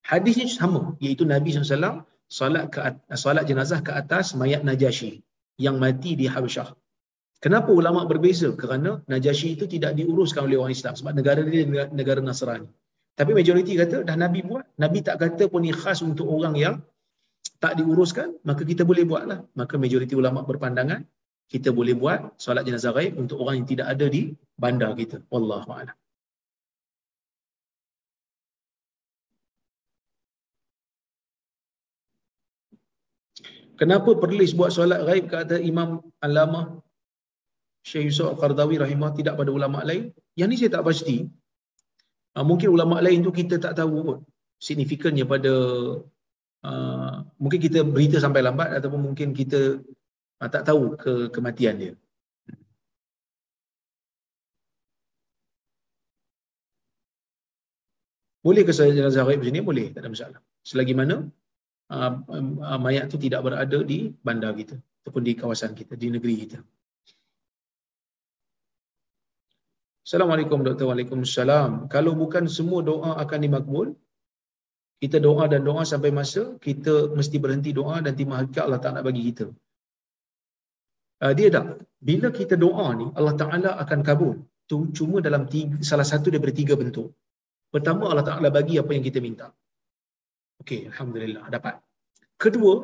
Hadisnya 0.05 0.49
sama, 0.49 0.97
iaitu 1.05 1.25
Nabi 1.29 1.53
SAW 1.53 2.05
solat 2.29 2.65
ke 2.73 2.81
solat 3.17 3.45
jenazah 3.49 3.81
ke 3.85 3.93
atas 3.93 4.37
mayat 4.37 4.65
Najasyi 4.65 5.25
yang 5.61 5.77
mati 5.81 6.17
di 6.17 6.29
Habasyah. 6.29 6.77
Kenapa 7.39 7.71
ulama 7.71 8.03
berbeza? 8.05 8.51
Kerana 8.53 9.01
Najasyi 9.07 9.57
itu 9.57 9.65
tidak 9.71 9.95
diuruskan 9.95 10.45
oleh 10.51 10.59
orang 10.59 10.75
Islam 10.75 10.95
sebab 10.99 11.13
negara 11.15 11.41
dia 11.47 11.87
negara 11.89 12.21
Nasrani. 12.21 12.69
Tapi 13.19 13.35
majoriti 13.35 13.75
kata 13.75 14.07
dah 14.07 14.15
Nabi 14.15 14.47
buat. 14.47 14.63
Nabi 14.79 15.03
tak 15.03 15.19
kata 15.23 15.51
pun 15.51 15.67
ni 15.67 15.75
khas 15.75 16.07
untuk 16.07 16.31
orang 16.31 16.55
yang 16.55 16.75
tak 17.59 17.75
diuruskan, 17.79 18.39
maka 18.47 18.63
kita 18.63 18.87
boleh 18.87 19.03
buatlah. 19.03 19.43
Maka 19.59 19.75
majoriti 19.75 20.15
ulama 20.15 20.47
berpandangan 20.47 21.03
kita 21.53 21.69
boleh 21.79 21.95
buat 21.97 22.21
solat 22.45 22.63
jenazah 22.69 22.93
gaib 22.97 23.17
untuk 23.23 23.41
orang 23.43 23.65
yang 23.65 23.69
tidak 23.73 23.87
ada 23.93 24.07
di 24.17 24.23
bandar 24.63 24.93
kita. 25.01 25.25
Wallahu 25.33 25.71
a'lam. 25.73 25.97
Kenapa 33.81 34.11
perlis 34.23 34.53
buat 34.59 34.71
solat 34.77 35.01
gaib 35.09 35.25
kata 35.33 35.57
Imam 35.63 36.03
Alamah 36.27 36.83
Syekh 37.89 38.11
Yusuf 38.11 38.35
Qardawi 38.41 38.77
rahimah 38.85 39.11
tidak 39.19 39.39
pada 39.41 39.51
ulama 39.59 39.81
lain? 39.89 40.11
Yang 40.35 40.49
ni 40.51 40.57
saya 40.61 40.71
tak 40.77 40.85
pasti. 40.89 41.17
Uh, 42.37 42.45
mungkin 42.45 42.69
ulama 42.77 43.01
lain 43.01 43.25
tu 43.27 43.33
kita 43.33 43.57
tak 43.57 43.79
tahu 43.79 43.95
pun 44.05 44.19
signifikannya 44.61 45.25
pada 45.25 45.53
uh, 46.69 47.15
mungkin 47.41 47.61
kita 47.67 47.87
berita 47.87 48.19
sampai 48.19 48.43
lambat 48.45 48.69
ataupun 48.79 49.01
mungkin 49.01 49.31
kita 49.33 49.81
tak 50.47 50.63
tahu 50.69 50.95
ke 51.03 51.13
kematian 51.35 51.75
dia. 51.83 51.93
Boleh 58.47 58.63
ke 58.63 58.73
saya 58.79 58.95
jenazah 58.95 59.27
ghaib 59.27 59.43
sini? 59.43 59.61
Boleh, 59.69 59.87
tak 59.91 60.07
ada 60.07 60.11
masalah. 60.15 60.41
Selagi 60.63 60.95
mana 61.01 61.17
uh, 61.91 62.13
uh, 62.71 62.79
mayat 62.85 63.11
tu 63.13 63.19
tidak 63.25 63.43
berada 63.47 63.79
di 63.91 63.99
bandar 64.27 64.55
kita 64.61 64.79
ataupun 65.03 65.23
di 65.27 65.33
kawasan 65.41 65.73
kita, 65.79 65.93
di 66.03 66.09
negeri 66.15 66.35
kita. 66.47 66.59
Assalamualaikum 70.07 70.65
Dr. 70.65 70.87
Waalaikumsalam. 70.89 71.93
Kalau 71.95 72.13
bukan 72.23 72.45
semua 72.49 72.81
doa 72.91 73.11
akan 73.23 73.39
dimakbul, 73.45 73.89
kita 75.03 75.21
doa 75.27 75.45
dan 75.53 75.63
doa 75.69 75.83
sampai 75.93 76.11
masa, 76.21 76.43
kita 76.67 77.13
mesti 77.19 77.37
berhenti 77.45 77.71
doa 77.77 77.97
dan 78.05 78.17
timah 78.19 78.39
hakikat 78.41 78.65
Allah 78.67 78.81
tak 78.85 78.93
nak 78.97 79.05
bagi 79.09 79.23
kita. 79.29 79.47
Uh, 81.25 81.33
dia 81.39 81.49
tak. 81.57 81.67
Bila 82.09 82.29
kita 82.39 82.55
doa 82.65 82.87
ni, 83.01 83.07
Allah 83.19 83.35
Ta'ala 83.43 83.71
akan 83.83 84.01
kabul. 84.09 84.35
Tu 84.71 84.79
cuma 84.99 85.17
dalam 85.27 85.43
tiga, 85.53 85.77
salah 85.91 86.07
satu 86.11 86.29
daripada 86.33 86.55
tiga 86.61 86.75
bentuk. 86.83 87.09
Pertama, 87.75 88.05
Allah 88.11 88.27
Ta'ala 88.29 88.49
bagi 88.59 88.75
apa 88.83 88.91
yang 88.97 89.05
kita 89.09 89.19
minta. 89.27 89.47
Okey, 90.63 90.81
Alhamdulillah, 90.91 91.45
dapat. 91.57 91.75
Kedua, 92.43 92.75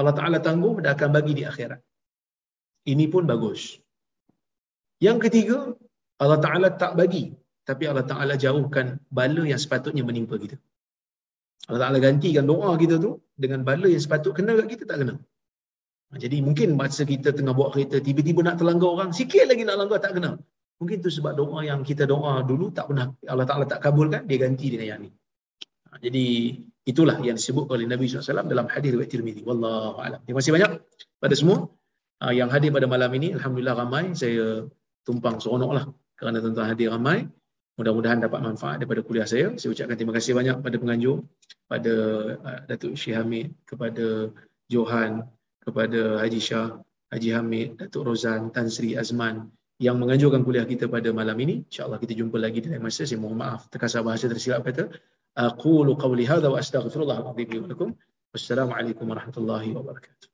Allah 0.00 0.14
Ta'ala 0.18 0.38
tangguh 0.46 0.74
dan 0.82 0.90
akan 0.96 1.10
bagi 1.16 1.32
di 1.38 1.44
akhirat. 1.50 1.80
Ini 2.92 3.04
pun 3.12 3.24
bagus. 3.32 3.78
Yang 5.06 5.18
ketiga, 5.24 5.58
Allah 6.22 6.38
Ta'ala 6.44 6.68
tak 6.82 6.92
bagi. 7.00 7.24
Tapi 7.68 7.84
Allah 7.90 8.04
Ta'ala 8.10 8.34
jauhkan 8.44 8.86
bala 9.18 9.42
yang 9.50 9.60
sepatutnya 9.64 10.04
menimpa 10.08 10.36
kita. 10.44 10.56
Allah 11.68 11.80
Ta'ala 11.82 11.98
gantikan 12.06 12.44
doa 12.52 12.70
kita 12.82 12.96
tu 13.04 13.12
dengan 13.42 13.60
bala 13.68 13.88
yang 13.94 14.02
sepatut 14.06 14.32
kena 14.36 14.52
kat 14.58 14.66
kita, 14.72 14.84
tak 14.90 14.98
kena. 15.02 15.14
Ha, 16.10 16.20
jadi 16.20 16.36
mungkin 16.46 16.76
masa 16.80 17.02
kita 17.06 17.32
tengah 17.32 17.54
bawa 17.56 17.68
kereta, 17.74 17.96
tiba-tiba 17.98 18.40
nak 18.44 18.56
terlanggar 18.60 18.90
orang, 18.96 19.10
sikit 19.10 19.48
lagi 19.50 19.62
nak 19.68 19.76
langgar, 19.80 19.98
tak 20.04 20.12
kena. 20.16 20.36
Mungkin 20.80 20.98
tu 21.04 21.08
sebab 21.08 21.32
doa 21.38 21.62
yang 21.64 21.80
kita 21.86 22.04
doa 22.04 22.42
dulu 22.42 22.74
tak 22.74 22.90
pernah, 22.90 23.06
Allah 23.30 23.46
Ta'ala 23.48 23.64
tak 23.64 23.80
kabulkan, 23.84 24.26
dia 24.28 24.38
ganti 24.42 24.66
dengan 24.72 24.86
yang 24.90 25.00
ni. 25.06 25.10
Ha, 25.88 26.02
jadi 26.02 26.26
itulah 26.84 27.16
yang 27.24 27.36
disebut 27.40 27.70
oleh 27.72 27.88
Nabi 27.88 28.04
SAW 28.10 28.44
dalam 28.44 28.66
hadis 28.68 28.92
riwayat 28.92 29.10
Tirmizi. 29.10 29.42
Wallahualam. 29.48 30.20
Terima 30.28 30.38
kasih 30.42 30.52
banyak 30.52 30.70
pada 31.22 31.34
semua 31.38 31.58
ha, 32.20 32.32
yang 32.34 32.52
hadir 32.52 32.70
pada 32.74 32.84
malam 32.84 33.10
ini. 33.16 33.32
Alhamdulillah 33.32 33.74
ramai. 33.78 34.12
Saya 34.12 34.68
tumpang 35.06 35.40
seronok 35.40 35.72
lah 35.72 35.84
kerana 36.20 36.44
tuan-tuan 36.44 36.68
hadir 36.68 36.92
ramai. 36.92 37.24
Mudah-mudahan 37.74 38.22
dapat 38.22 38.38
manfaat 38.38 38.76
daripada 38.78 39.02
kuliah 39.02 39.26
saya. 39.26 39.50
Saya 39.58 39.74
ucapkan 39.74 39.98
terima 39.98 40.14
kasih 40.14 40.32
banyak 40.38 40.62
pada 40.62 40.76
penganjur, 40.78 41.26
pada 41.66 41.94
uh, 42.38 42.58
Datuk 42.70 42.94
Syih 42.94 43.18
Hamid, 43.18 43.50
kepada 43.66 44.30
Johan, 44.70 45.26
kepada 45.64 46.20
Haji 46.20 46.40
Shah, 46.40 46.78
Haji 47.10 47.30
Hamid, 47.32 47.68
Datuk 47.80 48.04
Rozan, 48.06 48.52
Tan 48.52 48.68
Sri 48.68 48.94
Azman 48.94 49.48
yang 49.82 49.98
menganjurkan 49.98 50.44
kuliah 50.46 50.68
kita 50.68 50.86
pada 50.86 51.10
malam 51.10 51.34
ini. 51.40 51.64
InsyaAllah 51.66 51.98
kita 51.98 52.14
jumpa 52.14 52.36
lagi 52.38 52.62
di 52.62 52.68
lain 52.70 52.84
masa. 52.84 53.02
Saya 53.08 53.18
mohon 53.18 53.40
maaf 53.40 53.66
terkasar 53.72 54.04
bahasa 54.06 54.30
tersilap 54.30 54.62
kata. 54.62 54.92
Aqulu 55.34 55.98
qawli 55.98 56.28
hadha 56.28 56.52
wa 56.52 56.62
astaghfirullah 56.62 57.24
al-azim 57.26 57.64
wa 57.64 57.68
lakum. 57.72 57.88
Wassalamualaikum 58.30 59.06
warahmatullahi 59.06 59.74
wabarakatuh. 59.74 60.33